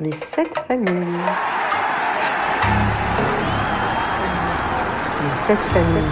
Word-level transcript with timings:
Les 0.00 0.10
sept 0.10 0.52
familles. 0.66 1.20
Les 5.20 5.36
sept 5.46 5.58
familles. 5.72 6.10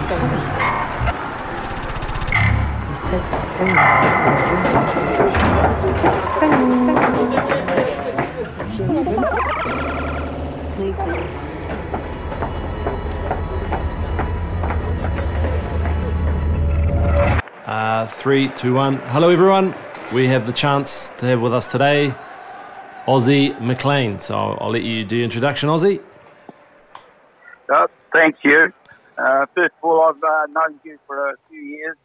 Les 2.87 2.99
sept 3.09 3.27
familles. 3.57 3.83
Familles. 6.39 6.93
Uh, 17.67 18.07
three, 18.21 18.47
two, 18.55 18.73
one. 18.75 18.97
Hello, 19.09 19.29
everyone. 19.29 19.75
We 20.13 20.27
have 20.29 20.45
the 20.45 20.53
chance 20.53 21.11
to 21.17 21.25
have 21.25 21.41
with 21.41 21.53
us 21.53 21.67
today 21.67 22.13
Aussie 23.05 23.59
McLean. 23.61 24.19
So 24.19 24.35
I'll, 24.35 24.71
let 24.71 24.83
you 24.83 25.03
do 25.03 25.21
introduction, 25.21 25.69
Aussie. 25.69 26.01
Uh, 27.73 27.87
thank 28.13 28.37
you. 28.43 28.71
Uh, 29.17 29.45
first 29.53 29.73
of 29.77 29.83
all, 29.83 30.01
I've 30.01 30.23
uh, 30.23 30.47
known 30.51 30.79
you 30.83 30.97
for 31.05 31.29
a 31.29 31.35
few 31.49 31.59
years. 31.59 31.97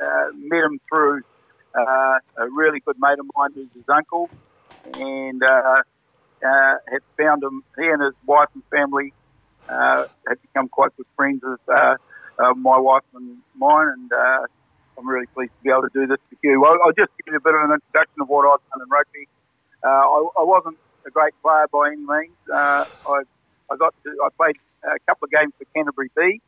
Uh, 0.00 0.28
met 0.34 0.64
him 0.64 0.80
through 0.88 1.22
uh, 1.74 2.18
a 2.38 2.48
really 2.50 2.80
good 2.80 2.96
mate 2.98 3.18
of 3.18 3.26
mine 3.36 3.50
who's 3.54 3.68
his 3.74 3.84
uncle, 3.88 4.28
and 4.94 5.42
uh, 5.42 5.82
had 6.42 7.02
found 7.18 7.42
him. 7.42 7.62
He 7.78 7.86
and 7.86 8.02
his 8.02 8.14
wife 8.26 8.48
and 8.54 8.62
family 8.70 9.12
had 9.68 10.40
become 10.42 10.68
quite 10.68 10.94
good 10.96 11.06
friends 11.16 11.40
with 11.42 11.60
my 11.68 12.78
wife 12.78 13.04
and 13.14 13.38
mine, 13.56 13.88
and 13.88 14.12
I'm 14.98 15.08
really 15.08 15.26
pleased 15.34 15.52
to 15.58 15.62
be 15.64 15.70
able 15.70 15.82
to 15.82 15.90
do 15.94 16.06
this 16.06 16.18
with 16.30 16.38
you. 16.42 16.64
I'll, 16.64 16.76
I'll 16.84 16.92
just 16.92 17.10
give 17.24 17.32
you 17.32 17.36
a 17.36 17.40
bit 17.40 17.54
of 17.54 17.70
an 17.70 17.72
introduction 17.72 18.20
of 18.20 18.28
what 18.28 18.44
I've 18.44 18.60
done 18.70 18.82
in 18.84 18.90
rugby. 18.90 19.28
Uh, 19.84 19.88
I, 19.88 20.28
I, 20.38 20.42
wasn't 20.44 20.78
a 21.06 21.10
great 21.10 21.34
player 21.42 21.66
by 21.72 21.88
any 21.88 21.96
means. 21.96 22.36
Uh, 22.48 22.84
I, 23.06 23.22
I 23.70 23.76
got 23.76 23.94
to, 24.04 24.10
I 24.24 24.28
played 24.36 24.56
a 24.84 24.98
couple 25.06 25.26
of 25.26 25.30
games 25.30 25.52
for 25.58 25.64
Canterbury 25.74 26.10
B 26.16 26.40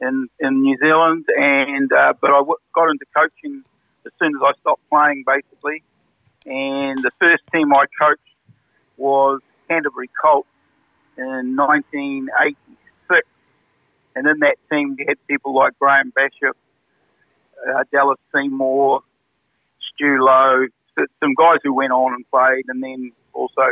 in 0.00 0.28
in 0.40 0.62
New 0.62 0.76
Zealand, 0.78 1.26
and 1.36 1.92
uh, 1.92 2.14
but 2.20 2.30
I 2.30 2.38
w- 2.38 2.56
got 2.74 2.90
into 2.90 3.04
coaching 3.16 3.62
as 4.06 4.12
soon 4.18 4.34
as 4.36 4.42
I 4.42 4.52
stopped 4.60 4.82
playing, 4.90 5.24
basically. 5.26 5.82
And 6.46 7.02
the 7.02 7.10
first 7.18 7.42
team 7.52 7.72
I 7.72 7.84
coached 7.98 8.20
was 8.96 9.40
Canterbury 9.68 10.10
Colts 10.20 10.48
in 11.16 11.56
1986, 11.56 13.28
and 14.16 14.26
in 14.26 14.38
that 14.40 14.56
team 14.70 14.96
we 14.98 15.04
had 15.06 15.16
people 15.26 15.54
like 15.54 15.78
Graham 15.78 16.12
Bishop, 16.14 16.56
uh, 17.68 17.84
Dallas 17.92 18.18
Seymour, 18.34 19.02
Stu 19.94 20.24
Lowe, 20.24 20.66
some 21.20 21.34
guys 21.34 21.58
who 21.62 21.72
went 21.74 21.92
on 21.92 22.14
and 22.14 22.24
played, 22.30 22.64
and 22.68 22.82
then 22.82 23.12
also 23.32 23.62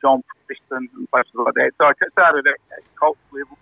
John 0.00 0.22
Preston 0.46 0.88
and 0.94 1.10
places 1.10 1.32
like 1.34 1.54
that. 1.54 1.72
So 1.78 1.86
I 1.86 1.92
started 2.12 2.46
at, 2.46 2.76
at 2.76 2.84
Colts 2.96 3.18
level 3.32 3.56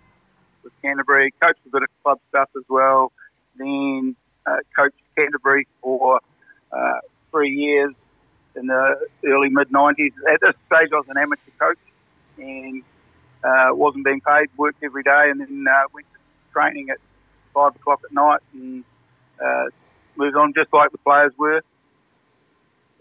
with 0.63 0.73
Canterbury, 0.81 1.33
coached 1.41 1.59
a 1.65 1.69
bit 1.69 1.83
of 1.83 1.89
club 2.03 2.19
stuff 2.29 2.49
as 2.55 2.63
well, 2.69 3.11
then 3.57 4.15
uh, 4.45 4.57
coached 4.75 4.95
Canterbury 5.15 5.67
for 5.81 6.19
uh, 6.71 6.99
three 7.31 7.53
years 7.53 7.93
in 8.55 8.67
the 8.67 8.95
early 9.25 9.49
mid 9.49 9.69
90s. 9.69 10.13
At 10.31 10.41
this 10.41 10.55
stage, 10.67 10.89
I 10.91 10.95
was 10.95 11.05
an 11.09 11.17
amateur 11.17 11.51
coach 11.59 11.77
and 12.37 12.83
uh, 13.43 13.69
wasn't 13.71 14.05
being 14.05 14.21
paid, 14.21 14.47
worked 14.57 14.83
every 14.83 15.03
day, 15.03 15.29
and 15.29 15.39
then 15.41 15.65
uh, 15.67 15.87
went 15.93 16.07
to 16.13 16.19
training 16.53 16.89
at 16.89 16.97
five 17.53 17.75
o'clock 17.75 18.01
at 18.05 18.11
night 18.13 18.39
and 18.53 18.83
uh, 19.43 19.65
moved 20.15 20.35
on 20.35 20.53
just 20.53 20.73
like 20.73 20.91
the 20.91 20.97
players 20.99 21.31
were. 21.37 21.61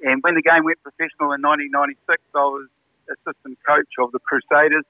And 0.02 0.18
when 0.22 0.34
the 0.34 0.42
game 0.42 0.64
went 0.64 0.82
professional 0.82 1.30
in 1.32 1.42
1996, 1.42 2.18
I 2.34 2.38
was 2.38 2.66
assistant 3.06 3.58
coach 3.66 3.92
of 3.98 4.10
the 4.10 4.18
Crusaders, 4.26 4.86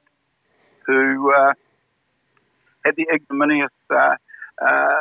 who 0.86 1.32
uh, 1.32 1.52
had 2.84 2.96
the 2.96 3.06
ignominious 3.12 3.72
uh, 3.92 4.16
uh, 4.60 5.00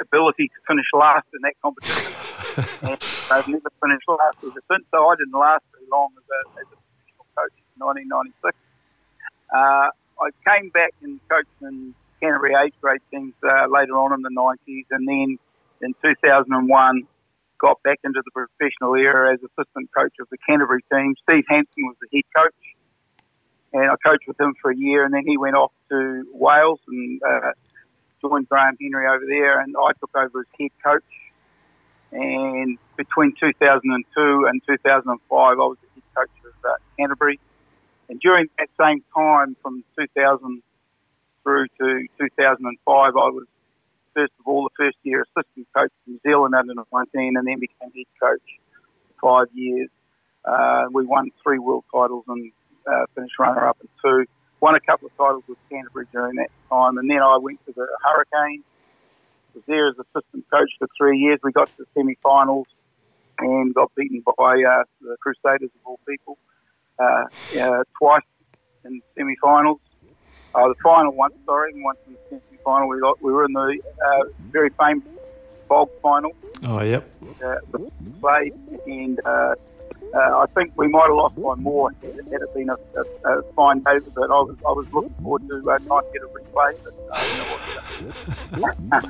ability 0.00 0.48
to 0.48 0.58
finish 0.66 0.86
last 0.94 1.26
in 1.34 1.42
that 1.42 1.54
competition. 1.62 2.14
and 2.82 2.98
they've 3.30 3.50
never 3.50 3.70
finished 3.82 4.06
last 4.08 4.38
ever 4.46 4.62
since, 4.70 4.86
so 4.94 5.10
I 5.10 5.14
didn't 5.18 5.34
last 5.34 5.64
very 5.74 5.86
long 5.90 6.14
as 6.14 6.24
a, 6.26 6.40
as 6.62 6.66
a 6.70 6.78
professional 6.78 7.26
coach 7.34 7.56
in 7.58 7.78
1996. 7.82 8.54
Uh, 9.50 9.90
I 10.22 10.28
came 10.46 10.70
back 10.70 10.94
and 11.02 11.20
coached 11.30 11.58
in 11.62 11.94
Canterbury 12.22 12.54
age 12.54 12.74
grade 12.82 13.02
teams 13.12 13.34
uh, 13.42 13.66
later 13.70 13.98
on 13.98 14.14
in 14.14 14.22
the 14.22 14.34
90s, 14.34 14.86
and 14.90 15.06
then 15.06 15.38
in 15.82 15.94
2001 16.02 17.06
got 17.58 17.82
back 17.82 17.98
into 18.04 18.22
the 18.24 18.30
professional 18.30 18.94
era 18.94 19.34
as 19.34 19.40
assistant 19.40 19.90
coach 19.96 20.14
of 20.20 20.28
the 20.30 20.38
Canterbury 20.48 20.84
team. 20.92 21.14
Steve 21.22 21.44
Hansen 21.48 21.84
was 21.84 21.96
the 22.00 22.08
head 22.12 22.24
coach, 22.36 22.54
and 23.72 23.90
I 23.90 23.94
coached 24.04 24.26
with 24.26 24.40
him 24.40 24.54
for 24.60 24.70
a 24.70 24.76
year, 24.76 25.04
and 25.04 25.12
then 25.12 25.24
he 25.26 25.36
went 25.36 25.56
off 25.56 25.72
to 25.90 26.26
Wales 26.32 26.80
and 26.88 27.20
uh, 27.22 27.52
joined 28.20 28.48
Graham 28.48 28.76
Henry 28.80 29.06
over 29.06 29.24
there, 29.26 29.60
and 29.60 29.74
I 29.76 29.92
took 30.00 30.10
over 30.16 30.40
as 30.40 30.46
head 30.58 30.70
coach. 30.84 31.02
And 32.10 32.78
between 32.96 33.34
2002 33.38 34.46
and 34.48 34.62
2005, 34.66 35.20
I 35.30 35.54
was 35.54 35.76
the 35.82 35.88
head 35.94 36.02
coach 36.16 36.30
of 36.46 36.70
uh, 36.70 36.74
Canterbury. 36.98 37.38
And 38.08 38.18
during 38.20 38.48
that 38.58 38.68
same 38.80 39.04
time, 39.14 39.56
from 39.62 39.84
2000 39.98 40.62
through 41.42 41.66
to 41.80 42.06
2005, 42.18 42.76
I 42.88 43.10
was 43.12 43.46
first 44.14 44.32
of 44.38 44.46
all 44.46 44.64
the 44.64 44.74
first 44.76 44.96
year 45.02 45.24
assistant 45.24 45.66
coach 45.74 45.92
in 46.06 46.14
New 46.14 46.20
Zealand 46.26 46.54
under 46.54 46.74
19 46.74 47.36
and 47.36 47.46
then 47.46 47.58
became 47.60 47.90
head 47.94 48.06
coach 48.20 48.48
for 49.20 49.46
five 49.46 49.54
years. 49.54 49.88
Uh, 50.44 50.84
we 50.92 51.04
won 51.04 51.30
three 51.42 51.58
world 51.58 51.84
titles 51.92 52.24
and 52.28 52.52
uh, 52.86 53.04
finished 53.14 53.38
runner 53.38 53.66
up 53.66 53.78
in 53.80 53.88
two. 54.02 54.24
Won 54.60 54.74
a 54.74 54.80
couple 54.80 55.06
of 55.06 55.16
titles 55.16 55.44
with 55.48 55.58
Canterbury 55.70 56.06
during 56.12 56.36
that 56.36 56.50
time, 56.68 56.98
and 56.98 57.08
then 57.08 57.18
I 57.22 57.38
went 57.38 57.64
to 57.66 57.72
the 57.72 57.86
Hurricanes. 58.02 58.64
Was 59.54 59.62
there 59.66 59.88
as 59.88 59.94
assistant 59.98 60.44
coach 60.50 60.70
for 60.78 60.88
three 60.96 61.18
years. 61.18 61.38
We 61.42 61.52
got 61.52 61.66
to 61.66 61.84
the 61.84 61.86
semi-finals 61.94 62.66
and 63.38 63.74
got 63.74 63.92
beaten 63.94 64.22
by 64.24 64.32
uh, 64.32 64.84
the 65.00 65.16
Crusaders 65.20 65.70
of 65.74 65.80
all 65.84 66.00
people 66.08 66.38
uh, 66.98 67.24
uh, 67.60 67.84
twice 67.98 68.22
in 68.84 69.00
semi-finals. 69.16 69.80
Uh, 70.54 70.68
the 70.68 70.74
final 70.82 71.12
one, 71.12 71.30
sorry, 71.44 71.72
once 71.76 71.98
in 72.06 72.14
the 72.14 72.40
final. 72.68 72.88
We 72.88 73.00
got, 73.00 73.22
we 73.22 73.32
were 73.32 73.44
in 73.46 73.52
the 73.52 73.80
uh, 74.06 74.24
very 74.50 74.70
famous 74.70 75.04
Fog 75.68 75.88
final. 76.02 76.32
Oh, 76.64 76.80
yep. 76.82 77.08
Uh, 77.44 77.56
played, 78.20 78.52
and 78.86 79.20
uh, 79.24 79.54
uh, 80.14 80.38
I 80.42 80.46
think 80.54 80.72
we 80.76 80.88
might 80.88 81.08
have 81.08 81.16
lost 81.16 81.36
by 81.36 81.54
more 81.56 81.90
had 82.02 82.42
it 82.42 82.54
been 82.54 82.70
a, 82.70 82.76
a, 83.26 83.38
a 83.38 83.42
fine 83.52 83.78
day. 83.80 83.98
But 84.14 84.30
I 84.30 84.40
was 84.48 84.56
I 84.66 84.72
was 84.72 84.92
looking 84.92 85.14
forward 85.22 85.48
to 85.48 85.70
uh, 85.70 85.78
to 85.78 86.02
get 86.12 86.22
a 86.22 86.30
replay. 86.38 86.72
But, 86.84 86.94
uh, 88.62 89.08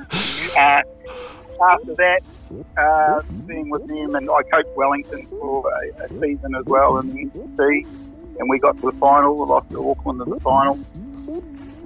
uh, 0.59 0.81
after 1.71 1.95
that, 1.95 2.21
uh, 2.77 3.21
being 3.45 3.69
with 3.69 3.87
them, 3.87 4.15
and 4.15 4.29
I 4.29 4.41
coached 4.43 4.75
Wellington 4.75 5.25
for 5.27 5.71
a, 5.71 6.03
a 6.03 6.07
season 6.07 6.55
as 6.55 6.65
well 6.65 6.97
in 6.99 7.07
the 7.13 7.25
NPC, 7.25 7.87
and 8.39 8.49
we 8.49 8.59
got 8.59 8.77
to 8.77 8.85
the 8.91 8.97
final. 8.97 9.37
We 9.37 9.45
lost 9.45 9.69
to 9.71 9.89
Auckland 9.89 10.21
in 10.21 10.29
the 10.29 10.39
final. 10.39 10.77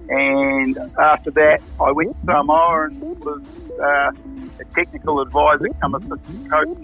And 0.09 0.78
after 1.00 1.31
that, 1.31 1.62
I 1.80 1.91
went 1.91 2.12
to 2.12 2.34
Samoa 2.34 2.88
and 2.88 3.02
was 3.19 3.41
uh, 3.80 4.12
a 4.59 4.66
technical 4.75 5.22
advisor, 5.22 5.69
come 5.81 5.96
assistant 5.96 6.50
coach 6.50 6.78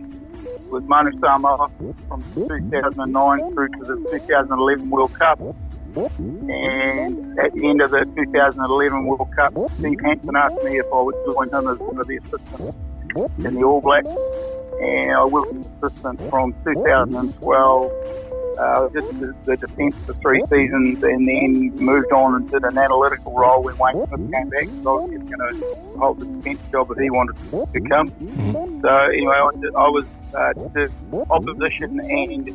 with 0.71 0.83
Manu 0.85 1.11
Samoa 1.19 1.69
from 2.07 2.21
2009 2.33 3.53
through 3.53 3.67
to 3.69 3.85
the 3.85 4.09
2011 4.11 4.89
World 4.89 5.13
Cup. 5.13 5.39
And 5.95 7.39
at 7.39 7.53
the 7.53 7.67
end 7.67 7.81
of 7.81 7.91
the 7.91 8.05
2011 8.15 9.05
World 9.05 9.29
Cup, 9.35 9.53
Steve 9.77 9.99
Hansen 10.03 10.35
asked 10.35 10.63
me 10.63 10.77
if 10.77 10.85
I 10.93 11.01
would 11.01 11.15
join 11.25 11.49
him 11.49 11.67
as 11.67 11.79
one 11.79 11.99
of 11.99 12.07
the 12.07 12.17
assistants 12.17 12.77
in 13.43 13.55
the 13.55 13.63
All 13.63 13.81
Blacks. 13.81 14.07
And 14.07 15.11
I 15.11 15.23
was 15.23 15.49
an 15.51 15.65
assistant 15.83 16.21
from 16.29 16.53
2012 16.63 17.91
uh, 18.59 18.89
just 18.93 19.07
the, 19.19 19.33
the 19.45 19.57
defence 19.57 19.95
for 20.05 20.15
three 20.21 20.43
seasons 20.51 20.99
and 21.01 21.27
then 21.27 21.71
moved 21.79 22.11
on 22.11 22.35
and 22.35 22.49
did 22.51 22.63
an 22.63 22.77
analytical 22.77 23.33
role 23.33 23.63
when 23.63 23.75
Wayne 23.79 24.05
Smith 24.07 24.31
came 24.31 24.49
back. 24.49 24.67
So 24.83 24.89
I 24.89 24.93
was 24.95 25.09
just 25.13 25.25
going 25.29 25.39
to 25.39 25.53
hold 25.97 26.19
the 26.19 26.25
defence 26.25 26.61
job 26.71 26.87
if 26.91 26.97
he 26.97 27.09
wanted 27.09 27.35
to 27.51 27.65
become. 27.71 28.11
Mm-hmm. 28.21 28.51
So 28.81 28.89
anyway, 28.89 29.35
I, 29.35 29.49
did, 29.61 29.71
I 29.75 29.89
was 29.89 30.05
uh, 30.37 30.53
did 30.75 30.91
opposition 31.29 31.99
and 32.09 32.49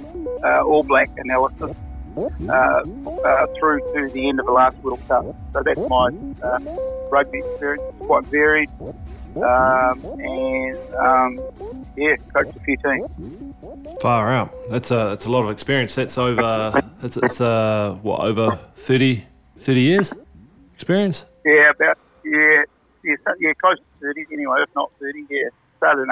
uh, 0.44 0.62
All 0.68 0.84
Black 0.84 1.10
analysis. 1.16 1.76
Uh, 2.16 2.84
uh, 3.24 3.46
through 3.58 3.80
to 3.92 4.08
the 4.12 4.28
end 4.28 4.38
of 4.38 4.46
the 4.46 4.52
last 4.52 4.76
World 4.78 5.00
Cup. 5.08 5.24
So 5.52 5.62
that's 5.62 5.80
my 5.88 6.10
uh, 6.42 6.58
rugby 7.10 7.38
experience. 7.38 7.82
It's 7.88 8.06
quite 8.06 8.26
varied. 8.26 8.70
Um, 9.36 10.04
and 10.20 10.76
um, 10.94 11.40
yeah, 11.96 12.14
coached 12.32 12.56
a 12.56 12.60
few 12.60 12.76
teams. 12.76 14.00
Far 14.00 14.32
out. 14.32 14.54
That's 14.70 14.90
a 14.90 15.10
that's 15.10 15.24
a 15.24 15.30
lot 15.30 15.44
of 15.44 15.50
experience. 15.50 15.94
That's 15.94 16.16
over. 16.18 16.72
That's 17.00 17.16
it's 17.16 17.40
uh 17.40 17.98
what 18.02 18.20
over 18.20 18.58
30, 18.78 19.24
30 19.60 19.80
years 19.80 20.12
experience. 20.74 21.24
Yeah, 21.44 21.70
about 21.70 21.98
yeah 22.24 22.62
yeah 23.02 23.14
yeah 23.40 23.52
close 23.60 23.78
to 23.78 23.84
thirty 24.00 24.26
anyway, 24.32 24.58
if 24.62 24.70
not 24.76 24.92
thirty. 25.00 25.24
Yeah, 25.28 25.48
started 25.78 26.02
in 26.02 26.10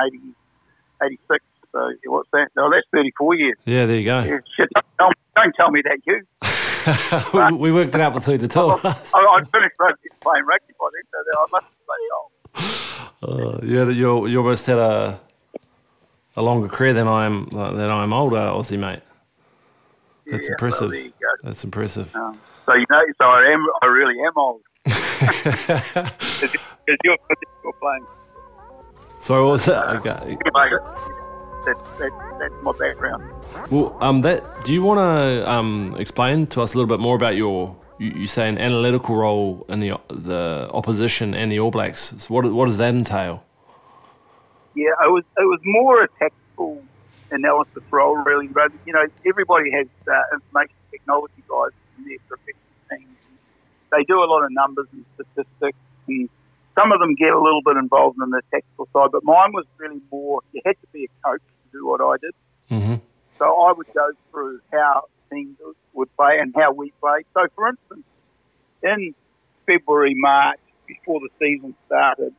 80, 1.03 1.15
86 1.15 1.45
So 1.73 1.91
what's 2.07 2.29
that? 2.33 2.49
No, 2.57 2.71
that's 2.71 2.87
34 2.93 3.35
years. 3.35 3.57
Yeah, 3.65 3.87
there 3.87 3.97
you 3.97 4.05
go. 4.05 4.21
Yeah, 4.21 4.39
shit, 4.57 4.69
don't, 4.75 4.85
tell 4.99 5.09
me- 5.09 5.15
don't 5.37 5.55
tell 5.55 5.71
me 5.71 5.83
that, 5.83 5.99
you. 6.07 7.57
we 7.59 7.73
worked 7.73 7.95
it 7.95 8.01
out 8.01 8.15
between 8.15 8.39
the 8.41 8.49
two 8.49 8.61
of 8.61 8.85
us. 8.85 8.99
I, 9.15 9.19
I'd 9.19 9.51
finished 9.51 9.75
rugby, 9.81 10.09
playing 10.21 10.45
rugby 10.45 10.75
by 10.79 10.89
then, 10.93 11.03
so 11.11 11.19
that 11.27 11.37
I 11.39 11.47
must 11.53 11.67
be 11.71 11.77
bloody 11.87 12.09
old. 12.19 12.31
Uh, 13.25 13.59
you, 13.65 13.91
you, 13.93 14.27
you 14.27 14.39
almost 14.39 14.67
had 14.67 14.79
a 14.79 15.21
a 16.35 16.43
longer 16.43 16.67
career 16.69 16.93
than 16.95 17.07
I 17.09 17.27
am 17.27 17.49
uh, 17.55 17.73
than 17.73 17.89
I 17.91 18.03
am 18.03 18.13
older, 18.13 18.37
Aussie 18.37 18.79
mate. 18.79 19.01
That's 20.31 20.45
Yeah, 20.47 20.53
impressive. 20.53 20.81
Well, 20.83 20.91
there 20.91 21.01
you 21.01 21.11
go. 21.11 21.49
That's 21.49 21.63
impressive. 21.65 22.15
Um, 22.17 22.41
so 22.67 22.75
you 22.75 22.87
know, 22.91 23.01
so 23.19 23.25
I 23.25 23.51
am, 23.53 23.67
I 23.83 23.87
really 23.87 24.15
am 24.27 24.33
old. 24.37 24.63
Because 24.85 26.11
you're, 27.05 27.17
you're 27.65 27.73
playing. 27.81 28.07
so 29.23 29.45
what 29.45 29.53
was 29.53 29.69
it? 29.69 29.73
Okay. 29.73 30.37
That's, 31.65 31.99
that's, 31.99 32.15
that's 32.39 32.55
my 32.63 32.73
background. 32.79 33.23
Well, 33.71 33.97
um, 34.01 34.23
that 34.23 34.45
do 34.65 34.73
you 34.73 34.83
want 34.83 34.99
to 34.99 35.51
um 35.51 35.95
explain 35.99 36.47
to 36.49 36.63
us 36.63 36.75
a 36.75 36.77
little 36.77 36.89
bit 36.89 37.01
more 37.01 37.17
about 37.17 37.37
your 37.37 37.77
you, 37.99 38.11
you 38.11 38.27
say 38.27 38.49
an 38.49 38.59
analytical 38.59 39.15
role 39.15 39.65
in 39.69 39.81
the 39.81 39.99
the 40.09 40.69
opposition 40.73 41.35
and 41.35 41.53
the 41.53 41.61
All 41.61 41.71
Blacks? 41.71 42.13
So 42.19 42.27
what 42.29 42.51
what 42.53 42.67
does 42.67 42.79
that 42.79 42.95
entail? 42.95 43.45
Yeah, 44.75 44.91
it 45.05 45.11
was 45.11 45.25
it 45.39 45.45
was 45.45 45.61
more 45.65 46.03
a 46.03 46.09
tactical 46.19 46.83
analysis 47.31 47.83
role, 47.91 48.17
really. 48.17 48.49
But 48.49 48.73
you 48.87 48.93
know, 48.93 49.05
everybody 49.27 49.71
has 49.73 49.87
uh, 50.09 50.35
information 50.35 50.75
technology 50.91 51.43
guys 51.49 51.71
in 51.99 52.05
their 52.05 52.19
professional 52.29 52.81
teams. 52.91 53.17
They 53.91 54.05
do 54.05 54.19
a 54.23 54.27
lot 54.27 54.45
of 54.45 54.51
numbers 54.53 54.89
and 54.93 55.05
statistics, 55.15 55.79
and 56.09 56.29
some 56.75 56.93
of 56.93 57.01
them 57.01 57.15
get 57.15 57.33
a 57.33 57.41
little 57.41 57.63
bit 57.63 57.77
involved 57.77 58.19
in 58.23 58.31
the 58.31 58.43
tactical 58.51 58.89
side. 58.93 59.11
But 59.13 59.25
mine 59.25 59.53
was 59.53 59.67
really 59.79 60.01
more. 60.11 60.41
You 60.53 60.63
had 60.65 60.81
to 60.81 60.87
be 60.93 61.05
a 61.05 61.29
coach 61.29 61.43
do 61.73 61.87
what 61.87 62.01
I 62.01 62.17
did. 62.21 62.35
Mm-hmm. 62.71 62.95
So 63.39 63.45
I 63.45 63.73
would 63.73 63.87
go 63.95 64.11
through 64.31 64.61
how 64.73 65.05
teams 65.33 65.57
would 65.95 66.15
play 66.17 66.39
and 66.41 66.55
how 66.57 66.73
we 66.73 66.93
played. 67.01 67.25
So, 67.35 67.47
for 67.55 67.69
instance, 67.69 68.05
in 68.83 69.15
February, 69.67 70.15
March, 70.15 70.59
before 70.87 71.21
the 71.21 71.29
season 71.41 71.75
started, 71.87 72.35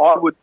I 0.00 0.14
would 0.16 0.36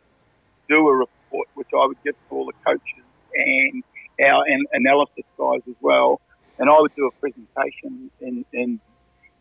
do 0.68 0.88
a 0.88 0.96
report 0.96 1.48
which 1.54 1.68
I 1.72 1.86
would 1.86 2.02
give 2.04 2.14
to 2.14 2.34
all 2.34 2.46
the 2.46 2.52
coaches 2.64 3.04
and 3.34 3.82
our 4.20 4.44
an- 4.46 4.66
analysis 4.72 5.24
guys 5.38 5.60
as 5.68 5.76
well. 5.80 6.20
And 6.58 6.70
I 6.70 6.80
would 6.80 6.94
do 6.96 7.06
a 7.06 7.12
presentation 7.20 8.10
in, 8.20 8.44
in 8.52 8.80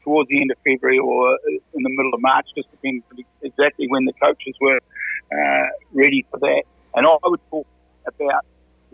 towards 0.04 0.30
the 0.30 0.42
end 0.42 0.52
of 0.52 0.58
February 0.64 1.00
or 1.00 1.38
in 1.48 1.84
the 1.84 1.90
middle 1.90 2.14
of 2.14 2.22
March, 2.22 2.46
just 2.56 2.70
depending 2.72 3.04
exactly 3.42 3.88
when 3.90 4.06
the 4.06 4.14
coaches 4.14 4.56
were 4.62 4.80
uh, 5.32 5.68
ready 5.94 6.26
for 6.30 6.40
that. 6.40 6.64
And 6.94 7.08
I 7.08 7.18
would 7.24 7.40
talk 7.50 7.68
about 8.08 8.46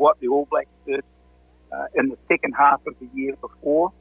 what 0.01 0.19
the 0.19 0.27
All 0.27 0.48
Blacks 0.51 0.75
did 0.86 1.03
uh, 1.71 1.86
in 1.95 2.09
the 2.09 2.18
second 2.27 2.53
half 2.63 2.81
of 2.88 2.94
the 3.00 3.07
year 3.13 3.36
before, 3.48 3.92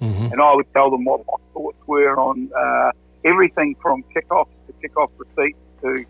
Mm-hmm. 0.00 0.32
and 0.32 0.40
I 0.42 0.52
would 0.56 0.66
tell 0.72 0.90
them 0.90 1.04
what 1.04 1.20
my 1.28 1.38
thoughts 1.52 1.78
were 1.86 2.18
on 2.18 2.50
uh, 2.52 2.90
everything 3.24 3.76
from 3.80 4.02
kick-off 4.12 4.48
to 4.66 4.72
kickoff 4.82 5.10
receipts 5.16 5.60
to 5.80 6.04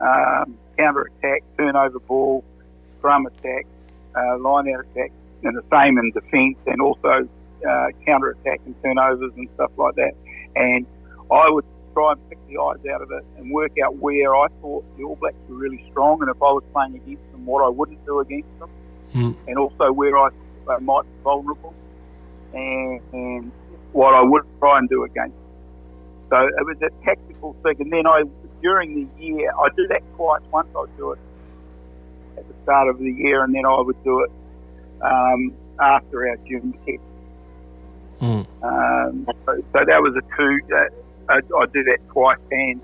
um, 0.00 0.58
counter-attack, 0.76 1.44
turnover 1.56 2.00
ball, 2.00 2.42
scrum 2.98 3.26
attack, 3.26 3.64
uh, 4.16 4.38
line-out 4.38 4.84
attack, 4.86 5.12
and 5.44 5.56
the 5.56 5.62
same 5.70 5.98
in 5.98 6.10
defence, 6.10 6.58
and 6.66 6.82
also 6.82 7.28
uh, 7.68 7.86
counter-attack 8.04 8.60
and 8.66 8.74
turnovers 8.82 9.32
and 9.36 9.48
stuff 9.54 9.70
like 9.76 9.94
that. 9.94 10.14
And 10.56 10.84
I 11.30 11.48
would 11.48 11.64
try 11.94 12.12
and 12.12 12.28
pick 12.28 12.38
the 12.48 12.58
eyes 12.58 12.84
out 12.92 13.02
of 13.02 13.12
it 13.12 13.24
and 13.36 13.52
work 13.52 13.74
out 13.84 13.98
where 13.98 14.34
I 14.34 14.48
thought 14.60 14.84
the 14.96 15.04
All 15.04 15.14
Blacks 15.14 15.36
were 15.48 15.58
really 15.58 15.84
strong, 15.92 16.22
and 16.22 16.28
if 16.28 16.42
I 16.42 16.50
was 16.58 16.64
playing 16.72 16.96
against 16.96 17.30
them, 17.30 17.46
what 17.46 17.62
I 17.64 17.68
wouldn't 17.68 18.04
do 18.04 18.18
against 18.18 18.58
them 18.58 18.70
Mm. 19.14 19.34
and 19.46 19.58
also 19.58 19.90
where 19.92 20.16
I 20.18 20.28
they 20.68 20.84
might 20.84 21.02
be 21.02 21.22
vulnerable 21.24 21.74
and, 22.52 23.00
and 23.12 23.52
what 23.92 24.14
I 24.14 24.22
would 24.22 24.42
try 24.58 24.78
and 24.78 24.88
do 24.88 25.04
against. 25.04 25.36
So 26.30 26.36
it 26.36 26.66
was 26.66 26.76
a 26.82 26.90
tactical 27.04 27.56
thing, 27.62 27.76
and 27.80 27.92
then 27.92 28.06
I 28.06 28.24
during 28.60 28.94
the 28.94 29.22
year 29.22 29.50
I 29.50 29.68
do 29.74 29.86
that 29.88 30.02
twice. 30.14 30.42
Once 30.52 30.68
I 30.76 30.84
do 30.96 31.12
it 31.12 31.18
at 32.36 32.46
the 32.46 32.54
start 32.62 32.88
of 32.88 32.98
the 32.98 33.10
year, 33.10 33.42
and 33.44 33.54
then 33.54 33.64
I 33.64 33.80
would 33.80 34.02
do 34.04 34.20
it 34.20 34.30
um, 35.02 35.54
after 35.80 36.28
our 36.28 36.36
June 36.46 36.72
test. 36.84 37.02
Mm. 38.20 38.46
Um, 38.62 39.26
so, 39.46 39.62
so 39.72 39.84
that 39.86 40.02
was 40.02 40.14
a 40.16 40.36
two. 40.36 40.60
Uh, 40.74 41.32
I, 41.32 41.36
I 41.36 41.66
do 41.66 41.82
that 41.84 41.98
twice, 42.08 42.38
and 42.50 42.82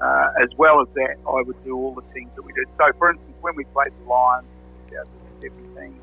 uh, 0.00 0.28
as 0.40 0.50
well 0.56 0.80
as 0.80 0.88
that, 0.94 1.16
I 1.28 1.42
would 1.42 1.62
do 1.64 1.76
all 1.76 1.94
the 1.94 2.02
things 2.12 2.30
that 2.36 2.42
we 2.42 2.52
did. 2.52 2.68
So, 2.78 2.86
for 2.98 3.10
instance, 3.10 3.36
when 3.40 3.56
we 3.56 3.64
played 3.64 3.92
the 4.00 4.08
Lions 4.08 4.46
in 5.42 5.50
2017, 5.50 6.00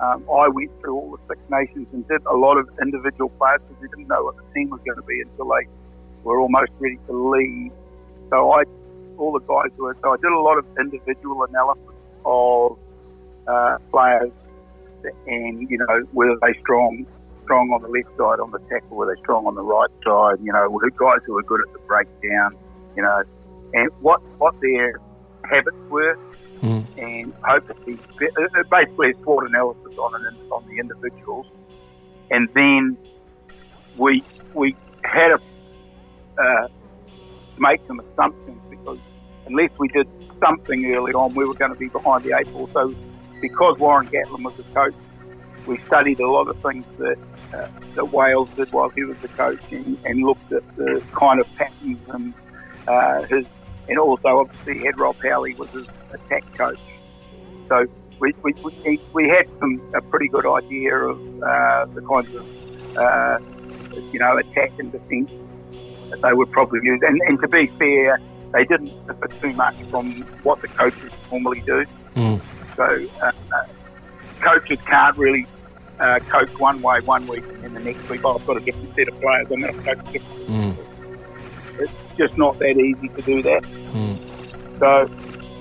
um, 0.00 0.24
I 0.28 0.48
went 0.48 0.70
through 0.80 0.96
all 0.96 1.16
the 1.16 1.22
Six 1.28 1.40
Nations 1.50 1.86
and 1.92 2.06
did 2.08 2.22
a 2.26 2.36
lot 2.36 2.58
of 2.58 2.68
individual 2.82 3.30
players 3.38 3.60
because 3.62 3.80
we 3.80 3.88
didn't 3.88 4.08
know 4.08 4.24
what 4.24 4.36
the 4.36 4.42
team 4.54 4.70
was 4.70 4.80
going 4.84 4.96
to 4.96 5.06
be 5.06 5.20
until 5.20 5.48
they 5.48 5.66
were 6.24 6.40
almost 6.40 6.72
ready 6.80 6.98
to 7.06 7.12
leave. 7.12 7.72
So 8.30 8.50
I, 8.52 8.64
all 9.18 9.32
the 9.32 9.40
guys 9.40 9.70
were. 9.78 9.96
So 10.02 10.12
I 10.12 10.16
did 10.16 10.32
a 10.32 10.40
lot 10.40 10.58
of 10.58 10.66
individual 10.78 11.44
analysis 11.44 11.94
of 12.24 12.78
uh, 13.46 13.78
players, 13.90 14.32
and 15.26 15.70
you 15.70 15.78
know 15.78 16.02
whether 16.12 16.36
they 16.42 16.58
strong 16.60 17.06
strong 17.44 17.70
on 17.72 17.82
the 17.82 17.88
left 17.88 18.08
side 18.16 18.40
on 18.40 18.50
the 18.50 18.58
tackle, 18.70 18.96
were 18.96 19.14
they 19.14 19.20
strong 19.20 19.46
on 19.46 19.54
the 19.54 19.62
right 19.62 19.90
side? 20.02 20.42
You 20.42 20.52
know, 20.52 20.68
were 20.70 20.90
guys 20.90 21.20
who 21.26 21.34
were 21.34 21.42
good 21.42 21.60
at 21.60 21.72
the 21.72 21.78
breakdown, 21.86 22.56
you 22.96 23.02
know, 23.02 23.22
and 23.74 23.88
what 24.00 24.20
what 24.38 24.54
their 24.60 24.98
habits 25.44 25.76
were, 25.88 26.18
And 26.96 27.34
hopefully, 27.42 27.98
it 28.20 28.70
basically 28.70 29.10
a 29.10 29.14
SWOT 29.22 29.48
analysis 29.48 29.98
on 29.98 30.14
on 30.50 30.64
the 30.68 30.78
individuals, 30.78 31.46
and 32.30 32.48
then 32.54 32.96
we 33.96 34.22
we 34.54 34.76
had 35.02 35.28
to 35.28 35.40
uh, 36.38 36.68
make 37.58 37.80
some 37.86 37.98
assumptions 38.00 38.60
because 38.70 38.98
unless 39.46 39.70
we 39.78 39.88
did 39.88 40.08
something 40.40 40.84
early 40.94 41.12
on, 41.12 41.34
we 41.34 41.44
were 41.44 41.54
going 41.54 41.72
to 41.72 41.78
be 41.78 41.88
behind 41.88 42.24
the 42.24 42.36
eight 42.38 42.50
ball. 42.52 42.68
So 42.72 42.94
because 43.40 43.78
Warren 43.78 44.08
Gatland 44.08 44.44
was 44.44 44.54
the 44.56 44.62
coach, 44.74 44.94
we 45.66 45.78
studied 45.86 46.20
a 46.20 46.30
lot 46.30 46.48
of 46.48 46.56
things 46.62 46.84
that 46.98 47.18
uh, 47.52 47.68
that 47.94 48.12
Wales 48.12 48.48
did 48.56 48.72
while 48.72 48.90
he 48.90 49.04
was 49.04 49.16
the 49.18 49.28
coach, 49.28 49.60
and, 49.70 49.98
and 50.04 50.22
looked 50.22 50.52
at 50.52 50.62
the 50.76 51.02
kind 51.12 51.40
of 51.40 51.54
patterns 51.56 51.98
and 52.08 52.34
uh, 52.86 53.22
his, 53.22 53.46
and 53.88 53.98
also 53.98 54.40
obviously 54.40 54.84
had 54.84 54.98
Rob 54.98 55.16
Howley 55.22 55.54
was 55.54 55.70
his 55.70 55.86
attack 56.12 56.44
coach. 56.56 56.78
So 57.68 57.86
we 58.20 58.32
we, 58.42 58.52
we, 58.62 59.00
we 59.12 59.28
had 59.28 59.48
some 59.58 59.80
a 59.94 60.02
pretty 60.02 60.28
good 60.28 60.46
idea 60.46 60.96
of 60.96 61.18
uh, 61.42 61.86
the 61.86 62.02
kinds 62.02 62.34
of 62.34 62.96
uh, 62.96 63.38
you 64.12 64.18
know 64.18 64.36
attack 64.38 64.72
and 64.78 64.92
defence 64.92 65.30
that 66.10 66.20
they 66.22 66.32
would 66.32 66.50
probably 66.50 66.80
use. 66.82 67.00
And, 67.02 67.20
and 67.26 67.40
to 67.40 67.48
be 67.48 67.66
fair, 67.78 68.20
they 68.52 68.64
didn't 68.64 69.06
differ 69.06 69.28
too 69.40 69.52
much 69.54 69.76
from 69.90 70.22
what 70.42 70.60
the 70.62 70.68
coaches 70.68 71.12
normally 71.30 71.60
do. 71.60 71.84
Mm. 72.14 72.40
So 72.76 73.08
uh, 73.22 73.64
coaches 74.40 74.78
can't 74.86 75.16
really 75.16 75.46
uh, 75.98 76.18
coach 76.20 76.50
one 76.58 76.82
way 76.82 77.00
one 77.00 77.26
week 77.26 77.44
and 77.44 77.62
then 77.62 77.74
the 77.74 77.80
next 77.80 78.08
week 78.08 78.20
oh, 78.24 78.36
I've 78.36 78.46
got 78.46 78.56
a 78.56 78.60
different 78.60 78.94
set 78.94 79.08
of 79.08 79.20
players. 79.20 79.46
I'm 79.50 79.60
going 79.60 79.74
to 79.74 79.94
coach 79.94 80.12
different. 80.12 80.48
Mm. 80.48 80.78
It's 81.80 81.92
just 82.16 82.36
not 82.36 82.58
that 82.58 82.76
easy 82.76 83.08
to 83.08 83.22
do 83.22 83.42
that. 83.42 83.62
Mm. 83.62 84.78
So 84.78 85.08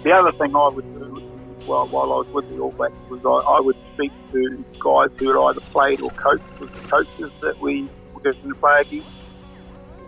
the 0.04 0.12
other 0.12 0.34
thing 0.40 0.52
I 0.56 0.70
would 0.74 0.86
do 0.94 1.22
while, 1.66 1.88
while 1.90 2.12
I 2.14 2.24
was 2.24 2.32
with 2.34 2.46
the 2.50 2.60
All 2.60 2.74
Blacks 2.78 2.96
was 3.10 3.22
I, 3.26 3.38
I 3.58 3.60
would 3.62 3.78
speak 3.94 4.14
to 4.34 4.42
guys 4.84 5.12
who 5.20 5.28
had 5.32 5.40
either 5.40 5.64
played 5.74 6.00
or 6.02 6.12
coached 6.22 6.54
with 6.60 6.72
the 6.76 6.84
coaches 6.92 7.32
that 7.42 7.56
we 7.60 7.90
were 8.16 8.22
going 8.24 8.38
to 8.42 8.60
play 8.62 8.78
against. 8.82 9.12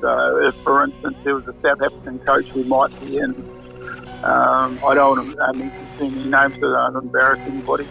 So 0.03 0.09
if, 0.47 0.55
for 0.63 0.83
instance, 0.85 1.17
there 1.23 1.35
was 1.35 1.45
a 1.49 1.55
South 1.65 1.79
African 1.81 2.19
coach 2.27 2.47
who 2.53 2.63
might 2.65 2.93
be 2.99 3.17
in, 3.17 3.33
um, 4.23 4.79
I 4.85 4.95
don't 4.95 5.15
want 5.17 5.21
to 5.25 5.43
uh, 5.43 5.53
mention 5.55 5.89
too 5.99 6.09
many 6.11 6.29
names 6.29 6.55
so 6.61 6.69
that 6.71 6.79
I 6.79 6.89
don't 6.93 7.05
embarrass 7.11 7.41
anybody. 7.47 7.89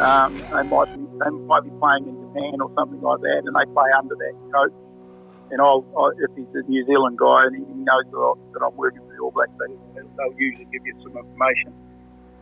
Um, 0.00 0.44
they 0.52 0.64
might 0.68 0.90
be 0.92 1.06
they 1.24 1.30
might 1.48 1.64
be 1.64 1.72
playing 1.80 2.06
in 2.08 2.16
Japan 2.20 2.60
or 2.62 2.70
something 2.78 3.00
like 3.00 3.20
that, 3.22 3.42
and 3.46 3.54
they 3.56 3.66
play 3.74 3.90
under 3.98 4.14
that 4.16 4.34
coach. 4.54 4.76
And 5.50 5.60
I'll, 5.60 5.84
i 5.96 6.10
if 6.18 6.30
he's 6.36 6.46
a 6.54 6.68
New 6.68 6.84
Zealand 6.86 7.18
guy 7.18 7.46
and 7.46 7.56
he 7.56 7.62
knows 7.62 8.04
that, 8.10 8.18
I, 8.18 8.32
that 8.52 8.62
I'm 8.66 8.76
working 8.76 9.00
for 9.00 9.14
the 9.14 9.22
All 9.22 9.30
Blacks, 9.30 9.52
they, 9.58 9.72
they'll 9.94 10.38
usually 10.38 10.66
give 10.72 10.84
you 10.84 10.94
some 11.02 11.16
information. 11.16 11.72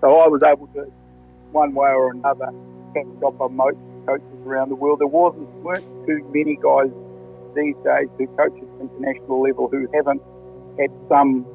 So 0.01 0.19
I 0.21 0.29
was 0.29 0.43
able 0.43 0.67
to, 0.69 0.91
one 1.53 1.75
way 1.75 1.91
or 1.91 2.11
another, 2.11 2.49
catch 2.95 3.07
up 3.25 3.41
on 3.41 3.57
most 3.57 3.77
coaches 4.07 4.41
around 4.47 4.71
the 4.71 4.75
world. 4.75 5.01
There 5.01 5.07
wasn't 5.07 5.49
weren't 5.63 5.85
too 6.07 6.25
many 6.33 6.57
guys 6.57 6.91
these 7.55 7.77
days 7.85 8.09
who 8.19 8.27
coach 8.37 8.57
at 8.57 8.81
international 8.81 9.43
level 9.43 9.69
who 9.69 9.87
haven't 9.95 10.23
had 10.79 10.91
some 11.09 11.47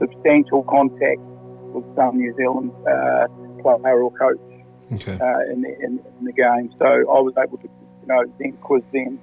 substantial 0.00 0.64
contact 0.64 1.20
with 1.72 1.84
some 1.94 2.18
New 2.18 2.34
Zealand 2.36 2.72
uh, 2.88 3.26
player 3.62 4.02
or 4.02 4.10
coach 4.10 4.40
Okay. 4.92 5.12
uh, 5.22 5.52
in, 5.52 5.62
the, 5.62 5.70
in, 5.84 6.00
in 6.18 6.24
the 6.24 6.32
game. 6.32 6.74
So 6.80 6.84
I 6.84 7.20
was 7.22 7.32
able 7.38 7.58
to, 7.58 7.68
you 8.02 8.08
know, 8.08 8.24
then 8.40 8.52
quiz 8.54 8.82
them 8.92 9.20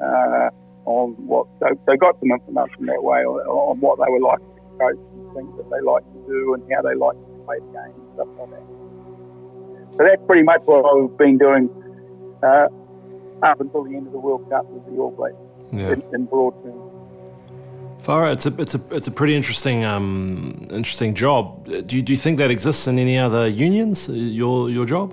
uh, 0.00 0.50
on 0.86 1.14
what. 1.26 1.46
they, 1.60 1.68
so 1.86 1.96
got 1.96 2.18
some 2.20 2.30
information 2.32 2.86
that 2.86 3.02
way 3.02 3.20
on, 3.24 3.40
on 3.46 3.80
what 3.80 3.98
they 3.98 4.10
were 4.10 4.20
like 4.20 4.38
to 4.40 4.60
coach 4.78 4.98
and 5.14 5.34
things 5.36 5.52
that 5.56 5.68
they 5.70 5.80
like 5.84 6.02
to 6.12 6.18
do 6.26 6.54
and 6.54 6.62
how 6.72 6.82
they 6.82 6.94
like 6.94 7.16
to 7.16 7.28
play 7.46 7.56
the 7.60 7.70
game 7.72 7.94
and 7.94 8.08
stuff 8.14 8.28
like 8.38 8.50
that. 8.50 8.66
So 9.96 10.00
that's 10.08 10.22
pretty 10.26 10.42
much 10.42 10.62
what 10.64 10.84
I've 10.86 11.16
been 11.18 11.36
doing 11.38 11.68
uh, 12.42 12.66
up 13.42 13.60
until 13.60 13.84
the 13.84 13.94
end 13.96 14.06
of 14.06 14.12
the 14.12 14.18
World 14.18 14.48
Cup 14.50 14.64
with 14.70 14.84
the 14.86 15.00
All 15.00 15.10
Blacks 15.10 15.34
Yeah. 15.72 15.92
in, 15.92 16.02
in 16.14 16.24
broad 16.26 16.54
terms. 16.64 16.86
Farah, 18.06 18.32
it's 18.32 18.46
a 18.46 18.52
it's 18.58 18.74
a 18.74 18.80
it's 18.90 19.06
a 19.08 19.10
pretty 19.10 19.36
interesting 19.36 19.84
um 19.84 20.66
interesting 20.70 21.14
job. 21.14 21.66
Do 21.66 21.96
you, 21.96 22.00
do 22.02 22.12
you 22.14 22.16
think 22.16 22.38
that 22.38 22.50
exists 22.50 22.86
in 22.86 22.98
any 22.98 23.18
other 23.18 23.46
unions? 23.46 24.08
uh, 24.08 24.12
Your 24.14 24.70
your 24.70 24.86
job? 24.86 25.12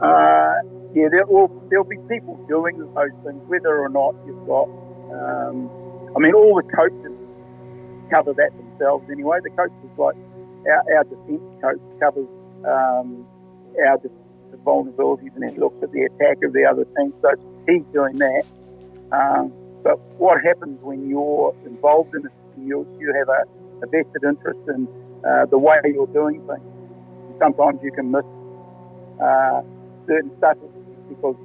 Uh, 0.00 0.37
yeah, 0.94 1.08
there 1.10 1.26
will 1.26 1.48
there'll 1.68 1.84
be 1.84 1.98
people 2.08 2.36
doing 2.48 2.78
those 2.78 3.12
things, 3.24 3.42
whether 3.46 3.78
or 3.78 3.88
not 3.88 4.14
you've 4.26 4.46
got. 4.46 4.68
Um, 5.12 5.68
I 6.16 6.18
mean, 6.18 6.32
all 6.34 6.56
the 6.56 6.68
coaches 6.72 7.12
cover 8.10 8.32
that 8.32 8.50
themselves 8.56 9.04
anyway. 9.10 9.38
The 9.42 9.50
coaches, 9.50 9.90
like 9.98 10.16
our, 10.64 10.82
our 10.96 11.04
defence 11.04 11.44
coach, 11.60 11.80
covers 12.00 12.28
um, 12.64 13.26
our 13.84 13.98
de- 13.98 14.08
the 14.50 14.56
vulnerabilities 14.64 15.36
and 15.36 15.52
he 15.52 15.60
looks 15.60 15.76
at 15.82 15.92
the 15.92 16.08
attack 16.08 16.42
of 16.42 16.54
the 16.54 16.64
other 16.64 16.84
team. 16.96 17.12
So 17.20 17.36
he's 17.68 17.84
doing 17.92 18.16
that. 18.18 18.44
Um, 19.12 19.52
but 19.84 20.00
what 20.16 20.42
happens 20.42 20.80
when 20.82 21.08
you're 21.08 21.54
involved 21.66 22.14
in 22.14 22.24
it? 22.24 22.32
You 22.56 22.88
you 22.98 23.12
have 23.12 23.28
a, 23.28 23.44
a 23.84 23.86
vested 23.86 24.24
interest 24.24 24.60
in 24.68 24.88
uh, 25.28 25.44
the 25.46 25.58
way 25.58 25.76
you're 25.84 26.06
doing 26.08 26.40
things. 26.46 26.64
Sometimes 27.38 27.80
you 27.82 27.92
can 27.92 28.10
miss. 28.10 28.24
Uh, 29.22 29.62
certain 30.08 30.32
stuff 30.38 30.56
because 31.08 31.36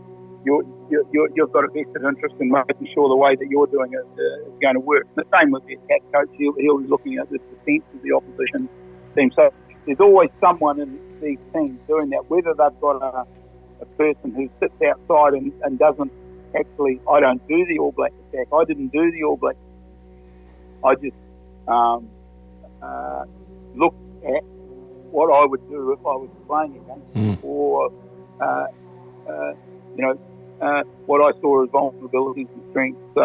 you're, 0.46 0.64
you're, 0.90 1.30
you've 1.36 1.52
got 1.54 1.64
a 1.64 1.68
vested 1.68 2.04
interest 2.04 2.36
in 2.40 2.52
making 2.52 2.88
sure 2.94 3.08
the 3.08 3.16
way 3.16 3.36
that 3.36 3.48
you're 3.50 3.68
doing 3.68 3.94
it 3.94 4.00
uh, 4.06 4.50
is 4.50 4.60
going 4.62 4.76
to 4.76 4.80
work. 4.80 5.08
The 5.16 5.24
same 5.34 5.52
with 5.52 5.66
the 5.66 5.76
attack 5.76 6.02
coach, 6.14 6.30
he'll, 6.38 6.54
he'll 6.58 6.80
be 6.80 6.88
looking 6.88 7.18
at 7.18 7.30
the 7.30 7.40
defence 7.40 7.84
of 7.96 8.02
the 8.04 8.12
opposition 8.12 8.70
team. 9.16 9.32
So 9.36 9.54
there's 9.86 10.00
always 10.00 10.30
someone 10.42 10.80
in 10.80 11.00
these 11.22 11.40
teams 11.54 11.80
doing 11.88 12.10
that, 12.10 12.30
whether 12.30 12.54
they've 12.54 12.82
got 12.82 13.02
a, 13.02 13.26
a 13.82 13.86
person 13.98 14.34
who 14.36 14.50
sits 14.60 14.76
outside 14.84 15.34
and, 15.34 15.54
and 15.64 15.80
doesn't 15.80 16.12
actually, 16.56 17.00
I 17.10 17.20
don't 17.22 17.46
do 17.48 17.66
the 17.66 17.80
All 17.80 17.94
Black 17.94 18.12
attack, 18.34 18.48
I 18.54 18.66
didn't 18.66 18.90
do 18.90 19.12
the 19.12 19.24
All 19.24 19.38
Black. 19.38 19.56
I 20.84 20.96
just 20.96 21.16
um, 21.70 22.10
uh, 22.82 23.24
look 23.76 23.96
at 24.26 24.44
what 25.12 25.32
I 25.32 25.46
would 25.46 25.68
do 25.70 25.94
if 25.94 26.00
I 26.00 26.16
was 26.20 26.30
playing 26.48 26.76
against 26.84 27.14
Mm. 27.14 27.38
or 27.44 27.92
uh, 28.42 28.66
uh, 29.30 29.52
you 29.96 30.04
know, 30.06 30.16
uh, 30.62 30.84
what 31.06 31.20
I 31.22 31.32
saw 31.42 31.64
as 31.64 31.70
vulnerabilities 31.70 32.48
and 32.54 32.64
strengths. 32.70 33.02
So 33.14 33.22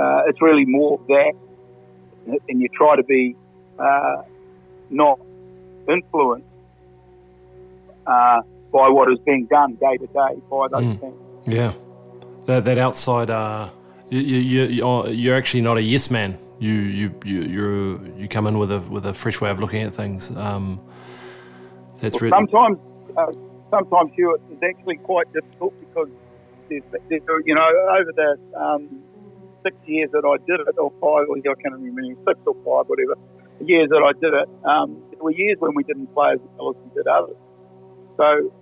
uh, 0.00 0.22
it's 0.26 0.40
really 0.40 0.64
more 0.66 0.94
of 0.94 1.00
that, 1.08 1.32
and 2.26 2.60
you 2.60 2.68
try 2.76 2.96
to 2.96 3.04
be 3.04 3.36
uh, 3.78 4.16
not 4.90 5.18
influenced 5.88 6.46
uh, 8.06 8.40
by 8.72 8.88
what 8.88 9.10
is 9.10 9.18
being 9.26 9.46
done 9.50 9.76
day 9.80 9.96
to 9.96 10.06
day 10.06 10.40
by 10.50 10.66
those 10.70 10.84
Mm. 10.84 11.00
teams. 11.00 11.14
Yeah, 11.46 11.72
that 12.46 12.64
that 12.64 12.78
outside. 12.78 13.30
Uh, 13.30 13.70
you 14.10 14.20
you 14.20 14.62
you're, 14.64 15.08
you're 15.08 15.36
actually 15.36 15.62
not 15.62 15.78
a 15.78 15.82
yes 15.82 16.10
man. 16.10 16.38
You 16.58 16.72
you 16.72 17.14
you 17.24 17.42
you 17.42 18.14
you 18.18 18.28
come 18.28 18.46
in 18.46 18.58
with 18.58 18.70
a 18.70 18.80
with 18.80 19.06
a 19.06 19.14
fresh 19.14 19.40
way 19.40 19.50
of 19.50 19.58
looking 19.58 19.82
at 19.82 19.94
things. 19.94 20.30
Um, 20.36 20.80
that's 22.00 22.20
Well, 22.20 22.30
really 22.30 22.46
sometimes, 22.46 22.78
uh, 23.16 23.32
sometimes 23.70 24.10
you 24.16 24.36
it's 24.50 24.62
actually 24.62 24.96
quite 24.96 25.32
difficult 25.32 25.74
because 25.80 26.08
there's, 26.68 26.82
there's, 27.08 27.22
you 27.46 27.54
know 27.54 27.68
over 27.98 28.12
the 28.14 28.58
um, 28.58 29.02
six 29.62 29.76
years 29.86 30.10
that 30.12 30.24
I 30.24 30.36
did 30.46 30.60
it, 30.60 30.78
or 30.78 30.90
five, 31.00 31.28
or 31.28 31.36
I 31.36 31.54
can't 31.62 31.74
remember 31.74 32.02
six 32.28 32.38
or 32.46 32.54
five, 32.64 32.88
whatever 32.88 33.14
years 33.64 33.90
that 33.90 34.02
I 34.02 34.12
did 34.20 34.32
it. 34.32 34.48
Um, 34.64 35.02
there 35.10 35.22
were 35.22 35.32
years 35.32 35.56
when 35.60 35.74
we 35.74 35.84
didn't 35.84 36.12
play 36.14 36.32
as 36.32 36.40
well 36.56 36.70
as 36.70 36.76
we 36.84 36.90
did 36.94 37.06
others. 37.06 37.36
So 38.16 38.52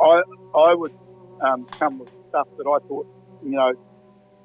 I 0.00 0.22
I 0.54 0.74
would 0.74 0.92
um, 1.40 1.66
come 1.78 1.98
with 1.98 2.08
stuff 2.28 2.48
that 2.58 2.66
I 2.66 2.78
thought 2.88 3.06
you 3.44 3.50
know. 3.50 3.72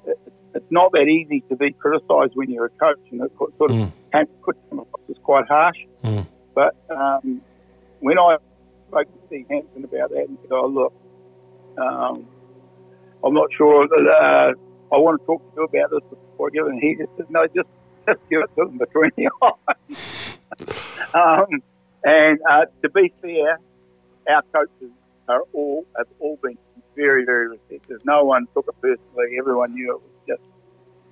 It, 0.06 0.18
it's 0.54 0.70
not 0.70 0.92
that 0.92 1.06
easy 1.06 1.44
to 1.50 1.56
be 1.56 1.72
criticised 1.72 2.32
when 2.34 2.50
you're 2.50 2.66
a 2.66 2.70
coach, 2.70 2.98
and 3.10 3.20
it 3.20 3.30
sort 3.36 3.70
of 3.70 3.76
Mm. 3.76 3.92
came, 4.12 4.26
could 4.42 4.56
come 4.70 4.78
across 4.80 5.02
as 5.10 5.16
quite 5.22 5.46
harsh. 5.46 5.76
Mm. 6.02 6.26
But 6.54 6.74
um, 6.90 7.42
when 8.00 8.18
I 8.18 8.38
spoke 8.88 9.06
to 9.12 9.18
Steve 9.28 9.46
Hansen 9.50 9.84
about 9.84 10.10
that 10.10 10.26
and 10.28 10.38
said, 10.42 10.52
"Oh 10.52 10.66
look, 10.66 10.92
um, 11.78 12.28
I'm 13.24 13.34
not 13.34 13.48
sure 13.56 13.86
that 13.88 14.06
uh, 14.08 14.94
I 14.94 14.98
want 14.98 15.20
to 15.20 15.26
talk 15.26 15.42
to 15.42 15.52
you 15.56 15.64
about 15.64 15.90
this 15.90 16.02
before 16.10 16.48
I 16.48 16.50
give 16.54 16.66
it," 16.66 16.72
and 16.72 16.82
he 16.82 16.96
just 16.96 17.12
said, 17.16 17.26
"No, 17.30 17.46
just 17.54 17.68
just 18.08 18.20
give 18.30 18.40
it 18.40 18.50
to 18.58 18.66
them 18.66 18.78
between 18.78 19.10
the 19.16 19.30
eyes." 19.42 19.96
um, 21.14 21.60
and 22.04 22.38
uh, 22.50 22.64
to 22.82 22.90
be 22.90 23.12
fair, 23.22 23.58
our 24.30 24.42
coaches 24.54 24.92
are 25.28 25.42
all 25.52 25.84
have 25.96 26.06
all 26.20 26.38
been 26.42 26.58
very 26.96 27.24
very 27.24 27.48
receptive. 27.48 28.00
No 28.04 28.24
one 28.24 28.46
took 28.56 28.66
it 28.68 28.76
personally. 28.80 29.38
Everyone 29.38 29.74
knew 29.74 29.92
it 29.96 30.02
was 30.02 30.12
just, 30.28 30.42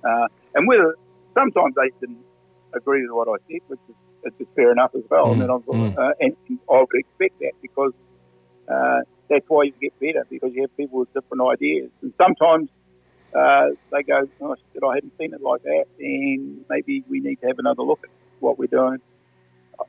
uh, 0.03 0.27
and 0.55 0.67
whether 0.67 0.95
sometimes 1.37 1.75
they 1.75 1.91
didn't 2.01 2.25
agree 2.75 3.03
with 3.03 3.11
what 3.11 3.27
I 3.29 3.37
said, 3.47 3.61
which 3.67 3.81
is 3.89 3.95
which 4.21 4.33
is 4.39 4.47
fair 4.55 4.71
enough 4.71 4.91
as 4.95 5.03
well. 5.09 5.27
Mm, 5.27 5.43
And, 5.43 5.51
I 5.51 5.55
mm. 5.55 5.97
uh, 5.97 6.13
and 6.19 6.35
I 6.69 6.79
would 6.79 6.87
expect 6.93 7.39
that 7.39 7.53
because 7.61 7.93
uh, 8.67 8.99
that's 9.29 9.45
why 9.47 9.63
you 9.63 9.73
get 9.81 9.93
better 9.99 10.25
because 10.29 10.51
you 10.53 10.61
have 10.61 10.75
people 10.77 10.99
with 10.99 11.13
different 11.13 11.43
ideas. 11.51 11.89
And 12.01 12.13
sometimes 12.17 12.69
uh, 13.35 13.67
they 13.91 14.03
go, 14.03 14.27
oh, 14.41 14.55
shit, 14.73 14.83
I 14.83 14.95
hadn't 14.95 15.13
seen 15.17 15.33
it 15.33 15.41
like 15.41 15.63
that, 15.63 15.85
and 15.99 16.65
maybe 16.69 17.03
we 17.09 17.19
need 17.19 17.37
to 17.41 17.47
have 17.47 17.59
another 17.59 17.83
look 17.83 17.99
at 18.03 18.09
what 18.39 18.57
we're 18.57 18.67
doing. 18.67 18.99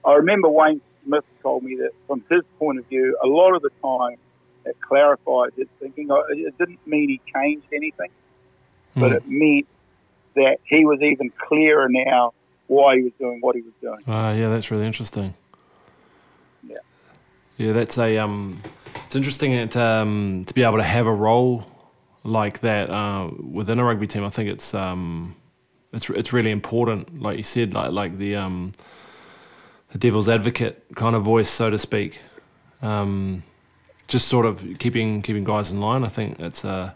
I 0.05 0.15
remember 0.15 0.49
Wayne 0.49 0.81
Smith 1.05 1.25
told 1.43 1.63
me 1.63 1.77
that 1.77 1.91
from 2.07 2.25
his 2.31 2.43
point 2.59 2.79
of 2.79 2.87
view, 2.89 3.17
a 3.23 3.27
lot 3.27 3.55
of 3.55 3.63
the 3.63 3.71
time 3.83 4.17
it 4.67 4.77
clarified 4.87 5.51
his 5.57 5.67
thinking. 5.81 6.09
It 6.31 6.59
didn't 6.59 6.81
mean 6.87 7.09
he 7.09 7.21
changed 7.35 7.67
anything, 7.73 8.11
but 8.95 9.13
Mm. 9.13 9.17
it 9.17 9.23
meant 9.27 9.67
that 10.35 10.59
he 10.65 10.85
was 10.85 11.01
even 11.01 11.31
clearer 11.49 11.89
now 11.89 12.33
why 12.69 12.97
he 12.97 13.03
was 13.03 13.13
doing 13.19 13.39
what 13.41 13.57
he 13.57 13.63
was 13.63 13.75
doing. 13.81 13.99
Ah, 14.07 14.33
yeah, 14.33 14.49
that's 14.49 14.71
really 14.71 14.87
interesting. 14.87 15.35
Yeah. 16.63 16.77
Yeah, 17.57 17.73
that's 17.73 17.99
a 17.99 18.19
um, 18.19 18.63
it's 19.05 19.17
interesting 19.17 19.53
it, 19.53 19.77
um, 19.77 20.45
to 20.47 20.55
be 20.55 20.63
able 20.63 20.79
to 20.79 20.85
have 20.85 21.07
a 21.07 21.13
role 21.13 21.67
like 22.25 22.61
that 22.61 22.91
uh, 22.91 23.31
within 23.43 23.79
a 23.79 23.85
rugby 23.85 24.07
team. 24.07 24.25
I 24.25 24.31
think 24.31 24.49
it's 24.49 24.75
um, 24.75 25.35
it's 25.93 26.09
it's 26.11 26.33
really 26.33 26.51
important, 26.51 27.21
like 27.21 27.37
you 27.37 27.43
said, 27.43 27.75
like 27.75 27.91
like 27.91 28.19
the 28.19 28.37
um, 28.37 28.73
the 29.93 29.99
devil's 29.99 30.29
advocate 30.29 30.85
kind 30.95 31.17
of 31.17 31.25
voice, 31.25 31.51
so 31.51 31.71
to 31.71 31.79
speak. 31.79 32.21
Um, 32.83 33.43
just 34.07 34.29
sort 34.29 34.47
of 34.47 34.63
keeping 34.79 35.23
keeping 35.23 35.45
guys 35.45 35.71
in 35.71 35.81
line. 35.81 36.05
I 36.05 36.09
think 36.09 36.39
it's 36.39 36.65
a 36.65 36.95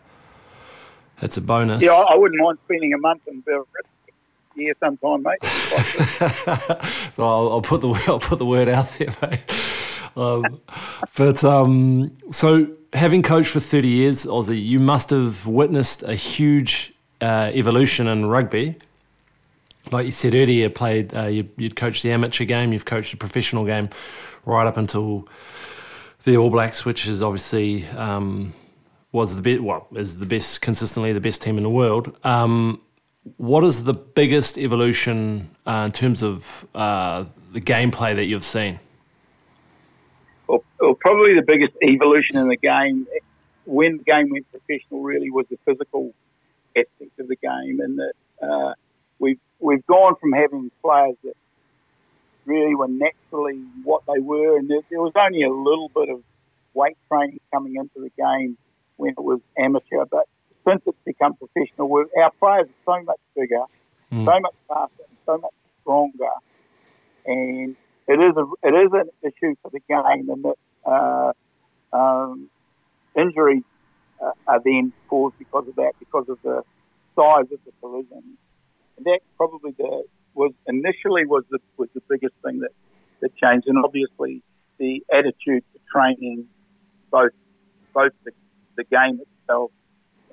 it's 1.22 1.36
a 1.36 1.40
bonus. 1.40 1.82
Yeah, 1.82 1.92
I 1.92 2.16
wouldn't 2.16 2.40
mind 2.40 2.58
spending 2.64 2.94
a 2.94 2.98
month 2.98 3.22
in 3.26 3.40
Bill 3.40 3.66
yeah, 4.56 4.72
sometime, 4.80 5.22
mate. 5.22 5.38
so 7.16 7.22
I'll, 7.24 7.52
I'll 7.52 7.62
put 7.62 7.80
the 7.80 7.88
I'll 8.06 8.20
put 8.20 8.38
the 8.38 8.46
word 8.46 8.68
out 8.68 8.88
there, 8.98 9.14
mate. 9.22 9.40
Um, 10.16 10.60
but 11.16 11.42
um, 11.44 12.16
so 12.32 12.66
having 12.92 13.22
coached 13.22 13.50
for 13.50 13.60
thirty 13.60 13.88
years, 13.88 14.24
Aussie, 14.24 14.62
you 14.62 14.78
must 14.78 15.10
have 15.10 15.46
witnessed 15.46 16.02
a 16.02 16.14
huge 16.14 16.92
uh, 17.20 17.50
evolution 17.52 18.06
in 18.08 18.26
rugby. 18.26 18.76
Like 19.90 20.04
you 20.04 20.12
said 20.12 20.34
earlier, 20.34 20.70
played 20.70 21.14
uh, 21.14 21.26
you, 21.26 21.48
you'd 21.56 21.76
coached 21.76 22.02
the 22.02 22.12
amateur 22.12 22.44
game, 22.44 22.72
you've 22.72 22.84
coached 22.84 23.10
the 23.10 23.16
professional 23.16 23.64
game, 23.64 23.88
right 24.44 24.66
up 24.66 24.76
until 24.76 25.28
the 26.24 26.36
All 26.36 26.50
Blacks, 26.50 26.84
which 26.84 27.06
is 27.06 27.20
obviously 27.20 27.86
um, 27.88 28.54
was 29.10 29.34
the 29.34 29.42
best. 29.42 29.62
Well, 29.62 29.88
is 29.96 30.16
the 30.16 30.26
best 30.26 30.60
consistently 30.60 31.12
the 31.12 31.20
best 31.20 31.42
team 31.42 31.56
in 31.56 31.64
the 31.64 31.70
world. 31.70 32.16
Um, 32.24 32.80
what 33.36 33.64
is 33.64 33.84
the 33.84 33.92
biggest 33.92 34.58
evolution 34.58 35.54
uh, 35.66 35.84
in 35.86 35.92
terms 35.92 36.22
of 36.22 36.44
uh, 36.74 37.24
the 37.52 37.60
gameplay 37.60 38.14
that 38.14 38.24
you've 38.24 38.44
seen? 38.44 38.80
Well, 40.48 40.64
well, 40.80 40.94
probably 40.94 41.34
the 41.34 41.44
biggest 41.46 41.74
evolution 41.82 42.36
in 42.36 42.48
the 42.48 42.56
game 42.56 43.06
when 43.64 43.98
the 43.98 44.04
game 44.04 44.30
went 44.30 44.50
professional 44.50 45.02
really 45.02 45.30
was 45.30 45.46
the 45.50 45.58
physical 45.64 46.12
aspect 46.76 47.18
of 47.20 47.28
the 47.28 47.36
game, 47.36 47.80
and 47.80 47.98
that 47.98 48.12
uh, 48.42 48.74
we've 49.18 49.38
we've 49.60 49.86
gone 49.86 50.16
from 50.20 50.32
having 50.32 50.70
players 50.82 51.16
that 51.22 51.34
really 52.44 52.74
were 52.74 52.88
naturally 52.88 53.62
what 53.84 54.02
they 54.12 54.18
were, 54.18 54.58
and 54.58 54.68
there, 54.68 54.80
there 54.90 55.00
was 55.00 55.12
only 55.14 55.42
a 55.42 55.50
little 55.50 55.90
bit 55.94 56.08
of 56.08 56.22
weight 56.74 56.96
training 57.08 57.38
coming 57.52 57.76
into 57.76 58.00
the 58.00 58.10
game 58.18 58.56
when 58.96 59.10
it 59.10 59.22
was 59.22 59.40
amateur, 59.56 60.04
but 60.10 60.26
since 60.66 60.82
it's 60.86 60.98
become 61.04 61.34
professional, 61.34 61.88
we're, 61.88 62.06
our 62.22 62.30
players 62.38 62.68
are 62.68 62.98
so 62.98 63.04
much 63.04 63.20
bigger, 63.34 63.64
Mm. 64.12 64.26
so 64.26 64.40
much 64.40 64.54
faster, 64.68 65.04
and 65.08 65.18
so 65.24 65.38
much 65.38 65.52
stronger, 65.80 66.34
and 67.24 67.74
it 68.06 68.20
is 68.20 68.36
a 68.36 68.44
it 68.62 68.74
is 68.74 68.90
an 68.92 69.08
issue 69.22 69.54
for 69.62 69.70
the 69.70 69.80
game, 69.88 70.28
and 70.28 70.44
that 70.44 70.58
uh, 70.84 71.32
um, 71.96 72.50
injuries 73.16 73.62
uh, 74.22 74.32
are 74.46 74.60
then 74.64 74.92
caused 75.08 75.38
because 75.38 75.66
of 75.66 75.76
that, 75.76 75.92
because 75.98 76.28
of 76.28 76.38
the 76.42 76.62
size 77.16 77.50
of 77.50 77.58
the 77.64 77.72
collision. 77.80 78.36
And 78.98 79.06
that 79.06 79.20
probably 79.38 79.72
the 79.78 80.04
was 80.34 80.52
initially 80.66 81.24
was 81.24 81.44
the 81.50 81.58
was 81.78 81.88
the 81.94 82.02
biggest 82.08 82.34
thing 82.44 82.60
that 82.60 82.72
that 83.20 83.34
changed, 83.36 83.66
and 83.66 83.82
obviously 83.82 84.42
the 84.78 85.02
attitude 85.10 85.64
to 85.72 85.80
training, 85.90 86.46
both 87.10 87.32
both 87.94 88.12
the, 88.24 88.32
the 88.76 88.84
game 88.84 89.20
itself, 89.20 89.70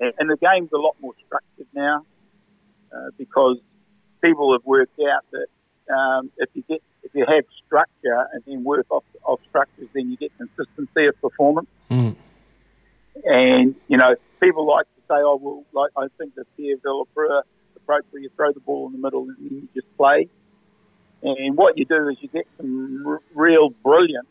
and, 0.00 0.30
the 0.30 0.36
game's 0.36 0.70
a 0.72 0.78
lot 0.78 0.96
more 1.00 1.14
structured 1.26 1.66
now 1.74 2.04
uh, 2.94 3.10
because 3.18 3.58
people 4.22 4.52
have 4.52 4.64
worked 4.64 4.98
out 5.00 5.24
that 5.32 5.94
um, 5.94 6.30
if 6.38 6.48
you 6.54 6.62
get 6.68 6.82
if 7.02 7.14
you 7.14 7.24
have 7.26 7.44
structure 7.66 8.26
and 8.32 8.42
then 8.46 8.62
work 8.64 8.86
off, 8.90 9.04
off 9.24 9.40
structures, 9.48 9.88
then 9.94 10.10
you 10.10 10.16
get 10.16 10.30
consistency 10.36 11.06
of 11.06 11.20
performance. 11.20 11.68
Mm. 11.90 12.16
And 13.24 13.74
you 13.88 13.96
know, 13.96 14.14
people 14.40 14.66
like 14.66 14.86
to 14.86 15.00
say, 15.02 15.16
"Oh, 15.16 15.38
well, 15.40 15.64
like 15.72 15.90
I 15.96 16.06
think 16.18 16.34
the 16.34 16.44
Pierre 16.56 16.76
Villepreux 16.76 17.42
approach 17.76 18.04
where 18.10 18.22
you 18.22 18.30
throw 18.36 18.52
the 18.52 18.60
ball 18.60 18.86
in 18.86 18.92
the 18.92 18.98
middle 18.98 19.22
and 19.22 19.36
then 19.38 19.62
you 19.62 19.68
just 19.74 19.96
play." 19.96 20.28
And 21.22 21.56
what 21.56 21.76
you 21.76 21.84
do 21.84 22.08
is 22.08 22.16
you 22.20 22.28
get 22.28 22.46
some 22.56 23.04
r- 23.06 23.20
real 23.34 23.70
brilliance 23.82 24.26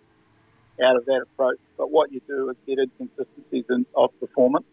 out 0.84 0.96
of 0.96 1.06
that 1.06 1.22
approach, 1.22 1.60
but 1.78 1.92
what 1.92 2.12
you 2.12 2.22
do 2.28 2.50
is 2.50 2.56
get 2.66 2.80
inconsistencies 2.80 3.66
in, 3.70 3.86
of 3.96 4.18
performance. 4.20 4.66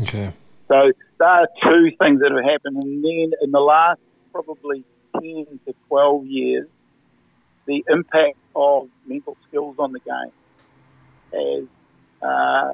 Okay. 0.00 0.32
So 0.68 0.92
there 1.18 1.28
are 1.28 1.48
two 1.62 1.90
things 2.00 2.20
that 2.20 2.32
have 2.32 2.44
happened, 2.44 2.82
and 2.82 3.04
then 3.04 3.32
in 3.42 3.50
the 3.50 3.60
last 3.60 4.00
probably 4.32 4.84
ten 5.12 5.46
to 5.66 5.74
twelve 5.88 6.24
years, 6.26 6.66
the 7.66 7.84
impact 7.88 8.38
of 8.56 8.88
mental 9.06 9.36
skills 9.48 9.76
on 9.78 9.92
the 9.92 10.00
game 10.00 10.32
has 11.32 11.64
uh, 12.22 12.72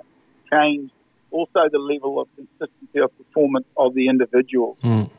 changed. 0.53 0.93
Also, 1.31 1.69
the 1.71 1.79
level 1.79 2.21
of 2.21 2.29
consistency 2.37 3.01
of 3.01 3.17
performance 3.19 3.67
of 3.77 3.95
the 3.95 4.09
individual. 4.09 4.79
Mm. 4.83 5.11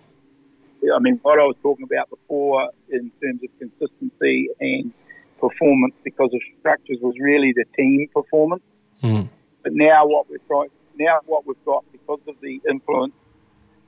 I 0.95 0.99
mean, 0.99 1.19
what 1.21 1.37
I 1.37 1.43
was 1.43 1.55
talking 1.61 1.85
about 1.85 2.09
before 2.09 2.69
in 2.89 3.11
terms 3.21 3.41
of 3.43 3.49
consistency 3.59 4.47
and 4.59 4.91
performance 5.39 5.93
because 6.03 6.31
of 6.33 6.39
structures 6.59 6.97
was 7.01 7.15
really 7.19 7.53
the 7.53 7.65
team 7.75 8.07
performance. 8.13 8.63
Mm. 9.03 9.29
But 9.61 9.73
now 9.73 10.07
what 10.07 10.29
we're 10.29 10.37
trying, 10.47 10.69
now 10.99 11.19
what 11.25 11.47
we've 11.47 11.65
got 11.65 11.83
because 11.91 12.19
of 12.27 12.35
the 12.41 12.61
influence 12.69 13.13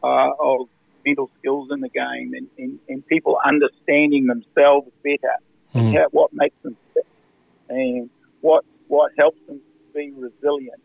uh, 0.03 0.31
of 0.39 0.67
mental 1.05 1.29
skills 1.39 1.69
in 1.71 1.81
the 1.81 1.89
game 1.89 2.33
and, 2.33 2.47
and, 2.57 2.79
and 2.89 3.05
people 3.07 3.37
understanding 3.45 4.25
themselves 4.27 4.87
better, 5.03 5.35
Mm. 5.73 5.93
how, 5.93 6.07
what 6.11 6.31
makes 6.33 6.55
them 6.63 6.75
fit, 6.93 7.05
and 7.69 8.09
what 8.41 8.65
what 8.89 9.09
helps 9.17 9.39
them 9.47 9.61
be 9.95 10.11
resilient, 10.11 10.81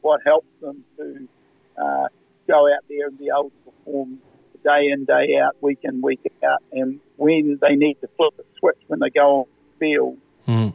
what 0.00 0.20
helps 0.24 0.46
them 0.62 0.82
to 0.96 1.28
uh, 1.76 2.08
go 2.48 2.66
out 2.72 2.82
there 2.88 3.08
and 3.08 3.18
be 3.18 3.28
able 3.28 3.50
to 3.50 3.70
perform 3.70 4.18
day 4.64 4.88
in, 4.90 5.04
day 5.04 5.36
out, 5.36 5.54
week 5.60 5.80
in, 5.82 6.00
week 6.00 6.20
out, 6.42 6.62
and 6.72 7.00
when 7.16 7.58
they 7.60 7.76
need 7.76 7.96
to 8.00 8.08
flip 8.16 8.32
a 8.38 8.42
switch 8.58 8.78
when 8.86 8.98
they 9.00 9.10
go 9.10 9.40
on 9.40 9.44
the 9.78 9.78
field, 9.86 10.16
Mm. 10.48 10.72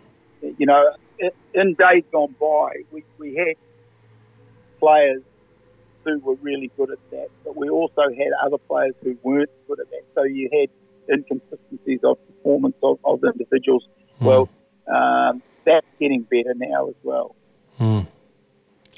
you 0.59 0.67
know, 0.67 0.83
in 1.55 1.74
days 1.74 2.03
gone 2.12 2.35
by, 2.39 2.69
we, 2.91 3.03
we 3.17 3.33
had 3.35 3.55
players 4.86 5.22
who 6.04 6.20
were 6.20 6.36
really 6.50 6.70
good 6.77 6.92
at 6.92 7.00
that, 7.12 7.30
but 7.44 7.54
we 7.62 7.68
also 7.70 8.04
had 8.22 8.32
other 8.46 8.60
players 8.70 8.94
who 9.04 9.18
weren't 9.24 9.50
good 9.68 9.80
at 9.80 9.89
that. 9.89 10.04
So 10.13 10.24
you 10.24 10.50
had 10.58 10.70
inconsistencies 11.13 12.01
of 12.04 12.18
performance 12.27 12.75
of, 12.84 13.00
of 13.04 13.24
individuals. 13.24 13.88
Well, 14.22 14.50
um, 14.88 15.42
that's 15.65 15.88
getting 16.00 16.22
better 16.22 16.54
now 16.56 16.89
as 16.89 16.96
well. 17.04 17.36
Mm. 17.80 18.08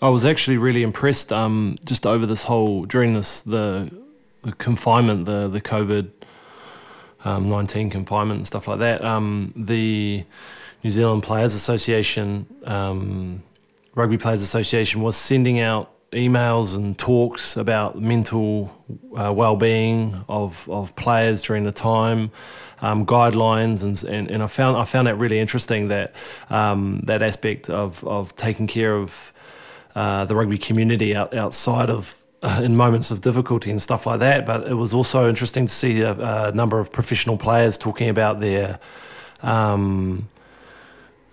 I 0.01 0.09
was 0.09 0.25
actually 0.25 0.57
really 0.57 0.83
impressed 0.83 1.31
um, 1.31 1.77
just 1.85 2.05
over 2.05 2.25
this 2.25 2.43
whole 2.43 2.85
during 2.85 3.13
this 3.13 3.41
the, 3.41 3.89
the 4.43 4.51
confinement, 4.51 5.25
the 5.25 5.47
the 5.47 5.61
COVID 5.61 6.11
um, 7.25 7.49
nineteen 7.49 7.89
confinement 7.89 8.37
and 8.39 8.47
stuff 8.47 8.67
like 8.67 8.79
that. 8.79 9.03
Um, 9.03 9.53
the 9.55 10.23
New 10.83 10.91
Zealand 10.91 11.23
Players 11.23 11.53
Association, 11.53 12.45
um, 12.65 13.41
Rugby 13.97 14.17
Players 14.19 14.43
Association, 14.43 15.01
was 15.01 15.17
sending 15.17 15.59
out 15.59 15.91
emails 16.11 16.75
and 16.75 16.97
talks 16.97 17.57
about 17.57 17.99
mental 17.99 18.71
uh, 19.17 19.33
well-being 19.33 20.23
of 20.29 20.69
of 20.69 20.95
players 20.95 21.41
during 21.41 21.63
the 21.63 21.71
time. 21.71 22.31
Um, 22.79 23.07
guidelines 23.07 23.81
and, 23.81 24.01
and 24.03 24.29
and 24.29 24.43
I 24.43 24.47
found 24.47 24.77
I 24.77 24.85
found 24.85 25.07
that 25.07 25.15
really 25.17 25.39
interesting 25.39 25.87
that 25.87 26.13
um, 26.51 27.01
that 27.07 27.23
aspect 27.23 27.71
of 27.71 28.03
of 28.03 28.35
taking 28.35 28.67
care 28.67 28.95
of 28.95 29.11
uh, 29.95 30.25
the 30.25 30.35
rugby 30.35 30.59
community 30.59 31.15
out, 31.15 31.35
outside 31.35 31.89
of 31.89 32.15
uh, 32.43 32.61
in 32.63 32.75
moments 32.75 33.09
of 33.09 33.21
difficulty 33.21 33.71
and 33.71 33.81
stuff 33.81 34.05
like 34.05 34.19
that. 34.19 34.45
But 34.45 34.67
it 34.67 34.75
was 34.75 34.93
also 34.93 35.27
interesting 35.27 35.65
to 35.65 35.73
see 35.73 36.01
a, 36.01 36.11
a 36.11 36.51
number 36.51 36.79
of 36.79 36.91
professional 36.91 37.35
players 37.35 37.79
talking 37.79 38.09
about 38.09 38.39
their 38.39 38.79
um, 39.41 40.29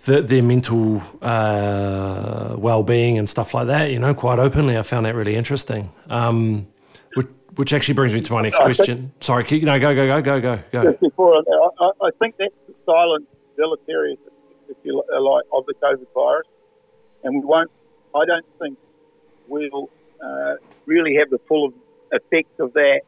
the, 0.05 0.21
their 0.21 0.43
mental 0.43 1.01
uh, 1.21 2.55
well-being 2.57 3.17
and 3.17 3.29
stuff 3.29 3.53
like 3.53 3.67
that. 3.67 3.91
You 3.91 3.99
know, 3.99 4.13
quite 4.13 4.39
openly. 4.39 4.77
I 4.77 4.83
found 4.83 5.05
that 5.05 5.15
really 5.15 5.35
interesting. 5.35 5.91
Um, 6.09 6.67
which, 7.15 7.27
which 7.55 7.73
actually 7.73 7.95
brings 7.95 8.13
me 8.13 8.21
to 8.21 8.33
my 8.33 8.41
next 8.41 8.57
I 8.57 8.65
think- 8.65 8.75
question. 8.77 9.11
Sorry, 9.19 9.43
keep, 9.43 9.63
no, 9.63 9.79
go, 9.79 9.93
go, 9.93 10.07
go, 10.07 10.21
go, 10.21 10.39
go, 10.39 10.63
go. 10.71 10.91
Just 10.91 11.01
before, 11.01 11.35
I, 11.79 11.91
I, 12.01 12.09
think 12.19 12.35
that's 12.37 12.53
the 12.67 12.73
silent 12.85 13.27
deleterious, 13.57 14.19
if 14.69 14.77
you 14.83 14.95
like, 14.97 15.45
of 15.51 15.65
the 15.65 15.73
COVID 15.81 16.05
virus, 16.13 16.47
and 17.23 17.35
we 17.39 17.45
won't. 17.45 17.71
I 18.13 18.25
don't 18.25 18.45
think 18.59 18.77
we'll 19.47 19.89
uh, 20.23 20.55
really 20.85 21.15
have 21.15 21.29
the 21.29 21.39
full 21.47 21.73
effect 22.11 22.59
of 22.59 22.73
that 22.73 23.01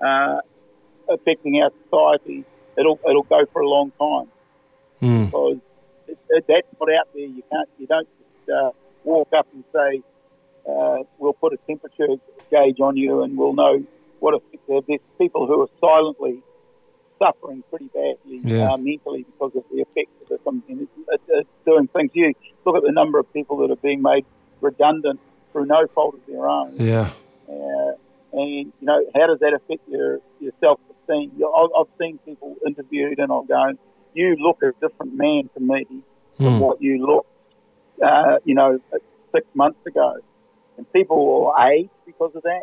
uh, 0.00 0.40
affecting 1.08 1.62
our 1.62 1.70
society. 1.84 2.44
It'll 2.76 2.98
it'll 3.08 3.24
go 3.24 3.44
for 3.52 3.62
a 3.62 3.68
long 3.68 3.92
time 3.98 4.28
Mm, 5.02 5.26
because 5.26 5.58
that's 6.48 6.66
not 6.80 6.88
out 6.98 7.08
there. 7.14 7.24
You 7.26 7.42
can't. 7.50 7.68
You 7.78 7.86
don't 7.86 8.08
just 8.18 8.50
uh, 8.50 8.70
walk 9.04 9.28
up 9.36 9.46
and 9.54 9.64
say, 9.72 10.02
uh, 10.68 10.98
"We'll 11.18 11.32
put 11.34 11.52
a 11.52 11.58
temperature 11.66 12.08
gauge 12.50 12.80
on 12.80 12.96
you, 12.96 13.22
and 13.22 13.36
we'll 13.36 13.52
know 13.54 13.84
what 14.20 14.34
effect." 14.34 14.86
There's 14.88 15.00
people 15.18 15.46
who 15.46 15.62
are 15.62 15.68
silently 15.80 16.42
suffering 17.18 17.62
pretty 17.68 17.86
badly 17.92 18.40
Yeah. 18.42 18.72
uh, 18.72 18.76
mentally 18.78 19.24
because 19.24 19.52
of 19.54 19.64
the 19.70 19.80
effects 19.82 20.12
of 20.22 20.28
this. 20.28 20.38
I 20.46 20.50
mean, 20.52 20.62
it's, 20.88 21.08
it's, 21.12 21.24
it's 21.28 21.48
doing 21.66 21.86
things. 21.88 22.10
You 22.14 22.32
look 22.64 22.76
at 22.76 22.82
the 22.82 22.92
number 22.92 23.18
of 23.18 23.30
people 23.32 23.58
that 23.58 23.70
are 23.70 23.76
being 23.76 24.00
made 24.02 24.24
redundant 24.62 25.20
through 25.52 25.66
no 25.66 25.86
fault 25.94 26.14
of 26.14 26.20
their 26.26 26.48
own. 26.48 26.76
yeah. 26.76 27.12
Uh, 27.48 27.92
and 28.32 28.48
you 28.80 28.86
know, 28.86 29.04
how 29.14 29.26
does 29.26 29.40
that 29.40 29.52
affect 29.54 29.86
your 29.88 30.20
your 30.40 30.52
self 30.60 30.78
esteem? 31.02 31.32
I've, 31.44 31.70
I've 31.78 31.86
seen 32.00 32.18
people 32.24 32.54
interviewed, 32.64 33.18
and 33.18 33.30
I'm 33.32 33.44
going, 33.46 33.76
"You 34.14 34.36
look 34.36 34.62
a 34.62 34.72
different 34.80 35.14
man 35.14 35.48
to 35.54 35.60
me 35.60 35.86
than 36.38 36.52
Mm, 36.54 36.58
what 36.60 36.80
you 36.80 37.04
looked, 37.04 37.28
uh, 38.02 38.38
you 38.44 38.54
know, 38.54 38.78
six 39.32 39.46
months 39.54 39.84
ago." 39.86 40.16
And 40.76 40.90
people 40.92 41.18
will 41.26 41.54
age 41.72 41.90
because 42.06 42.34
of 42.34 42.42
that. 42.44 42.62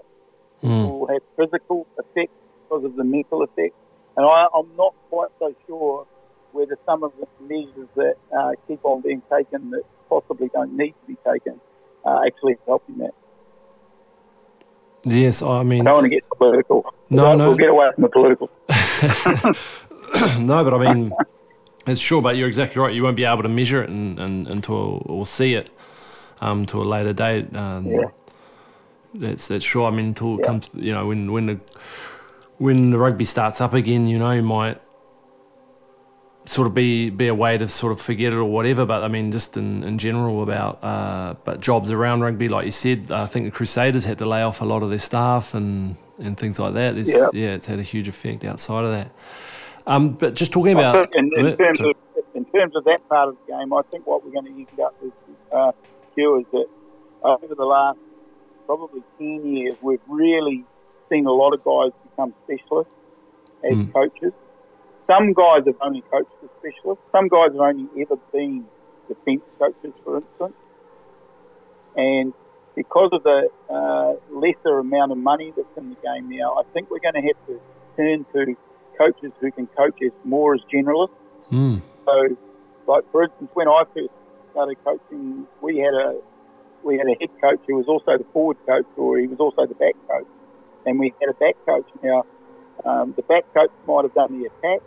mm, 0.64 1.00
Will 1.00 1.08
have 1.08 1.22
physical 1.36 1.86
effects 2.00 2.34
because 2.64 2.84
of 2.86 2.96
the 2.96 3.04
mental 3.04 3.44
effects. 3.44 3.76
And 4.16 4.26
I, 4.26 4.48
I'm 4.56 4.70
not 4.76 4.94
quite 5.10 5.30
so 5.38 5.54
sure 5.68 6.08
whether 6.54 6.78
some 6.86 7.04
of 7.04 7.12
the 7.20 7.28
measures 7.48 7.88
that 7.96 8.16
uh, 8.36 8.52
keep 8.68 8.84
on 8.84 9.02
being 9.02 9.22
taken 9.30 9.70
that 9.72 9.84
possibly 10.10 10.50
don't 10.54 10.76
need 10.76 10.92
to 11.02 11.06
be 11.08 11.16
taken 11.32 11.60
are 12.04 12.26
actually 12.26 12.56
helping 12.66 12.98
that. 12.98 13.14
yes, 15.04 15.42
I 15.42 15.62
mean, 15.64 15.82
I 15.82 15.84
don't 15.86 15.94
want 15.96 16.06
to 16.06 16.10
get 16.10 16.24
political. 16.38 16.86
No, 17.12 17.36
no. 17.36 17.50
We'll 17.50 17.58
get 17.58 17.70
away 17.70 17.90
from 17.94 18.02
the 18.04 18.10
political. 18.10 18.50
no, 20.40 20.64
but 20.64 20.74
I 20.74 20.94
mean, 20.94 21.14
it's 21.88 22.02
sure, 22.02 22.21
but 22.21 22.36
you're 22.36 22.47
exactly 22.47 22.82
right. 22.82 22.93
You 22.93 23.04
won't 23.04 23.15
be 23.15 23.26
able 23.26 23.43
to 23.43 23.50
measure 23.50 23.84
it 23.84 23.89
and, 23.89 24.19
and, 24.19 24.47
until 24.47 25.04
or 25.06 25.26
see 25.26 25.54
it 25.54 25.69
um, 26.41 26.65
to 26.67 26.82
a 26.82 26.86
later 26.86 27.13
date. 27.13 27.56
Um, 27.56 27.86
Yeah. 27.86 28.06
That's 29.13 29.47
that's 29.47 29.65
sure. 29.65 29.88
I 29.88 29.91
mean, 29.91 30.08
until 30.08 30.39
it 30.39 30.45
comes, 30.45 30.65
you 30.73 30.93
know, 30.93 31.08
when 31.08 31.32
when 31.32 31.45
the 31.47 31.60
when 32.58 32.91
the 32.91 32.97
rugby 32.97 33.26
starts 33.26 33.62
up 33.62 33.73
again, 33.73 34.08
you 34.08 34.19
know, 34.19 34.32
you 34.32 34.43
might 34.43 34.80
sort 36.45 36.67
of 36.67 36.73
be 36.73 37.10
be 37.10 37.28
a 37.28 37.34
way 37.34 37.58
to 37.58 37.67
sort 37.67 37.91
of 37.93 38.02
forget 38.02 38.34
it 38.34 38.36
or 38.36 38.45
whatever. 38.45 38.86
But 38.86 39.04
I 39.04 39.08
mean, 39.08 39.32
just 39.32 39.58
in, 39.58 39.84
in 39.84 39.97
general 39.97 40.43
about 40.43 40.84
uh, 40.84 41.36
but 41.45 41.62
jobs 41.62 41.89
around 41.89 42.21
rugby, 42.21 42.47
like 42.47 42.65
you 42.65 42.71
said, 42.71 43.12
I 43.12 43.26
think 43.28 43.45
the 43.45 43.52
Crusaders 43.52 44.04
had 44.04 44.17
to 44.19 44.26
lay 44.26 44.41
off 44.41 44.62
a 44.62 44.65
lot 44.65 44.84
of 44.84 44.89
their 44.89 45.00
staff 45.00 45.54
and 45.54 45.95
and 46.19 46.38
things 46.38 46.60
like 46.60 46.73
that. 46.73 46.95
There's, 46.95 47.08
Yeah. 47.08 47.30
yeah, 47.34 47.54
it's 47.56 47.65
had 47.65 47.80
a 47.80 47.84
huge 47.84 48.08
effect 48.08 48.43
outside 48.43 48.84
of 48.84 48.91
that. 48.91 49.12
Um, 49.88 50.10
but 50.10 50.34
just 50.34 50.52
talking 50.52 50.73
about 50.73 51.15
in, 51.15 51.32
in 51.34 51.58
terms 51.58 51.80
of 51.80 51.95
in 52.36 52.45
terms 52.45 52.76
of 52.76 52.84
that 52.84 53.08
part 53.08 53.30
of 53.30 53.38
the 53.39 53.54
game, 53.54 53.73
I 53.73 53.82
think 53.89 54.06
what 54.06 54.23
we're 54.23 54.32
going 54.32 54.45
to 54.45 54.52
end 54.52 54.80
up 54.84 54.93
with, 55.02 55.13
uh, 55.52 55.71
is 56.17 56.45
that 56.52 56.65
over 57.23 57.56
the 57.56 57.63
last 57.63 57.97
probably 58.65 59.02
ten 59.17 59.56
years, 59.56 59.76
we've 59.82 60.02
really 60.08 60.65
seen 61.10 61.26
a 61.26 61.32
lot 61.32 61.54
of 61.54 61.63
guys 61.63 61.91
become 62.10 62.34
specialists 62.43 62.91
as 63.63 63.78
Mm. 63.78 63.93
coaches. 63.93 64.34
Some 65.08 65.32
guys 65.32 65.63
have 65.65 65.78
only 65.82 66.02
coached 66.12 66.30
as 66.43 66.50
specialists. 66.60 67.04
Some 67.13 67.30
guys 67.30 67.52
have 67.54 67.62
only 67.62 67.88
ever 68.02 68.17
been 68.34 68.65
defence 69.08 69.41
coaches, 69.58 69.93
for 70.04 70.17
instance. 70.17 70.54
And 71.95 72.34
because 72.76 73.10
of 73.13 73.23
the 73.23 73.50
uh, 73.69 74.15
lesser 74.30 74.80
amount 74.80 75.13
of 75.13 75.17
money 75.17 75.54
that's 75.56 75.78
in 75.78 75.89
the 75.89 75.95
game 76.04 76.30
now, 76.30 76.56
I 76.60 76.63
think 76.73 76.91
we're 76.91 77.00
going 77.00 77.15
to 77.15 77.21
have 77.21 77.47
to 77.47 77.62
turn 77.95 78.26
to 78.34 78.56
coaches 78.98 79.32
who 79.40 79.52
can 79.52 79.68
coach 79.78 79.96
us 80.02 80.12
more 80.24 80.56
as 80.56 80.62
generalists. 80.74 81.10
Mm, 81.52 81.82
So, 82.06 82.36
like 82.88 83.04
for 83.12 83.24
instance, 83.24 83.50
when 83.54 83.68
I 83.68 83.84
first 83.94 84.10
started 84.52 84.78
coaching, 84.84 85.48
we 85.62 85.78
had 85.78 85.94
a 85.94 86.20
we 86.84 86.98
had 86.98 87.08
a 87.08 87.16
head 87.20 87.30
coach 87.42 87.60
who 87.68 87.76
was 87.76 87.88
also 87.88 88.18
the 88.18 88.26
forward 88.34 88.58
coach, 88.66 88.86
or 88.98 89.18
he 89.18 89.28
was 89.28 89.40
also 89.40 89.66
the 89.66 89.76
back 89.76 89.96
coach, 90.08 90.28
and 90.86 91.00
we 91.00 91.14
had 91.20 91.30
a 91.30 91.34
back 91.34 91.56
coach. 91.66 91.86
Now, 92.04 92.24
um, 92.86 93.14
the 93.16 93.24
back 93.24 93.44
coach 93.54 93.72
might 93.88 94.04
have 94.04 94.14
done 94.14 94.40
the 94.40 94.46
attack, 94.48 94.82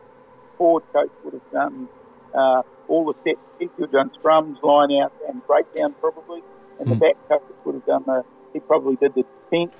forward 0.56 0.84
coach 0.92 1.10
would 1.24 1.34
have 1.34 1.50
done 1.52 1.88
uh, 2.34 2.62
all 2.88 3.04
the 3.06 3.14
set 3.24 3.36
He 3.58 3.68
would 3.78 3.90
have 3.90 3.92
done 3.92 4.10
scrums, 4.22 4.62
line 4.62 4.92
out, 5.02 5.12
and 5.28 5.44
breakdown 5.46 5.94
probably, 6.00 6.42
and 6.78 6.88
Mm. 6.88 6.90
the 6.90 6.96
back 6.96 7.16
coach 7.28 7.42
would 7.64 7.74
have 7.74 7.86
done 7.86 8.04
the 8.06 8.24
he 8.52 8.60
probably 8.60 8.96
did 8.96 9.14
the 9.14 9.24
defence 9.50 9.72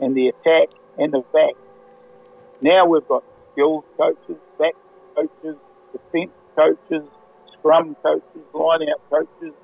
and 0.00 0.16
the 0.16 0.28
attack 0.28 0.68
and 0.98 1.12
the 1.12 1.22
back. 1.32 1.54
Now 2.60 2.86
we've 2.86 3.06
got 3.06 3.22
skills 3.54 3.84
coaches, 3.96 4.36
back 4.58 4.74
coaches, 5.14 5.56
defence 5.92 6.32
coaches, 6.54 7.08
scrum 7.58 7.96
coaches, 8.02 8.42
line 8.52 8.88
out 8.90 9.00
coaches, 9.10 9.54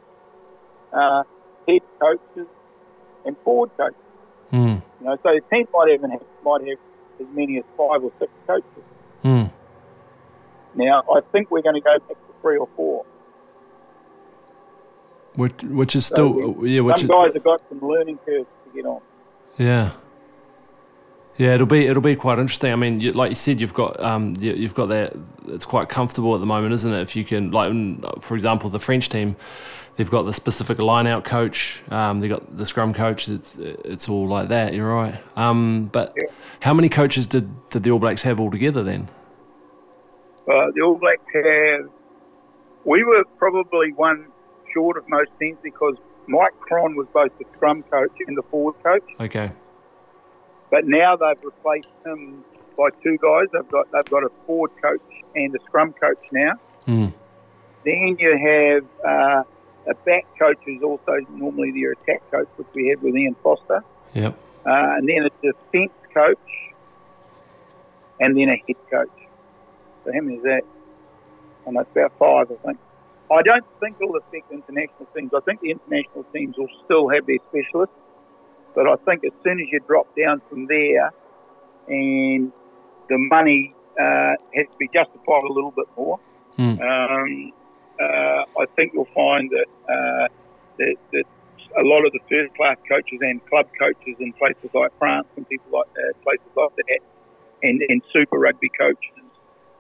uh, 0.93 1.23
head 1.69 1.83
coaches, 2.01 2.49
and 3.27 3.37
forward 3.45 3.71
coaches. 3.77 3.97
Hmm. 4.51 4.77
You 5.01 5.07
know, 5.07 5.17
so 5.23 5.31
the 5.35 5.43
team 5.53 5.67
might 5.73 5.93
even 5.93 6.11
have, 6.11 6.23
might 6.45 6.67
have 6.67 6.79
as 7.21 7.27
many 7.35 7.59
as 7.59 7.65
five 7.77 8.03
or 8.03 8.13
six 8.19 8.33
coaches. 8.47 8.85
Hmm. 9.23 9.45
Now 10.75 11.03
I 11.13 11.21
think 11.33 11.51
we're 11.51 11.63
going 11.63 11.75
to 11.75 11.81
go 11.81 11.99
back 11.99 12.09
to 12.09 12.35
three 12.41 12.57
or 12.57 12.69
four. 12.77 13.05
Which, 15.35 15.63
which 15.63 15.95
is 15.95 16.07
So 16.07 16.15
still 16.15 16.67
yeah, 16.67 16.81
which 16.81 16.97
Some 16.97 17.05
is, 17.05 17.11
guys 17.11 17.31
have 17.35 17.45
got 17.45 17.63
some 17.69 17.81
learning 17.81 18.19
curves 18.27 18.49
to 18.65 18.75
get 18.75 18.85
on. 18.87 19.01
Yeah. 19.59 19.93
Yeah, 21.39 21.55
it'll 21.55 21.67
be 21.67 21.87
it'll 21.87 22.03
be 22.03 22.17
quite 22.17 22.39
interesting. 22.39 22.73
I 22.73 22.77
mean, 22.77 23.01
you, 23.01 23.13
like 23.13 23.31
you 23.31 23.35
said, 23.35 23.61
you've 23.61 23.75
got 23.75 23.99
um 24.03 24.37
you, 24.39 24.53
you've 24.53 24.75
got 24.75 24.87
that. 24.87 25.17
It's 25.49 25.65
quite 25.65 25.89
comfortable 25.89 26.35
at 26.35 26.41
the 26.41 26.47
moment, 26.47 26.75
isn't 26.75 26.93
it? 26.93 27.01
If 27.01 27.17
you 27.17 27.25
can, 27.25 27.51
like, 27.51 27.73
for 28.23 28.35
example, 28.35 28.69
the 28.71 28.79
French 28.79 29.09
team, 29.09 29.37
they've 29.97 30.11
got 30.11 30.25
the 30.25 30.35
specific 30.35 30.79
line-out 30.79 31.25
coach. 31.25 31.81
Um, 31.91 32.21
they 32.21 32.29
got 32.29 32.57
the 32.57 32.67
scrum 32.67 32.93
coach. 32.93 33.29
It's 33.29 33.53
it's 33.59 34.09
all 34.09 34.29
like 34.29 34.49
that. 34.51 34.75
You're 34.75 34.93
right. 34.95 35.15
Um, 35.37 35.89
but 35.93 36.13
Yeah. 36.17 36.25
how 36.61 36.75
many 36.75 36.89
coaches 36.91 37.27
did 37.27 37.49
did 37.71 37.85
the 37.85 37.91
All 37.91 37.99
Blacks 37.99 38.23
have 38.23 38.39
altogether 38.39 38.83
then? 38.83 39.09
Uh, 40.47 40.71
the 40.75 40.83
All 40.83 40.99
Blacks 40.99 41.23
have. 41.35 41.89
We 42.85 43.03
were 43.05 43.25
probably 43.39 43.93
one 43.95 44.27
short 44.75 44.97
of 44.99 45.05
most 45.09 45.31
teams 45.41 45.59
because 45.63 45.97
Mike 46.29 46.59
Cron 46.61 46.97
was 46.97 47.07
both 47.13 47.31
the 47.39 47.45
scrum 47.57 47.83
coach 47.91 48.13
and 48.27 48.37
the 48.37 48.43
forward 48.51 48.75
coach. 48.83 49.03
Okay. 49.21 49.53
But 50.71 50.87
now 50.87 51.17
they've 51.17 51.43
replaced 51.43 51.89
him 52.05 52.45
by 52.77 52.91
two 53.03 53.19
guys. 53.19 53.47
They've 53.53 53.69
got 53.69 53.91
they've 53.93 54.11
got 54.11 54.25
a 54.25 54.31
forward 54.47 54.71
coach 54.81 55.01
and 55.35 55.55
a 55.55 55.59
scrum 55.65 55.93
coach 55.93 56.23
now. 56.33 56.53
Hmm. 56.87 57.07
Then 57.85 58.17
you 58.19 58.37
have 58.37 58.85
uh, 59.05 59.43
a 59.91 59.95
back 60.07 60.27
coach 60.39 60.59
who's 60.65 60.83
also 60.83 61.19
normally 61.31 61.73
their 61.73 61.93
attack 61.93 62.23
coach, 62.31 62.49
which 62.57 62.69
we 62.75 62.89
had 62.89 63.03
with 63.03 63.17
Ian 63.17 63.37
Foster. 63.43 63.83
Yep. 64.15 64.39
Uh, 64.67 64.97
and 64.97 65.09
then 65.09 65.27
a 65.27 65.31
defence 65.43 65.93
coach, 66.13 66.39
and 68.21 68.37
then 68.37 68.49
a 68.51 68.57
head 68.67 68.77
coach. 68.91 69.09
So 70.05 70.13
how 70.13 70.21
many 70.21 70.37
is 70.37 70.43
that? 70.43 70.63
And 71.67 71.77
that's 71.77 71.91
about 71.93 72.13
five, 72.19 72.51
I 72.51 72.67
think. 72.67 72.79
I 73.31 73.43
don't 73.43 73.65
think 73.79 73.97
it'll 74.01 74.17
affect 74.17 74.51
international 74.51 75.07
teams. 75.15 75.31
I 75.35 75.41
think 75.41 75.61
the 75.61 75.71
international 75.71 76.25
teams 76.35 76.57
will 76.59 76.69
still 76.85 77.09
have 77.09 77.27
their 77.27 77.39
specialists, 77.49 77.95
but 78.75 78.87
I 78.87 78.97
think 79.05 79.25
as 79.25 79.33
soon 79.45 79.61
as 79.61 79.67
you 79.71 79.81
drop 79.87 80.07
down 80.17 80.41
from 80.49 80.67
there, 80.67 81.11
and 81.89 82.53
the 83.09 83.19
money 83.19 83.75
uh, 84.01 84.35
has 84.55 84.67
to 84.67 84.77
be 84.79 84.89
justified 84.93 85.45
a 85.45 85.53
little 85.53 85.73
bit 85.73 85.87
more, 85.97 86.19
Hmm. 86.57 86.81
um, 86.81 87.53
uh, 88.01 88.43
I 88.59 88.67
think 88.77 88.93
you'll 88.93 89.09
find 89.15 89.51
that, 89.51 89.67
uh, 89.89 90.29
that 90.79 90.97
that 91.13 91.25
a 91.79 91.83
lot 91.83 92.05
of 92.05 92.13
the 92.13 92.19
first 92.29 92.55
class 92.57 92.77
coaches 92.89 93.19
and 93.21 93.45
club 93.47 93.67
coaches 93.79 94.17
in 94.19 94.33
places 94.35 94.71
like 94.75 94.91
France 94.99 95.27
and 95.37 95.49
people 95.49 95.79
like 95.79 95.87
uh, 95.97 96.13
places 96.23 96.51
like 96.57 96.75
that, 96.77 97.01
and, 97.63 97.83
and 97.89 98.03
super 98.13 98.39
rugby 98.39 98.71
coaches, 98.79 99.25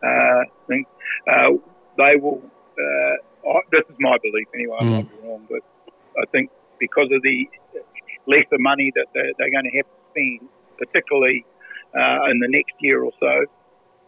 uh, 0.02 0.42
think, 0.68 0.86
uh, 1.28 1.50
they 1.96 2.16
will. 2.16 2.42
Uh, 2.78 3.16
I, 3.50 3.60
this 3.72 3.82
is 3.88 3.96
my 3.98 4.16
belief 4.22 4.46
anyway. 4.54 4.76
I 4.80 4.84
might 4.84 5.22
be 5.22 5.28
wrong, 5.28 5.46
but 5.50 5.62
I 6.18 6.26
think 6.26 6.50
because 6.78 7.08
of 7.12 7.22
the 7.22 7.48
lesser 8.30 8.58
money 8.58 8.92
that 8.94 9.06
they're, 9.14 9.32
they're 9.38 9.50
going 9.50 9.66
to 9.70 9.76
have 9.76 9.86
to 9.86 9.98
spend, 10.14 10.48
particularly 10.78 11.44
uh, 11.98 12.30
in 12.30 12.38
the 12.38 12.48
next 12.48 12.74
year 12.80 13.02
or 13.02 13.12
so, 13.18 13.34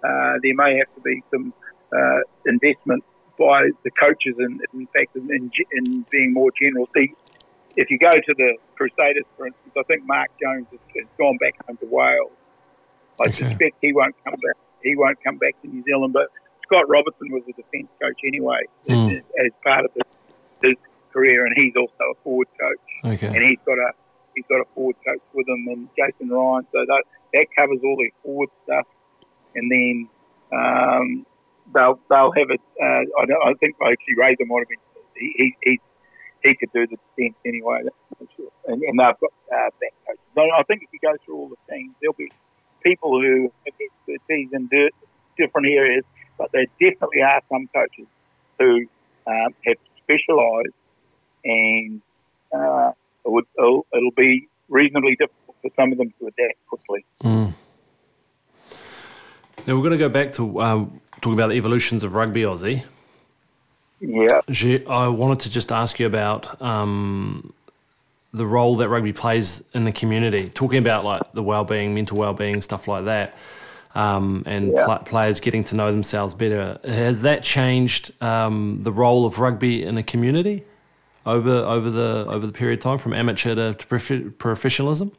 uh, 0.06 0.34
there 0.42 0.54
may 0.54 0.78
have 0.78 0.90
to 0.94 1.02
be 1.02 1.22
some 1.34 1.52
uh, 1.94 2.20
investment 2.46 3.02
by 3.38 3.66
the 3.84 3.90
coaches, 3.98 4.34
and 4.38 4.60
in 4.72 4.86
fact, 4.94 5.10
in, 5.16 5.26
in, 5.30 5.50
in 5.78 6.06
being 6.10 6.32
more 6.32 6.50
general. 6.60 6.86
See, 6.96 7.10
if 7.76 7.90
you 7.90 7.98
go 7.98 8.12
to 8.12 8.32
the 8.36 8.50
Crusaders, 8.76 9.24
for 9.36 9.46
instance, 9.46 9.74
I 9.76 9.82
think 9.88 10.02
Mark 10.06 10.28
Jones 10.42 10.66
has, 10.70 10.80
has 10.96 11.08
gone 11.18 11.38
back 11.38 11.54
home 11.66 11.76
to 11.78 11.86
Wales. 11.90 12.30
I 13.20 13.28
Okay. 13.28 13.48
suspect 13.48 13.76
he 13.80 13.92
won't 13.92 14.14
come 14.24 14.34
back. 14.34 14.58
He 14.82 14.96
won't 14.96 15.18
come 15.24 15.38
back 15.38 15.54
to 15.62 15.68
New 15.68 15.82
Zealand. 15.84 16.12
But 16.12 16.28
Scott 16.66 16.88
Robertson 16.88 17.30
was 17.30 17.42
a 17.48 17.52
defence 17.52 17.90
coach 18.02 18.18
anyway, 18.26 18.60
Mm. 18.88 19.16
as, 19.16 19.22
as 19.46 19.52
part 19.64 19.84
of 19.84 19.90
his, 19.94 20.08
his 20.62 20.76
career, 21.12 21.46
and 21.46 21.54
he's 21.56 21.74
also 21.76 22.04
a 22.10 22.16
forward 22.24 22.48
coach 22.60 22.86
Okay. 23.14 23.26
and 23.26 23.42
he's 23.48 23.58
got 23.66 23.78
a 23.78 23.90
he's 24.34 24.44
got 24.48 24.60
a 24.60 24.68
forward 24.74 24.96
coach 25.04 25.22
with 25.34 25.48
him 25.48 25.66
and 25.68 25.88
Jason 25.96 26.30
Ryan. 26.30 26.66
So 26.72 26.84
that 26.86 27.04
that 27.32 27.46
covers 27.56 27.78
all 27.84 27.96
their 27.96 28.10
forward 28.22 28.48
stuff, 28.64 28.86
and 29.54 29.70
then 29.70 30.08
um, 30.52 31.26
they'll 31.74 31.98
they'll 32.08 32.32
have 32.32 32.50
it. 32.50 32.60
Uh, 32.80 33.04
I, 33.20 33.50
I 33.50 33.54
think 33.60 33.76
actually 33.80 34.16
Razor 34.16 34.46
might 34.46 34.64
have 34.64 34.68
been 34.68 34.82
he 35.16 35.54
he 35.62 35.80
he, 36.42 36.54
could 36.56 36.72
do 36.72 36.86
the 36.86 36.96
defence 37.16 37.36
anyway. 37.46 37.82
That's 37.84 38.32
sure. 38.36 38.50
And, 38.66 38.82
and 38.82 38.98
they've 38.98 39.20
got 39.20 39.32
uh, 39.52 39.70
back 39.80 39.94
coaches. 40.06 40.26
So 40.34 40.42
I 40.42 40.62
think 40.64 40.82
if 40.82 40.88
you 40.92 40.98
go 41.00 41.14
through 41.24 41.36
all 41.36 41.48
the 41.48 41.60
teams, 41.70 41.94
there'll 42.00 42.14
be 42.14 42.32
people 42.82 43.20
who 43.20 43.52
have 43.64 43.74
expertise 43.78 44.48
in 44.52 44.68
different 45.38 45.66
areas, 45.68 46.04
but 46.38 46.50
there 46.52 46.66
definitely 46.80 47.22
are 47.22 47.40
some 47.48 47.68
coaches 47.72 48.06
who 48.58 48.86
um, 49.26 49.54
have 49.64 49.76
specialised 50.02 50.74
and 51.44 52.02
uh, 52.52 52.92
would, 53.30 53.44
it'll, 53.58 53.86
it'll 53.94 54.10
be 54.16 54.48
reasonably 54.68 55.16
difficult 55.16 55.56
for 55.62 55.70
some 55.76 55.92
of 55.92 55.98
them 55.98 56.12
to 56.18 56.26
adapt 56.26 56.66
quickly. 56.66 57.04
Mm. 57.22 57.54
Now 59.66 59.76
we're 59.76 59.82
going 59.82 59.92
to 59.92 59.98
go 59.98 60.08
back 60.08 60.32
to 60.34 60.60
um, 60.60 61.00
talking 61.20 61.34
about 61.34 61.48
the 61.48 61.54
evolutions 61.54 62.02
of 62.02 62.14
rugby, 62.14 62.42
Aussie. 62.42 62.84
Yeah. 64.00 64.40
I 64.88 65.06
wanted 65.06 65.40
to 65.40 65.50
just 65.50 65.70
ask 65.70 66.00
you 66.00 66.06
about 66.06 66.60
um, 66.60 67.52
the 68.32 68.44
role 68.44 68.76
that 68.78 68.88
rugby 68.88 69.12
plays 69.12 69.62
in 69.74 69.84
the 69.84 69.92
community. 69.92 70.50
Talking 70.50 70.78
about 70.78 71.04
like 71.04 71.22
the 71.32 71.42
well-being, 71.42 71.94
mental 71.94 72.16
well-being, 72.16 72.60
stuff 72.60 72.88
like 72.88 73.04
that, 73.04 73.36
um, 73.94 74.42
and 74.46 74.72
Yeah. 74.72 74.86
pla 74.86 74.98
players 74.98 75.38
getting 75.38 75.62
to 75.64 75.76
know 75.76 75.92
themselves 75.92 76.34
better. 76.34 76.80
Has 76.84 77.22
that 77.22 77.44
changed 77.44 78.10
um, 78.20 78.80
the 78.82 78.90
role 78.90 79.24
of 79.24 79.38
rugby 79.38 79.84
in 79.84 79.94
the 79.94 80.02
community 80.02 80.64
over 81.26 81.50
over 81.50 81.90
the 81.90 82.26
over 82.28 82.46
the 82.46 82.52
period 82.52 82.80
of 82.80 82.82
time 82.82 82.98
from 82.98 83.12
amateur 83.12 83.54
to, 83.54 83.74
to 83.74 84.30
professionalism? 84.38 85.12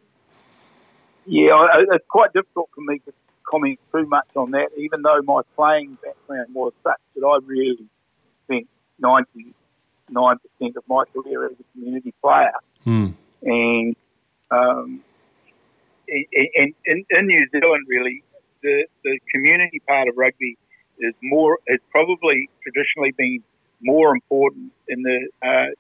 Yeah, 1.26 1.54
I- 1.54 1.86
it's 1.92 2.06
quite 2.10 2.34
difficult 2.34 2.70
for 2.76 2.82
me 2.82 3.00
to 3.00 3.14
comment 3.50 3.80
too 3.92 4.06
much 4.08 4.28
on 4.36 4.52
that, 4.52 4.70
even 4.78 5.02
though 5.04 5.22
my 5.24 5.42
playing 5.56 5.98
background 6.04 6.48
was 6.54 6.74
such 6.84 7.00
that 7.16 7.26
I 7.26 7.38
really 7.46 7.86
spent 8.46 8.68
99% 9.02 9.54
of 10.76 10.84
my 10.88 11.04
career 11.14 11.46
as 11.46 11.54
a 11.60 11.64
community 11.74 12.14
player. 12.22 12.52
Hmm. 12.84 13.08
and 13.42 13.96
um, 14.52 15.02
in, 16.08 16.26
in, 16.32 16.74
in, 16.86 17.06
in 17.10 17.26
New 17.28 17.48
Zealand, 17.52 17.86
really, 17.88 18.24
the, 18.62 18.86
the 19.04 19.20
community 19.32 19.82
part 19.88 20.08
of 20.10 20.16
rugby 20.18 20.58
is 21.00 21.14
more. 21.24 21.58
Has 21.70 21.80
probably 21.92 22.50
traditionally 22.62 23.14
been 23.18 23.44
more 23.82 24.12
important 24.14 24.72
in 24.88 25.02
the 25.04 25.30
uh, 25.42 25.72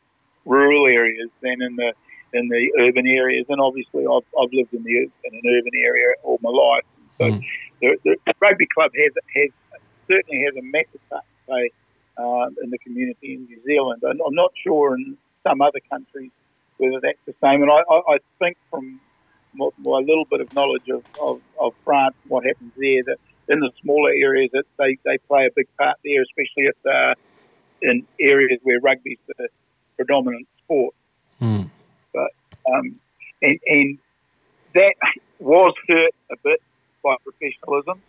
rural 0.46 0.88
areas 0.88 1.30
than 1.42 1.62
in 1.62 1.76
the 1.76 1.94
in 2.34 2.50
the 2.50 2.72
urban 2.82 3.08
areas. 3.08 3.46
And 3.50 3.62
obviously, 3.62 4.04
I've, 4.06 4.28
I've 4.40 4.52
lived 4.52 4.74
in 4.74 4.84
the 4.84 4.98
in 4.98 5.32
an 5.32 5.46
urban 5.46 5.76
area 5.84 6.14
all 6.24 6.40
my 6.42 6.50
life. 6.50 6.86
So 7.18 7.26
Mm. 7.30 7.42
the, 7.82 8.18
the 8.26 8.34
rugby 8.42 8.68
club 8.74 8.92
has 8.96 9.14
has 9.36 9.50
certainly 10.10 10.44
has 10.46 10.56
a 10.56 10.64
massive 10.64 11.02
part 11.10 11.24
to 11.24 11.38
play 11.48 11.72
um, 12.18 12.56
in 12.64 12.70
the 12.70 12.78
community 12.80 13.36
in 13.36 13.46
New 13.46 13.62
Zealand. 13.66 14.02
And 14.04 14.20
I'm 14.26 14.36
not 14.36 14.52
sure 14.66 14.96
in 14.96 15.18
some 15.48 15.62
other 15.62 15.80
countries 15.92 16.32
whether 16.78 17.00
that's 17.02 17.20
the 17.26 17.34
same. 17.44 17.62
And 17.62 17.72
I, 17.72 17.82
I, 17.90 18.16
I 18.16 18.18
think 18.40 18.58
from 18.70 19.00
my, 19.54 19.70
my 19.80 20.00
little 20.00 20.26
bit 20.30 20.42
of 20.42 20.52
knowledge 20.52 20.88
of, 20.90 21.04
of, 21.22 21.42
of 21.60 21.74
France, 21.84 22.16
what 22.28 22.46
happens 22.46 22.74
there, 22.76 23.04
that 23.06 23.18
in 23.48 23.60
the 23.60 23.72
smaller 23.82 24.10
areas, 24.10 24.50
that 24.54 24.66
they, 24.80 24.98
they 25.06 25.18
play 25.28 25.46
a 25.46 25.54
big 25.56 25.68
part 25.78 25.98
there, 26.04 26.22
especially 26.22 26.66
if 26.72 26.76
they're 26.84 27.16
in 27.82 28.08
areas 28.20 28.60
where 28.64 28.80
rugby's 28.80 29.20
the 29.28 29.48
predominant 29.96 30.48
sport. 30.64 30.96
but 32.14 32.32
Um, 32.72 33.00
and, 33.42 33.60
and 33.66 33.98
that 34.74 34.96
was 35.40 35.74
hurt 35.88 36.12
a 36.32 36.36
bit 36.44 36.62
by 37.04 37.16
professionalism. 37.24 38.02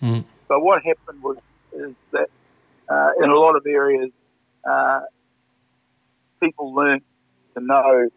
Hmm. 0.00 0.20
So 0.48 0.58
what 0.58 0.82
happened 0.82 1.22
was 1.22 1.36
is 1.72 1.94
that 2.10 2.28
uh, 2.88 3.10
in 3.22 3.30
a 3.30 3.34
lot 3.34 3.56
of 3.56 3.64
areas, 3.66 4.10
uh, 4.68 5.00
people 6.40 6.74
learned 6.74 7.02
to 7.54 7.64
know 7.64 8.08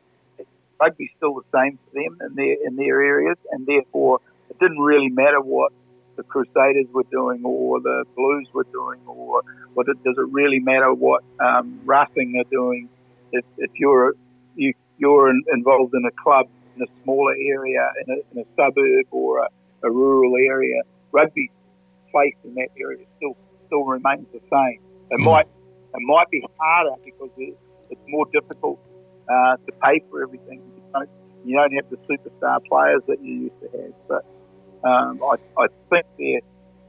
rugby's 0.79 1.09
still 1.15 1.35
the 1.35 1.43
same 1.53 1.77
for 1.85 1.93
them 1.93 2.17
in 2.27 2.35
their 2.35 2.55
in 2.65 2.75
their 2.75 3.01
areas, 3.01 3.37
and 3.51 3.65
therefore 3.65 4.19
it 4.49 4.59
didn't 4.59 4.79
really 4.79 5.09
matter 5.09 5.41
what 5.41 5.71
the 6.17 6.23
Crusaders 6.23 6.87
were 6.93 7.05
doing 7.11 7.43
or 7.43 7.79
the 7.81 8.05
Blues 8.15 8.47
were 8.53 8.65
doing, 8.71 8.99
or 9.05 9.41
what 9.73 9.87
it, 9.87 10.01
does 10.03 10.15
it 10.17 10.27
really 10.31 10.59
matter 10.59 10.93
what 10.93 11.23
um, 11.39 11.79
Racing 11.85 12.37
are 12.37 12.49
doing? 12.49 12.89
If, 13.39 13.45
if 13.57 13.71
you're 13.79 14.13
you, 14.55 14.73
you're 14.97 15.29
in, 15.29 15.43
involved 15.53 15.93
in 15.95 16.03
a 16.05 16.15
club 16.23 16.45
in 16.75 16.83
a 16.83 16.87
smaller 17.03 17.33
area, 17.33 17.83
in 18.07 18.15
a, 18.15 18.17
in 18.31 18.43
a 18.43 18.47
suburb 18.59 19.05
or 19.11 19.39
a, 19.41 19.47
a 19.87 19.91
rural 19.91 20.33
area, 20.37 20.81
rugby's 21.13 21.51
place 22.11 22.35
in 22.43 22.53
that 22.55 22.69
area 22.79 23.05
still 23.17 23.35
still 23.67 23.85
remains 23.85 24.27
the 24.33 24.41
same. 24.51 24.79
It 25.11 25.19
Mm. 25.19 25.25
might 25.25 25.47
it 25.95 26.01
might 26.05 26.29
be 26.31 26.43
harder 26.59 26.95
because 27.05 27.31
it, 27.37 27.55
it's 27.89 28.01
more 28.07 28.25
difficult 28.33 28.79
uh, 29.29 29.55
to 29.65 29.71
pay 29.83 30.01
for 30.09 30.23
everything. 30.23 30.61
You 30.65 30.81
don't, 30.93 31.09
you 31.43 31.55
don't 31.57 31.73
have 31.73 31.85
the 31.89 31.97
superstar 32.09 32.59
players 32.69 33.01
that 33.07 33.17
you 33.21 33.49
used 33.49 33.59
to 33.63 33.69
have, 33.77 33.93
but 34.09 34.23
um, 34.89 35.19
I, 35.23 35.35
I 35.61 35.67
think 35.91 36.05
their 36.19 36.41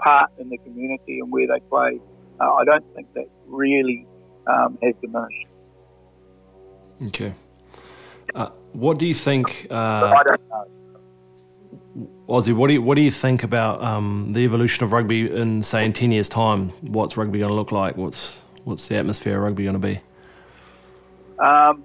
part 0.03 0.31
in 0.39 0.49
the 0.51 0.59
community 0.67 1.21
and 1.21 1.33
where 1.33 1.47
they 1.49 1.61
play, 1.71 2.01
uh, 2.41 2.53
I 2.55 2.65
don't 2.65 2.85
think 2.95 3.09
that 3.15 3.27
really 3.47 4.07
um, 4.47 4.79
has 4.83 4.95
diminished. 5.03 5.47
Okay. 7.05 7.35
Uh, 8.35 8.51
what 8.73 8.99
do 8.99 9.07
you 9.07 9.15
think, 9.15 9.67
uh. 9.71 10.25
Aussie? 12.29 12.55
What 12.55 12.67
do 12.67 12.75
you 12.75 12.83
what 12.83 12.97
do 12.97 13.03
you 13.03 13.11
think 13.11 13.43
about 13.43 13.83
um, 13.83 14.33
the 14.35 14.41
evolution 14.41 14.85
of 14.85 14.93
rugby 14.93 15.31
in 15.31 15.63
say 15.63 15.85
in 15.85 15.93
ten 15.93 16.11
years' 16.11 16.29
time? 16.29 16.71
What's 16.81 17.17
rugby 17.17 17.39
going 17.39 17.51
to 17.51 17.55
look 17.55 17.73
like? 17.73 17.97
What's 17.97 18.19
what's 18.65 18.89
the 18.89 18.97
atmosphere 18.97 19.37
of 19.37 19.45
rugby 19.45 19.63
going 19.63 19.75
to 19.75 19.79
be? 19.79 20.01
Um, 21.39 21.85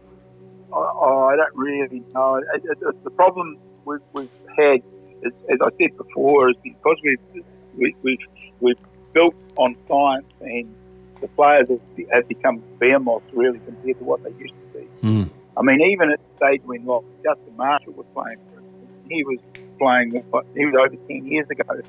I, 0.73 0.77
I 0.77 1.35
don't 1.35 1.55
really 1.55 2.03
know. 2.13 2.35
It, 2.35 2.45
it, 2.55 2.77
it, 2.81 3.03
the 3.03 3.09
problem 3.11 3.57
we've, 3.85 3.99
we've 4.13 4.29
had, 4.57 4.81
is, 5.21 5.31
as 5.49 5.59
I 5.61 5.69
said 5.79 5.95
before, 5.95 6.49
is 6.49 6.57
because 6.63 6.97
we've 7.03 7.45
we, 7.77 7.95
we've 8.01 8.19
we've 8.59 8.79
built 9.13 9.35
on 9.57 9.75
science 9.87 10.25
and 10.41 10.73
the 11.21 11.27
players 11.29 11.69
have, 11.69 12.07
have 12.11 12.27
become 12.27 12.63
behemoths 12.79 13.25
really 13.33 13.59
compared 13.59 13.97
to 13.99 14.03
what 14.03 14.23
they 14.23 14.31
used. 14.39 14.53
Mm. 15.03 15.29
I 15.57 15.61
mean, 15.61 15.81
even 15.81 16.11
at 16.11 16.19
the 16.19 16.37
stage 16.37 16.61
when 16.65 16.85
like, 16.85 17.03
Justin 17.23 17.55
Marshall 17.57 17.93
was 17.93 18.05
playing, 18.13 18.37
he 19.09 19.23
was 19.23 19.39
playing 19.77 20.23
what, 20.29 20.45
he 20.55 20.65
was 20.65 20.75
over 20.75 20.95
ten 21.07 21.25
years 21.25 21.47
ago, 21.49 21.81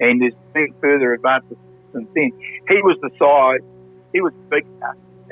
and 0.00 0.20
there's 0.20 0.34
been 0.52 0.74
further 0.80 1.12
advances 1.14 1.56
since 1.92 2.08
then. 2.14 2.32
He 2.68 2.82
was 2.82 2.98
the 3.00 3.10
size, 3.18 3.66
he 4.12 4.20
was 4.20 4.32
big 4.50 4.66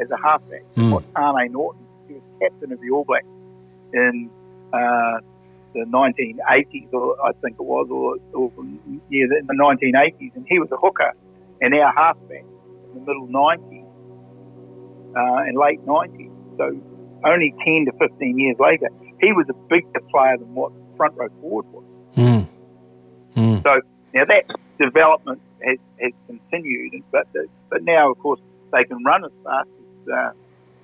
as 0.01 0.11
a 0.11 0.17
halfback. 0.17 0.63
Mm. 0.77 0.93
What 0.93 1.05
Tane 1.15 1.53
Norton, 1.53 1.87
he 2.09 2.15
was 2.15 2.23
captain 2.41 2.73
of 2.73 2.81
the 2.81 2.91
All 2.91 3.05
Blacks 3.05 3.27
in 3.93 4.31
uh, 4.73 5.21
the 5.75 5.85
1980s, 5.85 6.93
or 6.93 7.17
I 7.25 7.33
think 7.43 7.57
it 7.59 7.65
was, 7.65 7.89
or, 7.91 8.17
or 8.33 8.51
yeah, 9.11 9.25
in 9.25 9.47
the 9.47 9.55
1980s, 9.55 10.35
and 10.35 10.47
he 10.49 10.59
was 10.59 10.71
a 10.73 10.77
hooker 10.77 11.13
and 11.61 11.75
our 11.75 11.93
halfback 11.95 12.45
in 12.95 12.95
the 12.95 13.01
middle 13.01 13.29
90s 13.29 13.85
uh, 15.17 15.43
and 15.47 15.57
late 15.57 15.85
90s. 15.87 16.31
So 16.59 16.81
only 17.25 17.55
10 17.65 17.87
to 17.87 17.93
15 17.99 18.39
years 18.39 18.57
later, 18.59 18.89
he 19.21 19.33
was 19.33 19.47
a 19.49 19.55
bigger 19.69 20.01
player 20.11 20.37
than 20.39 20.55
what 20.55 20.73
front 20.97 21.15
row 21.17 21.29
forward 21.41 21.67
was. 21.73 21.85
Mm. 22.17 22.49
Mm. 23.37 23.63
So 23.63 23.81
now 24.13 24.25
that 24.27 24.45
development 24.79 25.41
has, 25.65 25.79
has 26.01 26.13
continued, 26.27 27.03
but 27.11 27.27
the, 27.33 27.47
but 27.71 27.83
now 27.83 28.11
of 28.11 28.19
course 28.19 28.41
they 28.73 28.85
can 28.85 29.03
run 29.05 29.25
as 29.25 29.31
fast 29.45 29.69
as 30.07 30.13
uh, 30.13 30.31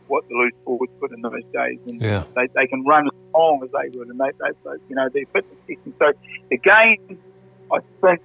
what 0.07 0.27
the 0.29 0.35
loose 0.35 0.53
forwards 0.65 0.93
could 1.01 1.13
in 1.13 1.23
those 1.23 1.45
days, 1.53 1.79
and 1.87 2.01
Yeah. 2.01 2.25
they, 2.35 2.49
they 2.55 2.67
can 2.67 2.85
run 2.85 3.07
as 3.07 3.13
long 3.35 3.63
as 3.63 3.71
they 3.71 3.97
would, 3.97 4.09
and 4.09 4.19
they, 4.19 4.31
they, 4.41 4.51
they 4.65 4.77
you 4.89 4.97
know 4.97 5.09
their 5.09 5.25
fitness 5.33 5.59
testing. 5.69 5.95
So 5.99 6.13
the 6.51 6.57
game, 6.59 7.19
I 7.73 7.79
think, 8.01 8.21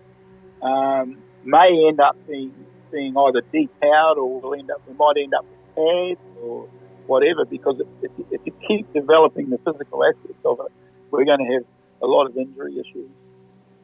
um, 0.62 1.18
may 1.44 1.86
end 1.88 2.00
up 2.00 2.16
being 2.28 2.54
being 2.92 3.16
either 3.18 3.42
depowered 3.54 4.18
or 4.18 4.40
we'll 4.42 4.54
end 4.60 4.72
up 4.72 4.82
we 4.88 4.94
might 4.96 5.18
end 5.22 5.34
up 5.34 5.46
with 5.46 5.76
pads 5.76 6.20
or 6.42 6.68
whatever 7.08 7.46
because 7.46 7.80
if, 7.80 7.88
if, 8.04 8.12
you, 8.18 8.26
if 8.32 8.42
you 8.46 8.54
keep 8.68 8.92
developing 8.94 9.50
the 9.50 9.58
physical 9.60 10.04
aspects 10.04 10.44
of 10.46 10.60
it, 10.60 10.72
we're 11.12 11.26
going 11.26 11.40
to 11.40 11.54
have 11.54 11.64
a 12.02 12.08
lot 12.08 12.26
of 12.28 12.36
injury 12.38 12.74
issues. 12.74 13.10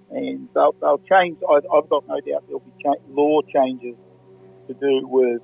And 0.10 0.50
they'll, 0.54 0.76
they'll 0.82 1.02
change. 1.10 1.38
I, 1.50 1.56
I've 1.74 1.88
got 1.90 2.04
no 2.08 2.20
doubt 2.20 2.44
there'll 2.48 2.60
be 2.60 2.74
cha- 2.84 3.00
law 3.14 3.42
changes 3.54 3.96
to 4.68 4.74
do 4.74 5.08
with 5.08 5.42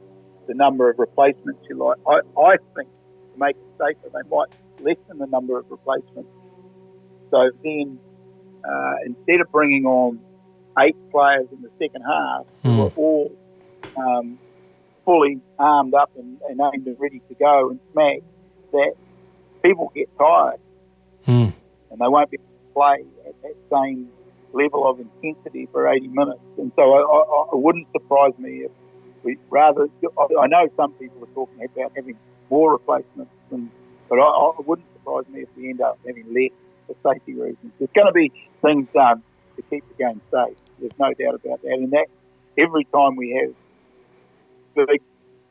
the 0.47 0.53
number 0.53 0.89
of 0.89 0.99
replacements 0.99 1.61
you 1.69 1.77
like. 1.77 1.97
I, 2.07 2.19
I 2.39 2.57
think 2.75 2.89
to 3.33 3.39
make 3.39 3.55
it 3.55 3.63
safer, 3.79 4.09
they 4.13 4.29
might 4.29 4.47
lessen 4.79 5.19
the 5.19 5.27
number 5.27 5.57
of 5.57 5.65
replacements. 5.69 6.29
So 7.31 7.49
then, 7.63 7.99
uh, 8.67 8.93
instead 9.05 9.41
of 9.41 9.51
bringing 9.51 9.85
on 9.85 10.19
eight 10.79 10.95
players 11.11 11.47
in 11.51 11.61
the 11.61 11.69
second 11.79 12.01
half 12.01 12.45
who 12.63 12.69
Mm. 12.69 12.79
are 12.85 12.91
all 12.95 13.31
um, 13.95 14.37
fully 15.07 15.39
armed 15.57 15.93
up 15.93 16.11
and, 16.17 16.37
and 16.49 16.59
aimed 16.59 16.85
and 16.85 16.99
ready 16.99 17.21
to 17.29 17.35
go 17.35 17.69
and 17.69 17.79
smack, 17.93 18.19
that 18.73 18.93
people 19.63 19.89
get 19.95 20.09
tired 20.17 20.59
Mm. 21.27 21.53
and 21.91 21.99
they 21.99 22.07
won't 22.07 22.31
be 22.31 22.37
able 22.37 22.45
to 22.45 22.73
play 22.73 23.05
at 23.27 23.41
that 23.41 23.55
same 23.69 24.09
level 24.53 24.89
of 24.89 24.99
intensity 24.99 25.67
for 25.73 25.87
80 25.87 26.07
minutes. 26.07 26.39
And 26.57 26.71
so 26.75 26.93
I, 26.93 27.01
I, 27.01 27.43
it 27.53 27.59
wouldn't 27.59 27.87
surprise 27.91 28.31
me 28.37 28.63
if 28.63 28.71
we 29.23 29.37
rather, 29.49 29.89
I 30.17 30.27
I 30.39 30.47
know 30.47 30.69
some 30.77 30.93
people 30.93 31.23
are 31.23 31.33
talking 31.35 31.61
about 31.63 31.91
having 31.95 32.17
more 32.49 32.71
replacements, 32.71 33.31
and, 33.51 33.69
but 34.07 34.19
I, 34.19 34.21
I, 34.21 34.61
wouldn't 34.65 34.87
surprise 34.93 35.25
me 35.29 35.41
if 35.41 35.49
we 35.57 35.69
end 35.69 35.81
up 35.81 35.99
having 36.07 36.33
less 36.33 36.51
for 36.87 37.13
safety 37.13 37.33
reasons. 37.33 37.73
There's 37.77 37.91
going 37.93 38.07
to 38.07 38.13
be 38.13 38.31
things 38.61 38.87
done 38.93 39.21
to 39.57 39.61
keep 39.63 39.83
the 39.89 40.01
game 40.01 40.21
safe. 40.31 40.55
There's 40.79 40.97
no 40.97 41.13
doubt 41.13 41.35
about 41.35 41.61
that. 41.61 41.73
And 41.73 41.91
that 41.91 42.07
every 42.57 42.85
time 42.85 43.17
we 43.17 43.31
have 43.41 43.53
big 44.85 45.01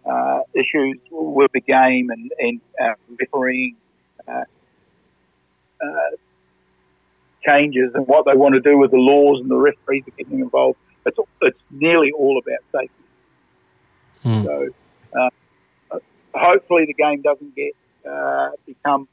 uh, 0.04 0.40
issues 0.54 0.98
with 1.10 1.50
the 1.52 1.60
game 1.60 2.10
and, 2.10 2.30
and 2.38 2.60
uh, 2.80 2.94
refereeing, 3.18 3.76
uh, 4.28 4.44
uh, 5.82 6.16
changes 7.44 7.92
and 7.94 8.06
what 8.06 8.24
they 8.26 8.34
want 8.34 8.54
to 8.54 8.60
do 8.60 8.76
with 8.76 8.90
the 8.90 8.96
laws 8.96 9.40
and 9.40 9.50
the 9.50 9.56
referees 9.56 10.02
are 10.06 10.16
getting 10.16 10.40
involved. 10.40 10.78
It's 11.04 11.18
it's 11.42 11.58
nearly 11.70 12.10
all 12.12 12.38
about 12.38 12.58
safety. 12.72 13.04
Mm. 14.24 14.44
So 14.44 14.68
uh, 15.20 15.98
hopefully 16.34 16.86
the 16.86 16.94
game 16.94 17.22
doesn't 17.22 17.54
get 17.54 17.72
uh, 18.10 18.50
become 18.66 19.08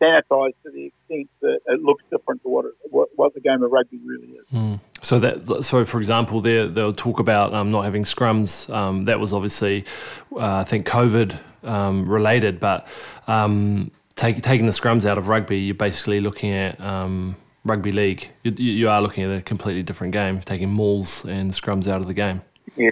sanitised 0.00 0.54
to 0.64 0.70
the 0.72 0.86
extent 0.86 1.30
that 1.40 1.60
it 1.66 1.82
looks 1.82 2.02
different 2.10 2.42
to 2.42 2.48
what 2.48 2.64
it, 2.64 2.72
what, 2.90 3.08
what 3.16 3.34
the 3.34 3.40
game 3.40 3.62
of 3.62 3.70
rugby 3.70 3.98
really 4.04 4.28
is. 4.28 4.46
Mm. 4.52 4.80
So 5.06 5.20
that, 5.20 5.64
so 5.64 5.84
for 5.84 5.98
example, 5.98 6.40
there 6.40 6.66
they'll 6.66 6.92
talk 6.92 7.20
about 7.20 7.54
um, 7.54 7.70
not 7.70 7.84
having 7.84 8.02
scrums. 8.02 8.68
Um, 8.68 9.04
that 9.04 9.20
was 9.20 9.32
obviously, 9.32 9.84
uh, 10.32 10.56
I 10.56 10.64
think, 10.64 10.84
COVID 10.84 11.38
um, 11.62 12.08
related. 12.08 12.58
But 12.58 12.88
um, 13.28 13.92
take, 14.16 14.42
taking 14.42 14.66
the 14.66 14.72
scrums 14.72 15.04
out 15.04 15.16
of 15.16 15.28
rugby, 15.28 15.60
you're 15.60 15.76
basically 15.76 16.18
looking 16.18 16.52
at 16.52 16.80
um, 16.80 17.36
rugby 17.64 17.92
league. 17.92 18.28
You, 18.42 18.50
you 18.50 18.88
are 18.88 19.00
looking 19.00 19.22
at 19.22 19.30
a 19.30 19.42
completely 19.42 19.84
different 19.84 20.12
game, 20.12 20.40
taking 20.40 20.70
mauls 20.70 21.24
and 21.24 21.52
scrums 21.52 21.86
out 21.86 22.00
of 22.00 22.08
the 22.08 22.14
game. 22.14 22.42
Yeah, 22.74 22.90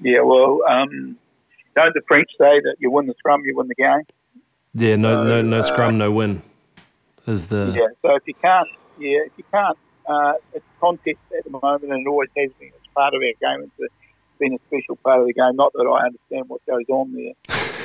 yeah. 0.00 0.20
Well, 0.20 0.60
um, 0.70 1.18
don't 1.74 1.92
the 1.92 2.02
French 2.06 2.28
say 2.38 2.60
that 2.60 2.76
you 2.78 2.92
win 2.92 3.08
the 3.08 3.14
scrum, 3.18 3.42
you 3.44 3.56
win 3.56 3.66
the 3.66 3.74
game? 3.74 4.02
Yeah, 4.74 4.94
no, 4.94 5.24
no, 5.24 5.42
no 5.42 5.58
uh, 5.58 5.62
scrum, 5.64 5.98
no 5.98 6.12
win. 6.12 6.40
Is 7.26 7.46
the 7.46 7.72
Yeah. 7.76 7.88
So 8.00 8.14
if 8.14 8.22
you 8.28 8.34
can't, 8.34 8.68
yeah, 9.00 9.26
if 9.26 9.32
you 9.36 9.44
can't, 9.50 9.76
uh, 10.08 10.32
it's 10.52 10.64
contest 10.80 11.18
at 11.36 11.44
the 11.44 11.50
moment, 11.50 11.92
and 11.92 12.06
it 12.06 12.08
always 12.08 12.30
has 12.36 12.50
been. 12.58 12.68
It's 12.68 12.92
part 12.94 13.14
of 13.14 13.20
our 13.20 13.20
game. 13.56 13.64
It's, 13.64 13.80
a, 13.80 13.84
it's 13.84 14.38
been 14.38 14.54
a 14.54 14.58
special 14.68 14.96
part 14.96 15.20
of 15.20 15.26
the 15.26 15.32
game. 15.32 15.56
Not 15.56 15.72
that 15.74 15.86
I 15.86 16.06
understand 16.06 16.48
what 16.48 16.64
goes 16.66 16.84
on 16.88 17.14
there, 17.14 17.32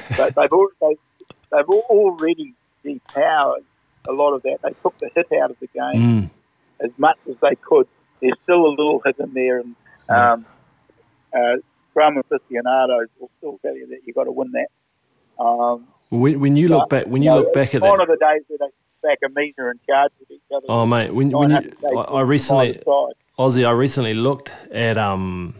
but 0.17 0.36
they've 0.36 0.51
al- 0.51 0.67
they've, 0.82 0.97
they've 1.51 1.69
already 1.69 2.53
depowered 2.86 3.63
a 4.08 4.12
lot 4.12 4.34
of 4.34 4.41
that. 4.43 4.60
They 4.63 4.73
took 4.82 4.97
the 4.99 5.10
hit 5.15 5.27
out 5.41 5.51
of 5.51 5.58
the 5.60 5.67
game 5.67 6.01
Mm. 6.01 6.30
as 6.80 6.91
much 6.97 7.17
as 7.30 7.36
they 7.41 7.56
could. 7.56 7.88
There's 8.21 8.38
still 8.43 8.65
a 8.65 8.69
little 8.73 9.01
hit 9.06 9.15
in 9.19 9.34
there, 9.34 9.60
and 9.60 9.75
um, 10.10 10.45
uh, 11.36 11.58
will 13.19 13.30
still 13.38 13.60
tell 13.62 13.75
you 13.75 13.88
that 13.88 13.99
you've 14.06 14.15
got 14.15 14.25
to 14.25 14.32
win 14.32 14.51
that. 14.53 15.43
Um, 15.43 15.88
When, 16.10 16.39
when 16.39 16.56
you 16.56 16.67
look 16.67 16.89
back, 16.89 17.06
when 17.08 17.21
you 17.21 17.32
look 17.34 17.53
back 17.53 17.75
at 17.75 17.82
one 17.82 17.97
that, 17.97 18.03
of 18.03 18.19
the 18.19 18.25
days 18.25 18.43
where 18.47 18.58
they 18.60 18.73
back 19.08 19.19
a 19.25 19.30
meter 19.30 19.69
and 19.69 19.80
charge 19.88 20.12
with. 20.19 20.37
Oh 20.69 20.86
mate, 20.86 21.13
when, 21.13 21.31
when 21.31 21.51
you, 21.51 21.97
I, 21.97 22.01
I 22.01 22.21
recently, 22.21 22.81
Aussie, 23.38 23.67
I 23.67 23.71
recently 23.71 24.13
looked 24.13 24.51
at 24.71 24.97
um 24.97 25.55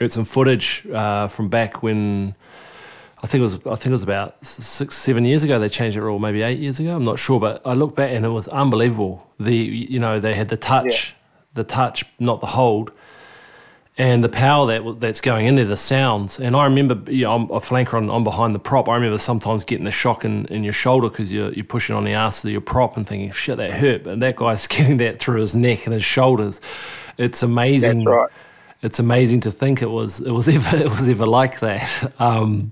at 0.00 0.12
some 0.12 0.24
footage 0.24 0.86
uh, 0.94 1.28
from 1.28 1.48
back 1.48 1.82
when 1.82 2.34
I 3.22 3.26
think 3.26 3.40
it 3.40 3.42
was 3.42 3.56
I 3.56 3.74
think 3.74 3.86
it 3.86 3.90
was 3.90 4.02
about 4.02 4.44
six 4.44 4.96
seven 4.96 5.24
years 5.24 5.42
ago 5.42 5.58
they 5.58 5.68
changed 5.68 5.96
the 5.96 6.02
rule 6.02 6.18
maybe 6.18 6.42
eight 6.42 6.58
years 6.58 6.78
ago 6.78 6.94
I'm 6.94 7.04
not 7.04 7.18
sure 7.18 7.40
but 7.40 7.60
I 7.64 7.74
looked 7.74 7.96
back 7.96 8.10
and 8.12 8.24
it 8.24 8.28
was 8.28 8.48
unbelievable. 8.48 9.26
The 9.40 9.54
you 9.54 9.98
know 9.98 10.20
they 10.20 10.34
had 10.34 10.48
the 10.48 10.56
touch 10.56 11.14
the 11.54 11.64
touch 11.64 12.04
not 12.20 12.40
the 12.40 12.46
hold 12.46 12.92
and 13.98 14.22
the 14.22 14.28
power 14.28 14.64
that 14.68 15.00
that's 15.00 15.20
going 15.20 15.46
in 15.46 15.56
there, 15.56 15.64
the 15.64 15.76
sounds. 15.76 16.38
And 16.38 16.54
I 16.54 16.64
remember, 16.64 17.10
you 17.10 17.24
know, 17.24 17.34
I'm 17.34 17.50
a 17.50 17.60
flanker 17.60 17.94
on, 17.94 18.08
on 18.08 18.22
behind 18.22 18.54
the 18.54 18.60
prop. 18.60 18.88
I 18.88 18.94
remember 18.94 19.18
sometimes 19.18 19.64
getting 19.64 19.88
a 19.88 19.90
shock 19.90 20.24
in, 20.24 20.46
in 20.46 20.62
your 20.62 20.72
shoulder 20.72 21.10
because 21.10 21.32
you're, 21.32 21.52
you're 21.52 21.64
pushing 21.64 21.96
on 21.96 22.04
the 22.04 22.12
ass 22.12 22.44
of 22.44 22.50
your 22.50 22.60
prop 22.60 22.96
and 22.96 23.08
thinking, 23.08 23.32
shit, 23.32 23.56
that 23.56 23.72
hurt. 23.72 24.04
But 24.04 24.20
that 24.20 24.36
guy's 24.36 24.66
getting 24.68 24.98
that 24.98 25.18
through 25.18 25.40
his 25.40 25.56
neck 25.56 25.84
and 25.86 25.92
his 25.92 26.04
shoulders. 26.04 26.60
It's 27.18 27.42
amazing. 27.42 28.04
That's 28.04 28.14
right. 28.14 28.30
It's 28.82 29.00
amazing 29.00 29.40
to 29.40 29.50
think 29.50 29.82
it 29.82 29.90
was 29.90 30.20
it 30.20 30.30
was 30.30 30.48
ever 30.48 30.76
it 30.76 30.88
was 30.88 31.08
ever 31.08 31.26
like 31.26 31.58
that. 31.58 32.12
Um, 32.20 32.70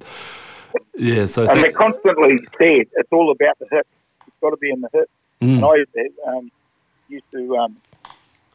yeah, 0.95 1.27
so 1.27 1.51
And 1.51 1.65
they 1.65 1.73
constantly 1.73 2.39
said 2.57 2.87
it's 2.93 3.09
all 3.11 3.33
about 3.33 3.59
the 3.59 3.67
hip. 3.73 3.87
It's 4.29 4.37
got 4.41 4.51
to 4.51 4.57
be 4.59 4.71
in 4.71 4.81
the 4.81 4.89
hip. 4.93 5.11
Mm. 5.43 5.57
And 5.57 5.65
I 5.65 6.37
um, 6.37 6.53
used 7.09 7.25
to 7.33 7.57
um, 7.57 7.77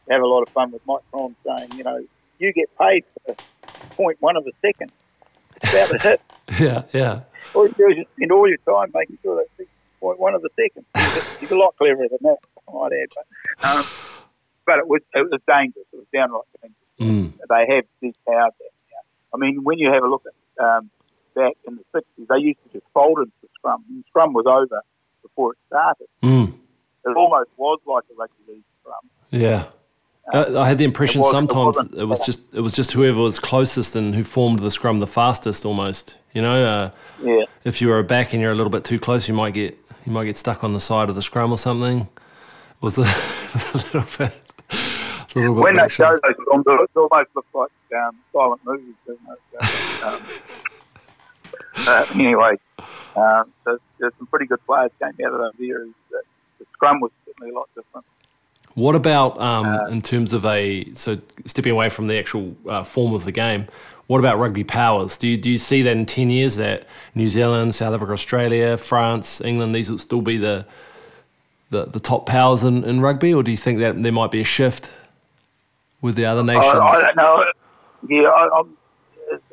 have 0.10 0.21
a 0.21 0.25
lot 0.25 0.43
of 0.43 0.49
fun 0.53 0.71
with 0.71 0.81
Mike 0.86 1.01
Cron 1.12 1.36
saying, 1.45 1.73
you 1.73 1.84
know, 1.84 2.05
you 2.41 2.51
get 2.54 2.69
paid 2.77 3.04
for 3.25 3.36
point 3.95 4.17
one 4.19 4.36
of 4.36 4.45
a 4.47 4.51
second. 4.62 4.91
It's 5.62 5.71
about 5.73 5.89
the 5.89 5.99
hip. 6.10 6.21
yeah, 6.60 6.84
yeah, 6.93 7.21
All 7.54 7.67
you 7.67 7.73
do 7.77 7.88
is 7.88 8.06
spend 8.15 8.32
all 8.32 8.47
your 8.47 8.58
time 8.58 8.91
making 8.93 9.19
sure 9.21 9.36
that 9.58 9.67
point 9.99 10.19
one 10.19 10.34
of 10.34 10.43
a 10.43 10.49
second. 10.60 10.86
He's 11.39 11.51
a, 11.51 11.56
lot 11.56 11.75
cleverer 11.77 12.08
than 12.10 12.17
that, 12.23 12.38
I 12.67 12.73
might 12.73 12.91
add. 12.93 13.10
But, 13.15 13.67
um, 13.69 13.86
but 14.65 14.80
it 14.80 14.88
was 14.88 15.01
it 15.13 15.30
was 15.30 15.39
dangerous. 15.47 15.86
It 15.93 15.97
was 15.97 16.06
downright 16.12 16.43
dangerous. 16.62 16.75
mm. 16.99 17.34
They 17.47 17.75
have 17.75 17.86
these 18.01 18.15
powers 18.27 18.54
there 18.60 18.69
now. 18.91 19.04
I 19.34 19.38
mean, 19.38 19.63
when 19.63 19.77
you 19.77 19.91
have 19.93 20.04
a 20.04 20.08
look 20.08 20.23
at 20.25 20.63
um, 20.63 20.89
back 21.36 21.54
in 21.67 21.77
the 21.77 21.84
60s, 21.99 22.27
they 22.27 22.38
used 22.38 22.60
to 22.65 22.80
just 22.80 22.86
fold 22.93 23.19
into 23.19 23.32
scrum. 23.58 23.84
And 23.89 24.04
scrum 24.10 24.34
was 24.34 24.45
over 24.47 24.82
before 25.21 25.54
it 25.54 25.58
started. 25.67 26.08
Mm. 26.23 26.54
It 27.06 27.15
almost 27.15 27.49
was 27.58 27.80
like 27.86 28.04
a 28.12 28.15
rugby 28.17 28.43
league 28.47 28.63
scrum. 28.82 29.10
yeah. 29.30 29.65
Uh, 30.34 30.60
I 30.60 30.67
had 30.67 30.78
the 30.78 30.84
impression 30.86 31.22
it 31.22 31.26
it 31.28 31.32
sometimes 31.32 31.78
it 31.98 32.06
was 32.06 32.20
just 32.22 32.39
it 32.54 32.62
was 32.62 32.74
just 32.74 32.91
whoever 32.91 33.20
was 33.20 33.39
closest 33.39 33.96
and 33.96 34.15
who 34.15 34.24
formed 34.24 34.60
the 34.60 34.72
scrum 34.72 35.00
the 35.00 35.08
fastest, 35.08 35.65
almost. 35.65 36.15
You 36.34 36.41
know, 36.41 36.63
uh, 36.65 36.91
Yeah. 37.22 37.44
if 37.65 37.82
you 37.82 37.89
were 37.89 38.00
a 38.00 38.04
back 38.04 38.34
and 38.34 38.41
you're 38.41 38.52
a 38.52 38.56
little 38.56 38.70
bit 38.72 38.84
too 38.84 39.00
close, 39.00 39.28
you 39.28 39.34
might 39.34 39.54
get 39.54 39.78
you 40.06 40.12
might 40.12 40.26
get 40.26 40.38
stuck 40.38 40.63
on 40.63 40.74
the 40.74 40.80
side 40.80 41.10
of 41.10 41.15
the 41.15 41.22
scrum 41.22 41.52
or 41.52 41.58
something. 41.58 42.08
Was 42.82 42.98
a, 42.98 43.02
a 43.74 43.78
little 43.78 44.06
bit, 44.17 44.34
a 44.72 45.39
little 45.39 45.54
bit. 45.56 45.62
When 45.63 45.76
they 45.78 45.88
show 45.89 46.17
those 46.24 46.36
scrums, 46.36 46.63
it 46.67 46.89
almost 46.96 47.30
looks 47.36 47.48
like 47.54 47.72
um, 48.02 48.17
silent 48.34 48.62
movies, 48.65 48.96
doesn't 49.06 49.28
it? 49.28 49.70
Um, 50.04 50.20
uh, 51.88 52.06
anyway, 52.15 52.58
um, 53.15 53.52
so 53.63 53.78
there's 54.00 54.13
some 54.17 54.26
pretty 54.28 54.46
good 54.48 54.65
players 54.65 54.91
came 55.00 55.10
out 55.26 55.34
of 55.34 55.39
those. 55.39 55.54
The, 55.60 56.22
the 56.60 56.65
scrum 56.74 57.00
was 57.00 57.12
certainly 57.26 57.52
a 57.52 57.54
lot 57.56 57.70
different. 57.76 58.06
What 58.75 58.95
about 58.95 59.39
um, 59.39 59.65
Uh, 59.65 59.88
in 59.88 60.01
terms 60.01 60.34
of 60.34 60.45
a 60.45 60.86
so 60.93 61.17
stepping 61.45 61.71
away 61.71 61.89
from 61.89 62.07
the 62.07 62.17
actual 62.17 62.55
uh, 62.69 62.84
form 62.84 63.13
of 63.13 63.25
the 63.25 63.31
game? 63.31 63.67
What 64.07 64.19
about 64.19 64.39
rugby 64.39 64.63
powers? 64.63 65.17
Do 65.17 65.27
you 65.27 65.38
do 65.38 65.49
you 65.49 65.57
see 65.57 65.81
that 65.84 65.91
in 65.91 66.05
ten 66.05 66.29
years 66.29 66.55
that 66.55 66.86
New 67.15 67.27
Zealand, 67.27 67.75
South 67.75 67.93
Africa, 67.93 68.13
Australia, 68.13 68.77
France, 68.77 69.41
England 69.41 69.73
these 69.75 69.89
will 69.89 69.97
still 69.97 70.21
be 70.21 70.38
the 70.38 70.65
the, 71.69 71.86
the 71.86 71.99
top 71.99 72.25
powers 72.25 72.63
in, 72.63 72.84
in 72.84 72.99
rugby, 72.99 73.34
or 73.34 73.43
do 73.43 73.51
you 73.51 73.57
think 73.57 73.79
that 73.79 74.01
there 74.01 74.12
might 74.12 74.31
be 74.31 74.41
a 74.41 74.45
shift 74.45 74.89
with 76.01 76.15
the 76.15 76.25
other 76.25 76.41
I, 76.41 76.55
nations? 76.55 76.75
I 76.75 77.01
don't 77.01 77.15
know. 77.15 77.45
Yeah, 78.10 78.27
I, 78.27 78.63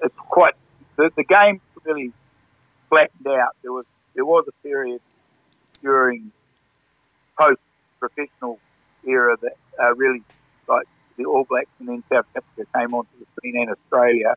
it's 0.03 0.15
quite 0.17 0.55
the, 0.97 1.11
the 1.17 1.25
game 1.25 1.61
really 1.85 2.13
flattened 2.89 3.27
out. 3.27 3.55
There 3.63 3.73
was 3.73 3.87
there 4.15 4.25
was 4.25 4.45
a 4.49 4.53
period 4.67 5.01
during 5.83 6.33
post 7.39 7.61
professional 8.01 8.59
era 9.07 9.37
that 9.41 9.57
uh, 9.81 9.95
really 9.95 10.23
like 10.69 10.87
the 11.17 11.25
All 11.25 11.45
Blacks 11.45 11.71
and 11.79 11.89
then 11.89 12.03
South 12.11 12.27
Africa 12.37 12.71
came 12.77 12.95
onto 12.95 13.11
the 13.19 13.27
scene 13.41 13.57
and 13.57 13.71
Australia 13.71 14.35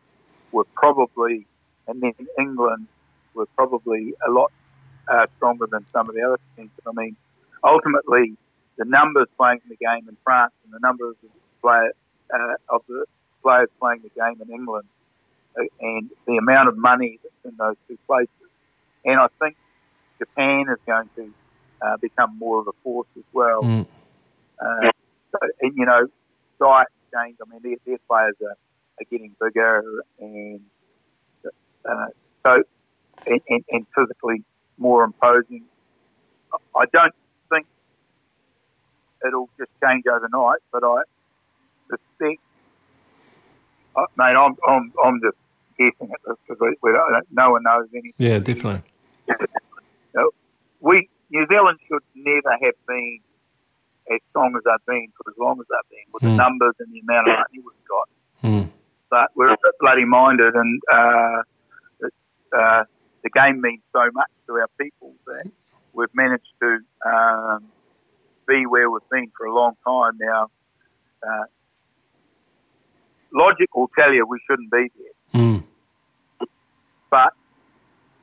were 0.51 0.65
probably 0.75 1.45
and 1.87 2.01
then 2.01 2.13
England 2.39 2.87
were 3.33 3.47
probably 3.55 4.13
a 4.27 4.31
lot 4.31 4.51
uh, 5.11 5.25
stronger 5.37 5.67
than 5.71 5.85
some 5.91 6.09
of 6.09 6.15
the 6.15 6.21
other 6.21 6.39
teams. 6.55 6.69
I 6.87 6.91
mean, 6.93 7.15
ultimately 7.63 8.35
the 8.77 8.85
numbers 8.85 9.27
playing 9.37 9.61
the 9.69 9.75
game 9.75 10.07
in 10.07 10.17
France 10.23 10.53
and 10.63 10.73
the 10.73 10.79
numbers 10.81 11.15
of 11.23 11.29
uh, 12.33 12.55
of 12.69 12.81
the 12.87 13.05
players 13.43 13.69
playing 13.79 14.01
the 14.03 14.09
game 14.09 14.41
in 14.41 14.53
England 14.53 14.87
uh, 15.59 15.63
and 15.79 16.09
the 16.25 16.37
amount 16.37 16.69
of 16.69 16.77
money 16.77 17.19
that's 17.21 17.53
in 17.53 17.57
those 17.57 17.75
two 17.87 17.97
places. 18.07 18.29
And 19.05 19.19
I 19.19 19.27
think 19.39 19.57
Japan 20.19 20.65
is 20.69 20.77
going 20.85 21.09
to 21.15 21.33
uh, 21.81 21.97
become 21.97 22.37
more 22.37 22.59
of 22.59 22.67
a 22.67 22.71
force 22.83 23.07
as 23.17 23.23
well. 23.33 23.63
Mm. 23.63 23.85
Uh, 24.61 24.91
so, 25.31 25.39
and, 25.61 25.75
you 25.75 25.85
know, 25.85 26.07
diet 26.59 26.87
change. 27.13 27.37
I 27.41 27.49
mean, 27.49 27.61
their, 27.63 27.77
their 27.85 27.97
players 28.07 28.35
are, 28.41 28.51
are 28.51 29.05
getting 29.09 29.35
bigger 29.41 29.83
and 30.19 30.61
uh, 31.89 32.07
so 32.43 32.63
and, 33.25 33.41
and, 33.49 33.63
and 33.71 33.85
physically 33.95 34.43
more 34.77 35.03
imposing. 35.03 35.63
I 36.75 36.85
don't 36.93 37.13
think 37.49 37.65
it'll 39.25 39.49
just 39.57 39.71
change 39.83 40.03
overnight, 40.07 40.59
but 40.71 40.83
I 40.83 41.01
suspect. 41.89 42.41
Uh, 43.95 44.05
mate, 44.17 44.35
I'm, 44.37 44.55
I'm, 44.67 44.93
I'm 45.03 45.21
just 45.21 45.37
guessing 45.77 46.13
at 46.13 46.19
this 46.25 46.37
because 46.47 46.59
we, 46.61 46.75
we 46.81 46.91
don't, 46.91 47.25
no 47.31 47.51
one 47.51 47.63
knows 47.63 47.87
anything. 47.93 48.13
yeah, 48.17 48.39
definitely. 48.39 48.83
We 50.81 51.07
New 51.29 51.45
Zealand 51.47 51.79
should 51.87 52.01
never 52.15 52.51
have 52.51 52.73
been 52.87 53.19
as 54.13 54.19
strong 54.29 54.55
as 54.55 54.63
they've 54.63 54.85
been 54.87 55.07
for 55.17 55.29
as 55.31 55.37
long 55.37 55.59
as 55.59 55.65
they've 55.69 55.89
been 55.89 56.07
with 56.13 56.21
the 56.23 56.29
Mm. 56.29 56.37
numbers 56.37 56.75
and 56.79 56.91
the 56.93 56.99
amount 56.99 57.27
of 57.29 57.35
money 57.37 57.59
we've 57.65 57.87
got. 57.87 58.09
Mm. 58.43 58.69
But 59.09 59.29
we're 59.35 59.49
a 59.53 59.57
bit 59.63 59.75
bloody 59.79 60.05
minded, 60.05 60.55
and 60.55 60.81
uh, 60.91 61.41
it, 62.01 62.13
uh, 62.57 62.83
the 63.23 63.29
game 63.29 63.61
means 63.61 63.81
so 63.93 64.09
much 64.13 64.29
to 64.47 64.53
our 64.53 64.69
people 64.79 65.13
that 65.27 65.45
we've 65.93 66.13
managed 66.13 66.51
to 66.61 66.79
um, 67.05 67.63
be 68.47 68.65
where 68.65 68.89
we've 68.89 69.07
been 69.11 69.31
for 69.37 69.45
a 69.45 69.53
long 69.53 69.75
time 69.85 70.17
now. 70.19 70.49
Uh, 71.27 71.45
logic 73.33 73.75
will 73.75 73.89
tell 73.97 74.11
you 74.11 74.25
we 74.25 74.39
shouldn't 74.47 74.71
be 74.71 74.89
there 74.97 75.41
Mm. 75.41 75.63
but 77.09 77.33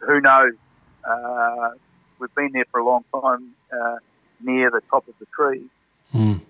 who 0.01 0.21
knows? 0.21 0.53
Uh, 1.09 1.71
we've 2.19 2.35
been 2.35 2.51
there 2.53 2.65
for 2.71 2.81
a 2.81 2.85
long 2.85 3.05
time, 3.13 3.53
uh, 3.73 3.97
near 4.41 4.71
the 4.71 4.81
top 4.91 5.07
of 5.09 5.15
the 5.19 5.27
tree. 5.35 5.65
Mm. 6.15 6.41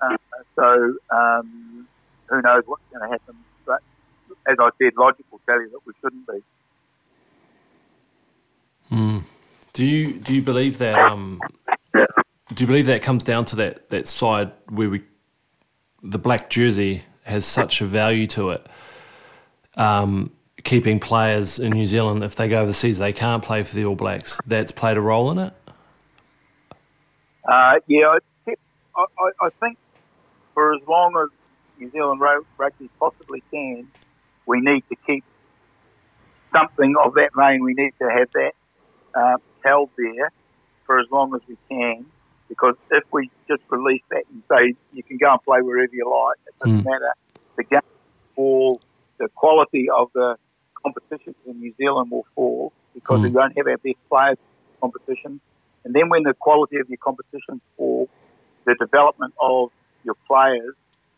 Uh, 0.00 0.16
so 0.56 0.94
um, 1.10 1.88
who 2.26 2.42
knows 2.42 2.62
what's 2.66 2.82
going 2.92 3.08
to 3.08 3.08
happen? 3.08 3.36
But 3.66 3.80
as 4.46 4.56
I 4.58 4.70
said, 4.78 4.92
logic 4.96 5.26
will 5.30 5.40
tell 5.46 5.60
you 5.60 5.70
that 5.70 5.80
we 5.86 5.92
shouldn't 6.00 6.26
be. 6.26 6.42
Mm. 8.92 9.24
Do 9.72 9.84
you 9.84 10.14
do 10.14 10.34
you 10.34 10.42
believe 10.42 10.78
that 10.78 10.94
um, 10.98 11.40
do 12.54 12.64
you 12.64 12.66
believe 12.66 12.86
that 12.86 13.02
comes 13.02 13.22
down 13.22 13.44
to 13.46 13.56
that, 13.56 13.90
that 13.90 14.08
side 14.08 14.52
where 14.70 14.88
we 14.88 15.02
the 16.02 16.18
black 16.18 16.50
jersey 16.50 17.02
has 17.22 17.44
such 17.44 17.80
a 17.80 17.86
value 17.86 18.26
to 18.28 18.50
it? 18.50 18.66
Um, 19.76 20.32
keeping 20.64 20.98
players 20.98 21.58
in 21.58 21.70
New 21.70 21.86
Zealand 21.86 22.24
if 22.24 22.34
they 22.34 22.48
go 22.48 22.60
overseas 22.62 22.98
they 22.98 23.12
can't 23.12 23.44
play 23.44 23.62
for 23.62 23.74
the 23.74 23.84
All 23.84 23.94
Blacks. 23.94 24.38
That's 24.46 24.72
played 24.72 24.96
a 24.96 25.00
role 25.00 25.30
in 25.30 25.38
it. 25.38 25.52
Uh, 27.48 27.74
yeah, 27.86 28.18
I, 28.98 29.04
I, 29.18 29.28
I 29.46 29.50
think 29.62 29.78
for 30.54 30.74
as 30.74 30.80
long 30.88 31.14
as 31.22 31.28
New 31.78 31.90
Zealand 31.90 32.20
ru- 32.20 32.44
rugby 32.58 32.90
possibly 33.00 33.44
can, 33.52 33.92
we 34.46 34.60
need 34.60 34.82
to 34.90 34.96
keep 35.06 35.24
something 36.54 36.94
of 37.04 37.14
that 37.14 37.30
vein. 37.38 37.62
We 37.64 37.74
need 37.74 37.92
to 38.02 38.08
have 38.08 38.28
that 38.34 38.52
uh, 39.18 39.36
held 39.64 39.90
there 39.98 40.30
for 40.86 40.98
as 41.00 41.06
long 41.12 41.32
as 41.34 41.42
we 41.48 41.56
can, 41.70 42.06
because 42.48 42.74
if 42.90 43.04
we 43.12 43.30
just 43.48 43.62
release 43.70 44.02
that 44.10 44.24
and 44.30 44.42
say 44.50 44.74
you 44.92 45.02
can 45.08 45.18
go 45.20 45.32
and 45.32 45.40
play 45.46 45.60
wherever 45.62 45.92
you 45.92 46.06
like, 46.08 46.38
it 46.46 46.54
doesn't 46.62 46.82
Mm. 46.82 46.84
matter. 46.84 47.12
The 47.58 47.64
game 47.64 47.80
will 48.36 48.36
fall, 48.36 48.82
the 49.18 49.28
quality 49.36 49.86
of 49.96 50.08
the 50.14 50.36
competitions 50.84 51.36
in 51.46 51.58
New 51.60 51.74
Zealand 51.80 52.10
will 52.10 52.26
fall 52.34 52.72
because 52.94 53.20
we 53.22 53.30
Mm. 53.30 53.32
won't 53.32 53.54
have 53.56 53.66
our 53.66 53.78
best 53.84 53.98
players 54.10 54.36
in 54.38 54.90
competition. 54.90 55.40
And 55.84 55.94
then 55.94 56.08
when 56.10 56.24
the 56.24 56.34
quality 56.40 56.76
of 56.78 56.88
your 56.88 56.98
competitions 57.04 57.62
fall, 57.76 58.08
the 58.68 58.74
development 58.74 59.32
of 59.40 59.70
your 60.04 60.14
players 60.26 60.74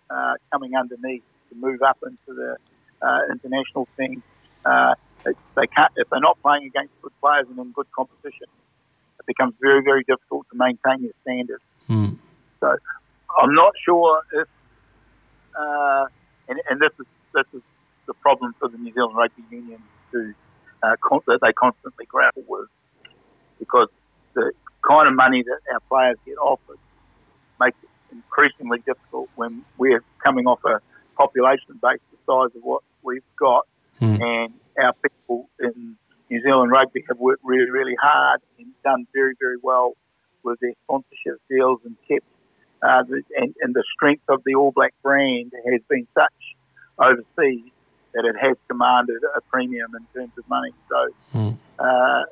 uh, 0.08 0.34
coming 0.52 0.76
underneath 0.76 1.24
to 1.48 1.56
move 1.56 1.82
up 1.82 1.98
into 2.06 2.30
the 2.40 2.56
uh, 3.02 3.20
international 3.32 3.88
team, 3.98 4.22
uh, 4.64 4.94
they 5.24 5.66
can't 5.66 5.92
if 5.96 6.08
they're 6.10 6.20
not 6.20 6.38
playing 6.42 6.66
against 6.66 6.92
good 7.02 7.12
players 7.20 7.46
and 7.50 7.58
in 7.58 7.72
good 7.72 7.90
competition. 7.90 8.46
It 9.18 9.26
becomes 9.26 9.54
very, 9.60 9.82
very 9.82 10.04
difficult 10.04 10.46
to 10.50 10.56
maintain 10.56 11.02
your 11.02 11.12
standards. 11.22 11.62
Mm. 11.88 12.16
So 12.60 12.76
I'm 13.40 13.54
not 13.54 13.72
sure 13.84 14.22
if, 14.32 14.48
uh, 15.58 16.06
and, 16.48 16.60
and 16.70 16.80
this 16.80 16.92
is 17.00 17.06
this 17.34 17.46
is 17.52 17.62
the 18.06 18.14
problem 18.14 18.54
for 18.60 18.68
the 18.68 18.78
New 18.78 18.92
Zealand 18.92 19.16
Rugby 19.16 19.42
Union 19.50 19.82
to 20.12 20.34
uh, 20.84 20.94
con- 21.02 21.20
that 21.26 21.40
they 21.42 21.52
constantly 21.52 22.06
grapple 22.06 22.44
with, 22.48 22.68
because 23.58 23.88
the 24.34 24.52
kind 24.86 25.08
of 25.08 25.14
money 25.14 25.42
that 25.42 25.60
our 25.74 25.80
players 25.90 26.16
get 26.24 26.38
offered 26.38 26.78
makes 27.60 27.76
it 27.82 27.88
increasingly 28.12 28.78
difficult 28.86 29.28
when 29.36 29.62
we're 29.78 30.02
coming 30.24 30.46
off 30.46 30.60
a 30.64 30.80
population 31.16 31.78
base 31.82 32.00
the 32.10 32.18
size 32.26 32.54
of 32.56 32.62
what 32.62 32.82
we've 33.02 33.22
got, 33.38 33.66
Mm. 34.00 34.18
and 34.22 34.54
our 34.82 34.94
people 34.94 35.48
in 35.60 35.96
New 36.30 36.40
Zealand 36.42 36.70
rugby 36.72 37.04
have 37.08 37.18
worked 37.18 37.42
really, 37.44 37.70
really 37.70 37.94
hard 38.00 38.40
and 38.58 38.68
done 38.82 39.06
very, 39.12 39.34
very 39.38 39.58
well 39.62 39.92
with 40.42 40.58
their 40.60 40.72
sponsorship 40.84 41.36
deals 41.50 41.80
and 41.84 41.96
kept 42.08 42.24
uh, 42.82 43.02
the, 43.02 43.22
and, 43.36 43.54
and 43.60 43.74
the 43.74 43.84
strength 43.94 44.22
of 44.30 44.42
the 44.46 44.54
All 44.54 44.72
Black 44.72 44.94
brand 45.02 45.52
has 45.70 45.82
been 45.90 46.06
such 46.14 46.32
overseas 46.98 47.70
that 48.14 48.24
it 48.24 48.36
has 48.40 48.56
commanded 48.68 49.22
a 49.36 49.40
premium 49.52 49.90
in 49.94 50.06
terms 50.18 50.32
of 50.38 50.48
money. 50.48 50.72
So 50.88 51.08
Mm. 51.34 51.56
uh, 51.78 52.22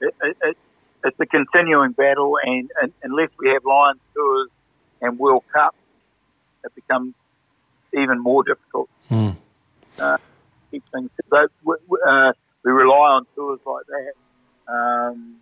it, 0.00 0.14
it, 0.22 0.36
it, 0.42 0.56
it's 1.04 1.18
a 1.20 1.26
continuing 1.26 1.92
battle, 1.92 2.38
and, 2.42 2.68
and 2.82 2.92
unless 3.02 3.30
we 3.38 3.50
have 3.50 3.64
Lions 3.64 4.00
tours 4.14 4.48
and 5.00 5.18
World 5.18 5.44
Cup, 5.52 5.74
it 6.64 6.74
becomes 6.74 7.14
even 7.94 8.20
more 8.22 8.42
difficult 8.44 8.88
Mm. 9.10 9.36
keep 10.70 10.84
things. 10.92 11.10
But 11.30 11.50
we, 11.64 11.74
we, 11.88 11.98
uh, 12.06 12.32
we 12.64 12.70
rely 12.72 13.08
on 13.16 13.26
tours 13.34 13.58
like 13.64 13.84
that 13.86 14.72
um, 14.72 15.36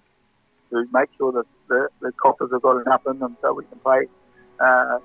to 0.71 0.85
make 0.93 1.09
sure 1.17 1.33
that 1.33 1.45
the, 1.69 1.89
the 2.01 2.13
coffers 2.13 2.51
have 2.53 2.63
got 2.63 2.81
enough 2.83 3.03
in 3.09 3.19
them 3.19 3.37
so 3.43 3.53
we 3.53 3.65
can 3.65 3.79
play 3.81 4.07
uh, 4.61 4.99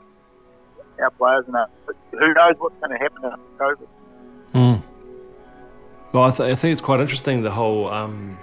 our 1.02 1.10
players 1.18 1.46
enough. 1.48 1.70
But 1.88 1.96
who 2.12 2.34
knows 2.34 2.54
what's 2.60 2.76
going 2.80 2.92
to 2.92 3.04
happen 3.04 3.26
after 3.26 3.40
COVID? 3.60 3.88
Mm. 4.54 4.84
Well, 6.14 6.24
I, 6.24 6.30
th- 6.32 6.52
I 6.52 6.56
think 6.56 6.74
it's 6.74 6.82
quite 6.82 7.00
interesting 7.00 7.42
the 7.42 7.52
whole 7.52 7.90
um, 7.90 8.38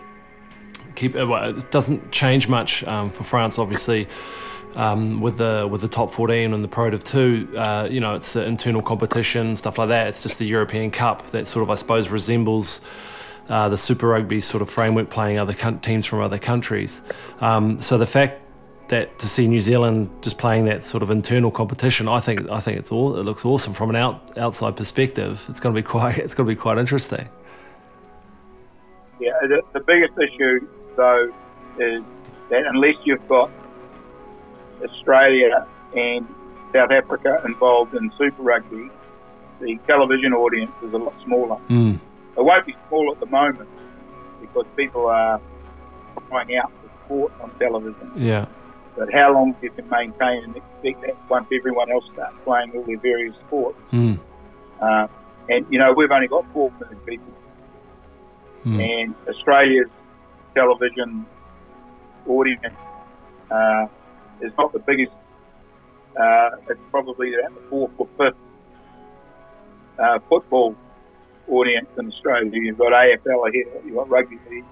keep. 0.98 1.16
uh, 1.16 1.26
Well, 1.26 1.56
it 1.56 1.70
doesn't 1.70 2.10
change 2.12 2.48
much 2.48 2.84
um, 2.84 3.10
for 3.10 3.24
France, 3.24 3.58
obviously. 3.58 4.08
Um, 4.74 5.20
with 5.20 5.38
the 5.38 5.66
with 5.68 5.80
the 5.80 5.88
top 5.88 6.12
14 6.12 6.52
and 6.52 6.62
the 6.62 6.68
Pro 6.68 6.90
D2, 6.90 7.56
uh, 7.56 7.88
you 7.90 8.00
know, 8.00 8.14
it's 8.14 8.36
internal 8.36 8.82
competition, 8.82 9.56
stuff 9.56 9.78
like 9.78 9.88
that. 9.88 10.08
It's 10.08 10.22
just 10.22 10.38
the 10.38 10.44
European 10.46 10.90
Cup 10.90 11.30
that 11.32 11.48
sort 11.48 11.62
of, 11.62 11.70
I 11.70 11.74
suppose, 11.74 12.10
resembles 12.10 12.80
uh, 13.48 13.68
the 13.70 13.78
Super 13.78 14.08
Rugby 14.08 14.40
sort 14.40 14.62
of 14.62 14.70
framework, 14.70 15.10
playing 15.10 15.38
other 15.38 15.54
coun- 15.54 15.80
teams 15.80 16.04
from 16.04 16.20
other 16.20 16.38
countries. 16.38 17.00
Um, 17.40 17.80
so 17.82 17.96
the 17.96 18.06
fact 18.06 18.42
that 18.88 19.18
to 19.18 19.26
see 19.26 19.46
New 19.46 19.60
Zealand 19.60 20.10
just 20.22 20.38
playing 20.38 20.66
that 20.66 20.84
sort 20.84 21.02
of 21.02 21.10
internal 21.10 21.50
competition, 21.50 22.06
I 22.06 22.20
think 22.20 22.48
I 22.50 22.60
think 22.60 22.78
it's 22.78 22.92
all 22.92 23.18
it 23.18 23.24
looks 23.24 23.44
awesome 23.44 23.74
from 23.74 23.90
an 23.90 23.96
out, 23.96 24.36
outside 24.38 24.76
perspective. 24.76 25.42
It's 25.48 25.60
going 25.60 25.74
to 25.74 25.80
be 25.80 25.86
quite 25.94 26.18
it's 26.18 26.34
going 26.34 26.46
to 26.48 26.54
be 26.54 26.60
quite 26.60 26.78
interesting. 26.78 27.28
Yeah, 29.20 29.32
the, 29.42 29.62
the 29.72 29.80
biggest 29.80 30.12
issue 30.16 30.68
is 30.98 32.02
that 32.50 32.66
unless 32.66 32.94
you've 33.04 33.26
got 33.28 33.50
Australia 34.82 35.66
and 35.94 36.26
South 36.72 36.90
Africa 36.90 37.40
involved 37.44 37.94
in 37.94 38.10
Super 38.18 38.42
Rugby, 38.42 38.90
the 39.60 39.78
television 39.86 40.32
audience 40.32 40.72
is 40.84 40.92
a 40.92 40.96
lot 40.96 41.14
smaller. 41.24 41.58
Mm. 41.68 41.96
It 42.36 42.44
won't 42.44 42.66
be 42.66 42.76
small 42.88 43.10
at 43.12 43.20
the 43.20 43.26
moment 43.26 43.68
because 44.40 44.64
people 44.76 45.06
are 45.06 45.40
trying 46.28 46.56
out 46.56 46.70
for 46.82 46.90
sport 47.04 47.32
on 47.40 47.50
television. 47.58 48.12
Yeah. 48.16 48.46
But 48.96 49.12
how 49.12 49.32
long 49.32 49.56
you 49.62 49.70
can 49.70 49.88
maintain 49.88 50.44
and 50.44 50.56
expect 50.56 51.02
that 51.02 51.30
once 51.30 51.46
everyone 51.56 51.90
else 51.90 52.04
starts 52.12 52.34
playing 52.44 52.72
all 52.74 52.82
their 52.84 52.98
various 52.98 53.34
sports? 53.46 53.78
Mm. 53.92 54.18
Uh, 54.80 55.06
and 55.48 55.66
you 55.70 55.78
know 55.78 55.92
we've 55.92 56.10
only 56.10 56.28
got 56.28 56.44
four 56.52 56.70
million 56.80 56.98
people, 57.06 57.32
Mm. 58.66 58.80
and 59.02 59.14
Australia's 59.28 59.88
television 60.54 61.26
audience 62.26 62.74
uh, 63.50 63.86
is 64.40 64.52
not 64.58 64.72
the 64.72 64.78
biggest. 64.80 65.12
Uh, 66.18 66.50
it's 66.68 66.80
probably 66.90 67.34
about 67.34 67.54
the 67.54 67.68
fourth 67.68 67.92
or 67.98 68.08
fifth 68.18 68.36
uh, 69.98 70.18
football 70.28 70.74
audience 71.48 71.88
in 71.98 72.12
Australia. 72.12 72.50
You've 72.52 72.78
got 72.78 72.92
AFL 72.92 73.52
here, 73.52 73.66
you've 73.84 73.94
got 73.94 74.08
rugby 74.10 74.38
league, 74.50 74.64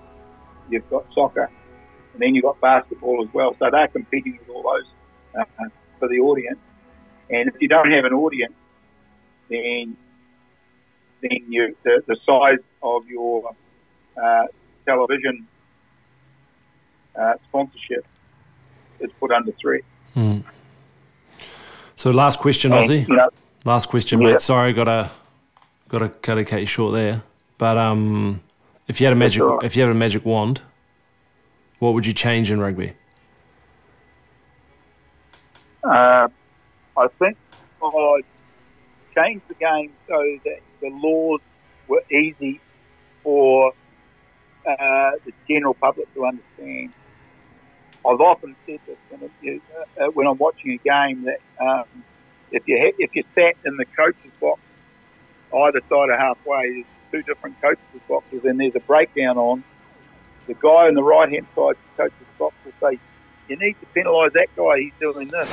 you've 0.71 0.89
got 0.91 1.05
soccer, 1.15 1.51
and 2.13 2.23
then 2.23 2.35
you've 2.35 2.45
got 2.45 2.61
basketball 2.61 3.25
as 3.27 3.33
well. 3.33 3.57
So 3.59 3.69
they're 3.71 3.89
competing 3.89 4.39
with 4.39 4.49
all 4.55 4.63
those 4.63 4.87
uh, 5.39 5.69
for 5.99 6.09
the 6.09 6.19
audience. 6.19 6.59
And 7.31 7.49
if 7.49 7.55
you 7.61 7.69
don't 7.69 7.91
have 7.91 8.05
an 8.05 8.13
audience, 8.13 8.55
then 9.49 9.97
then 11.23 11.41
you, 11.49 11.77
the, 11.83 12.03
the 12.07 12.17
size 12.27 12.63
of 12.83 13.07
your 13.09 13.55
uh, 14.23 14.45
television 14.85 15.47
uh, 17.21 17.35
sponsorship 17.49 18.05
is 19.01 19.11
put 19.21 19.31
under 19.33 19.53
threat. 19.53 19.83
Mm. 20.15 20.45
So 21.97 22.11
last 22.11 22.39
question, 22.39 22.73
And, 22.73 22.89
Aussie. 22.89 23.09
you 23.09 23.17
know, 23.17 23.29
Last 23.65 23.89
question, 23.89 24.21
Yeah. 24.21 24.33
mate. 24.33 24.41
Sorry, 24.41 24.73
gotta 24.73 25.11
gotta 25.89 26.13
gotta 26.23 26.45
cut 26.45 26.61
you 26.61 26.67
short 26.67 26.95
there. 26.95 27.23
But 27.59 27.77
um, 27.79 28.41
if 28.87 29.01
you 29.01 29.07
had 29.07 29.13
a 29.13 29.17
magic 29.17 29.43
right. 29.43 29.65
if 29.65 29.75
you 29.77 29.83
had 29.83 29.91
a 29.91 29.95
magic 29.95 30.25
wand, 30.25 30.61
what 31.81 31.93
would 31.95 32.07
you 32.07 32.13
change 32.13 32.51
in 32.51 32.61
rugby? 32.61 32.93
Uh, 35.83 36.29
I 36.97 37.07
think 37.19 37.37
I'd 37.83 38.21
change 39.17 39.43
the 39.49 39.55
game 39.55 39.93
so 40.09 40.39
that 40.45 40.59
the 40.81 40.89
laws 40.91 41.41
were 41.89 42.03
easy 42.11 42.61
for 43.23 43.73
uh, 44.69 45.11
the 45.25 45.33
general 45.49 45.75
public 45.75 46.13
to 46.15 46.27
understand. 46.27 46.93
I've 48.07 48.21
often 48.23 48.57
said 48.69 48.81
this 48.87 48.99
when, 49.09 49.23
it, 49.25 49.63
uh, 50.01 50.09
when 50.15 50.27
I'm 50.29 50.39
watching 50.39 50.79
a 50.79 50.83
game 50.89 51.25
that 51.25 51.41
um, 51.63 52.05
if 52.51 52.63
you 52.67 52.79
ha- 52.81 52.99
if 52.99 53.11
you 53.15 53.25
sat 53.39 53.55
in 53.65 53.77
the 53.79 53.87
coach's 53.99 54.35
box 54.41 54.61
either 55.55 55.83
side 55.91 56.11
of 56.11 56.19
halfway, 56.19 56.65
there's 56.71 56.93
two 57.15 57.23
different 57.27 57.59
coaches' 57.63 58.03
boxes, 58.09 58.43
and 58.45 58.61
there's 58.61 58.77
a 58.77 58.85
breakdown 58.87 59.39
on. 59.39 59.65
The 60.49 60.57
guy 60.63 60.89
on 60.91 60.95
the 60.95 61.05
right 61.05 61.31
hand 61.31 61.49
side 61.59 61.77
the 61.83 61.93
coach's 62.05 62.31
box 62.39 62.57
will 62.65 62.75
say, 62.83 62.99
"You 63.49 63.57
need 63.61 63.77
to 63.81 63.89
penalise 63.97 64.33
that 64.35 64.49
guy. 64.57 64.81
He's 64.81 64.95
doing 65.01 65.31
this." 65.31 65.49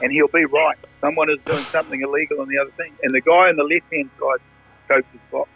and 0.00 0.12
he'll 0.12 0.32
be 0.32 0.44
right. 0.44 0.78
Someone 1.04 1.30
is 1.30 1.40
doing 1.46 1.66
something 1.72 2.00
illegal 2.02 2.40
on 2.42 2.48
the 2.48 2.60
other 2.60 2.74
thing. 2.76 2.96
And 3.02 3.14
the 3.14 3.22
guy 3.24 3.48
on 3.48 3.56
the 3.56 3.64
left 3.68 3.88
hand 3.92 4.10
side 4.20 4.42
coach's 4.90 5.24
box, 5.32 5.50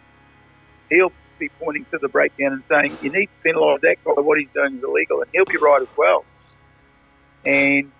he'll 0.89 1.13
be 1.39 1.49
pointing 1.59 1.85
to 1.91 1.99
the 2.01 2.09
breakdown 2.09 2.53
and 2.53 2.63
saying, 2.69 2.97
You 3.01 3.11
need 3.11 3.27
to 3.27 3.49
penalise 3.49 3.79
that 3.81 3.97
guy, 4.05 4.11
what 4.21 4.37
he's 4.39 4.49
doing 4.53 4.77
is 4.77 4.83
illegal 4.83 5.21
and 5.21 5.29
he'll 5.33 5.45
be 5.45 5.57
right 5.61 5.81
as 5.81 5.87
well. 5.97 6.25
And 7.45 7.91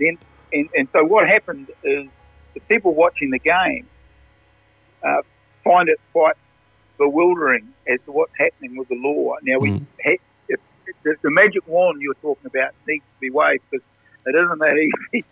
then 0.00 0.18
and, 0.52 0.68
and 0.74 0.88
so 0.92 1.04
what 1.04 1.26
happened 1.28 1.68
is 1.82 2.06
the 2.54 2.60
people 2.68 2.94
watching 2.94 3.30
the 3.30 3.40
game 3.40 3.86
uh, 5.04 5.22
find 5.64 5.88
it 5.88 5.98
quite 6.12 6.36
bewildering 6.98 7.66
as 7.88 7.98
to 8.06 8.12
what's 8.12 8.32
happening 8.38 8.76
with 8.76 8.88
the 8.88 8.96
law. 8.96 9.34
Now 9.42 9.58
we 9.58 9.70
Mm. 9.72 9.86
ha- 10.04 10.16
if, 10.48 10.60
the, 11.02 11.16
the 11.22 11.30
magic 11.30 11.66
wand 11.66 12.00
you're 12.00 12.14
talking 12.22 12.46
about 12.46 12.70
needs 12.86 13.04
to 13.04 13.20
be 13.20 13.30
waved 13.30 13.62
because 13.70 13.84
it 14.26 14.34
isn't 14.36 14.58
that 14.58 14.76
easy. 14.78 15.24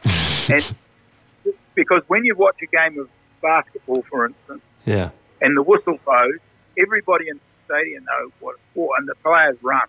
and 0.53 1.55
because 1.75 2.03
when 2.09 2.25
you 2.25 2.35
watch 2.37 2.57
a 2.63 2.67
game 2.77 2.99
of 3.01 3.09
basketball, 3.41 4.03
for 4.11 4.27
instance, 4.27 4.63
Yeah. 4.85 5.11
and 5.41 5.57
the 5.57 5.63
whistle 5.63 5.99
blows, 6.05 6.39
everybody 6.79 7.29
in 7.29 7.37
the 7.37 7.75
stadium 7.75 8.05
knows 8.05 8.31
what 8.41 8.53
it's 8.53 8.63
for, 8.75 8.91
and 8.99 9.09
the 9.09 9.15
players 9.23 9.57
run. 9.63 9.87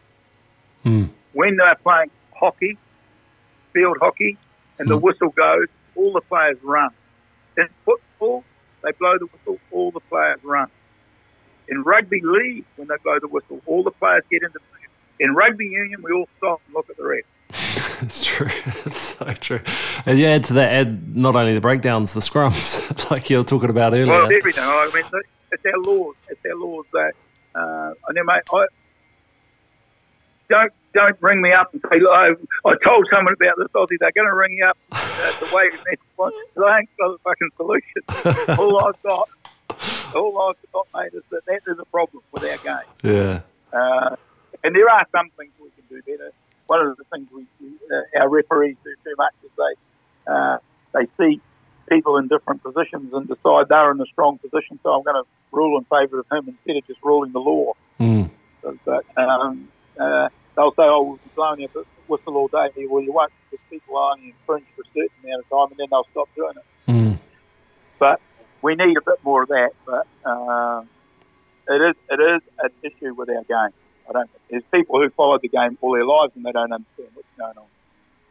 Mm. 0.86 1.10
When 1.34 1.56
they're 1.58 1.76
playing 1.84 2.12
hockey, 2.36 2.78
field 3.74 3.98
hockey, 4.02 4.38
and 4.80 4.90
the 4.90 4.98
Mm. 4.98 5.02
whistle 5.02 5.30
goes, 5.30 5.68
all 5.96 6.14
the 6.14 6.22
players 6.22 6.58
run. 6.64 6.90
In 7.58 7.68
football, 7.86 8.44
they 8.84 8.92
blow 9.00 9.18
the 9.18 9.28
whistle, 9.28 9.60
all 9.72 9.92
the 9.92 10.00
players 10.10 10.40
run. 10.44 10.68
In 11.70 11.82
rugby 11.84 12.22
league, 12.24 12.66
when 12.76 12.88
they 12.88 12.96
blow 13.04 13.18
the 13.20 13.28
whistle, 13.28 13.62
all 13.66 13.84
the 13.84 13.92
players 13.92 14.24
get 14.30 14.44
into 14.44 14.60
position. 14.60 14.90
In 15.20 15.34
rugby 15.34 15.66
union, 15.66 16.02
we 16.04 16.12
all 16.12 16.28
stop 16.38 16.62
and 16.66 16.74
look 16.76 16.90
at 16.90 16.98
the 16.98 17.04
ref. 17.06 17.24
it's 18.02 18.24
true. 18.26 18.50
It's 18.86 19.16
so 19.18 19.34
true. 19.40 19.62
And 20.06 20.20
yeah, 20.20 20.32
add 20.32 20.44
to 20.46 20.54
that, 20.54 20.74
add 20.74 21.16
not 21.16 21.36
only 21.36 21.54
the 21.54 21.62
breakdowns, 21.62 22.12
the 22.14 22.20
scrums, 22.20 23.10
like 23.12 23.30
you 23.30 23.38
were 23.38 23.44
talking 23.46 23.70
about 23.70 23.94
earlier. 23.94 24.08
Well, 24.08 24.26
everything. 24.26 24.62
I 24.64 24.90
mean, 24.94 25.04
it's 25.54 25.64
our 25.66 25.80
laws. 25.80 26.16
It's 26.30 26.42
our 26.46 26.56
laws 26.56 26.86
that. 26.94 27.14
Uh, 27.56 27.94
and 28.08 28.18
then, 28.18 28.26
mate, 28.26 28.42
I 28.52 28.66
don't 30.50 30.74
don't 30.94 31.18
ring 31.22 31.42
me 31.42 31.52
up 31.52 31.74
and 31.74 31.82
say, 31.90 32.00
Look, 32.00 32.12
I, 32.12 32.30
I 32.66 32.74
told 32.86 33.08
someone 33.12 33.34
about 33.34 33.58
this 33.58 33.68
Aussie. 33.76 33.98
They're 34.00 34.12
going 34.12 34.28
to 34.28 34.36
ring 34.36 34.54
you 34.54 34.66
up 34.66 34.78
uh, 34.92 35.40
the 35.40 35.56
way 35.56 35.70
next 35.90 36.04
one. 36.16 36.32
I 36.58 36.80
ain't 36.80 36.90
got 36.98 37.08
a 37.10 37.18
fucking 37.24 37.50
solution. 37.58 38.58
all 38.60 38.86
I've 38.86 39.02
got, 39.02 39.30
all 40.16 40.50
I've 40.50 40.72
got, 40.72 40.88
mate, 40.96 41.14
is 41.14 41.24
that 41.32 41.46
that 41.46 41.62
is 41.68 41.80
a 41.80 41.86
problem 41.86 42.24
with 42.32 42.44
our 42.44 42.58
game. 42.58 42.90
yeah. 43.04 43.42
Uh, 43.72 44.16
and 44.64 44.76
there 44.76 44.88
are 44.88 45.06
some 45.12 45.30
things 45.38 45.52
we 45.60 45.70
can 45.72 45.84
do 45.90 46.02
better. 46.04 46.32
One 46.68 46.86
of 46.86 46.96
the 46.98 47.04
things 47.12 47.28
we, 47.34 47.46
we 47.60 47.74
uh, 47.92 48.22
our 48.22 48.30
referees 48.30 48.78
do 48.84 48.94
too 49.04 49.16
much 49.18 49.34
is 49.44 49.50
they 49.58 50.32
uh, 50.32 50.58
they 50.94 51.08
see 51.18 51.42
people 51.90 52.18
in 52.18 52.28
different 52.28 52.64
positions 52.64 53.14
and 53.14 53.28
decide 53.28 53.68
they're 53.70 53.92
in 53.92 54.02
a 54.02 54.06
strong 54.06 54.38
position, 54.40 54.80
so 54.84 54.92
I'm 54.92 55.04
going 55.04 55.24
to 55.24 55.30
rule 55.52 55.78
in 55.78 55.86
favour 55.86 56.20
of 56.20 56.26
him 56.32 56.48
instead 56.48 56.78
of 56.78 56.88
just 56.88 57.00
ruling 57.04 57.32
the 57.32 57.40
law. 57.40 57.74
Mm. 58.00 58.30
But 58.86 59.06
um, 59.18 59.68
uh, 60.00 60.30
they'll 60.56 60.72
say, 60.72 60.84
"Oh, 60.84 61.04
we'll 61.04 61.16
be 61.18 61.32
blowing 61.36 61.64
a 61.64 61.68
whistle 62.08 62.38
all 62.38 62.48
day." 62.48 62.70
Well, 62.88 63.04
you 63.04 63.12
won't 63.12 63.32
because 63.52 63.64
people 63.70 63.98
are 63.98 64.14
only 64.14 64.30
infringe 64.30 64.66
for 64.76 64.82
a 64.82 64.86
certain 64.94 65.10
amount 65.24 65.44
of 65.44 65.50
time, 65.50 65.72
and 65.72 65.80
then 65.80 65.88
they'll 65.92 66.08
stop 66.12 66.30
doing 66.36 66.54
it. 66.58 66.92
Mm. 66.92 67.20
but 68.00 68.20
we 68.62 68.76
need 68.76 68.98
a 68.98 69.02
bit 69.02 69.20
more 69.24 69.44
of 69.44 69.50
that. 69.50 69.72
But 69.86 70.08
uh, 70.26 70.84
it 71.70 71.82
is 71.82 71.96
it 72.10 72.20
is 72.20 72.42
an 72.60 72.70
issue 72.84 73.14
with 73.14 73.30
our 73.30 73.44
game. 73.44 73.74
I 74.10 74.14
don't. 74.14 74.30
There's 74.50 74.64
people 74.74 75.00
who 75.02 75.10
followed 75.12 75.42
the 75.42 75.50
game 75.50 75.78
all 75.82 75.94
their 75.94 76.06
lives 76.06 76.34
and 76.36 76.46
they 76.46 76.52
don't 76.52 76.72
understand 76.72 77.10
what's 77.14 77.28
going 77.38 77.58
on. 77.58 77.66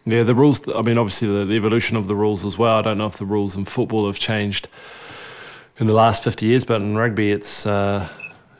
Yeah, 0.04 0.24
the 0.24 0.34
rules. 0.34 0.60
I 0.74 0.82
mean, 0.82 0.98
obviously 0.98 1.28
the, 1.28 1.44
the 1.44 1.54
evolution 1.54 1.96
of 1.96 2.08
the 2.08 2.16
rules 2.16 2.44
as 2.44 2.58
well. 2.58 2.76
I 2.78 2.82
don't 2.82 2.98
know 2.98 3.06
if 3.06 3.16
the 3.18 3.24
rules 3.24 3.54
in 3.54 3.64
football 3.64 4.06
have 4.06 4.18
changed 4.18 4.68
in 5.78 5.86
the 5.86 5.92
last 5.92 6.22
50 6.24 6.44
years, 6.46 6.64
but 6.64 6.80
in 6.80 6.96
rugby, 6.96 7.30
it's 7.30 7.64
uh, 7.66 8.08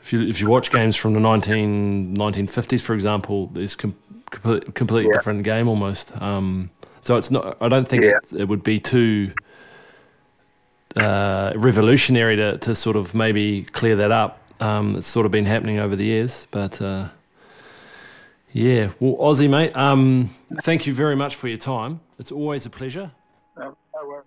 if 0.03 0.13
you 0.13 0.21
if 0.21 0.39
you 0.39 0.47
watch 0.47 0.71
games 0.71 0.95
from 0.95 1.13
the 1.13 1.19
19 1.19 2.15
1950s, 2.15 2.81
for 2.81 2.93
example, 2.93 3.51
it's 3.55 3.75
com- 3.75 3.95
complete, 4.31 4.73
completely 4.75 5.09
Yeah. 5.11 5.17
different 5.17 5.43
game 5.43 5.67
almost. 5.67 6.11
Um, 6.21 6.69
so 7.01 7.17
it's 7.17 7.29
not. 7.29 7.57
I 7.61 7.67
don't 7.67 7.87
think 7.87 8.03
Yeah. 8.03 8.11
it, 8.31 8.41
it 8.41 8.47
would 8.47 8.63
be 8.63 8.79
too 8.79 9.33
uh, 10.95 11.51
revolutionary 11.55 12.35
to 12.37 12.57
to 12.59 12.73
sort 12.75 12.95
of 12.95 13.13
maybe 13.13 13.63
clear 13.73 13.95
that 13.97 14.11
up. 14.11 14.39
Um, 14.61 14.95
it's 14.95 15.07
sort 15.07 15.25
of 15.25 15.31
been 15.31 15.45
happening 15.45 15.79
over 15.81 15.95
the 15.95 16.05
years, 16.05 16.47
but. 16.51 16.81
Uh, 16.81 17.09
yeah, 18.53 18.91
well, 18.99 19.15
Aussie 19.17 19.49
mate, 19.49 19.75
um, 19.75 20.33
thank 20.63 20.85
you 20.85 20.93
very 20.93 21.15
much 21.15 21.35
for 21.35 21.47
your 21.47 21.57
time. 21.57 21.99
It's 22.19 22.31
always 22.31 22.65
a 22.65 22.69
pleasure. 22.69 23.11
No, 23.57 23.75
worries. 24.05 24.25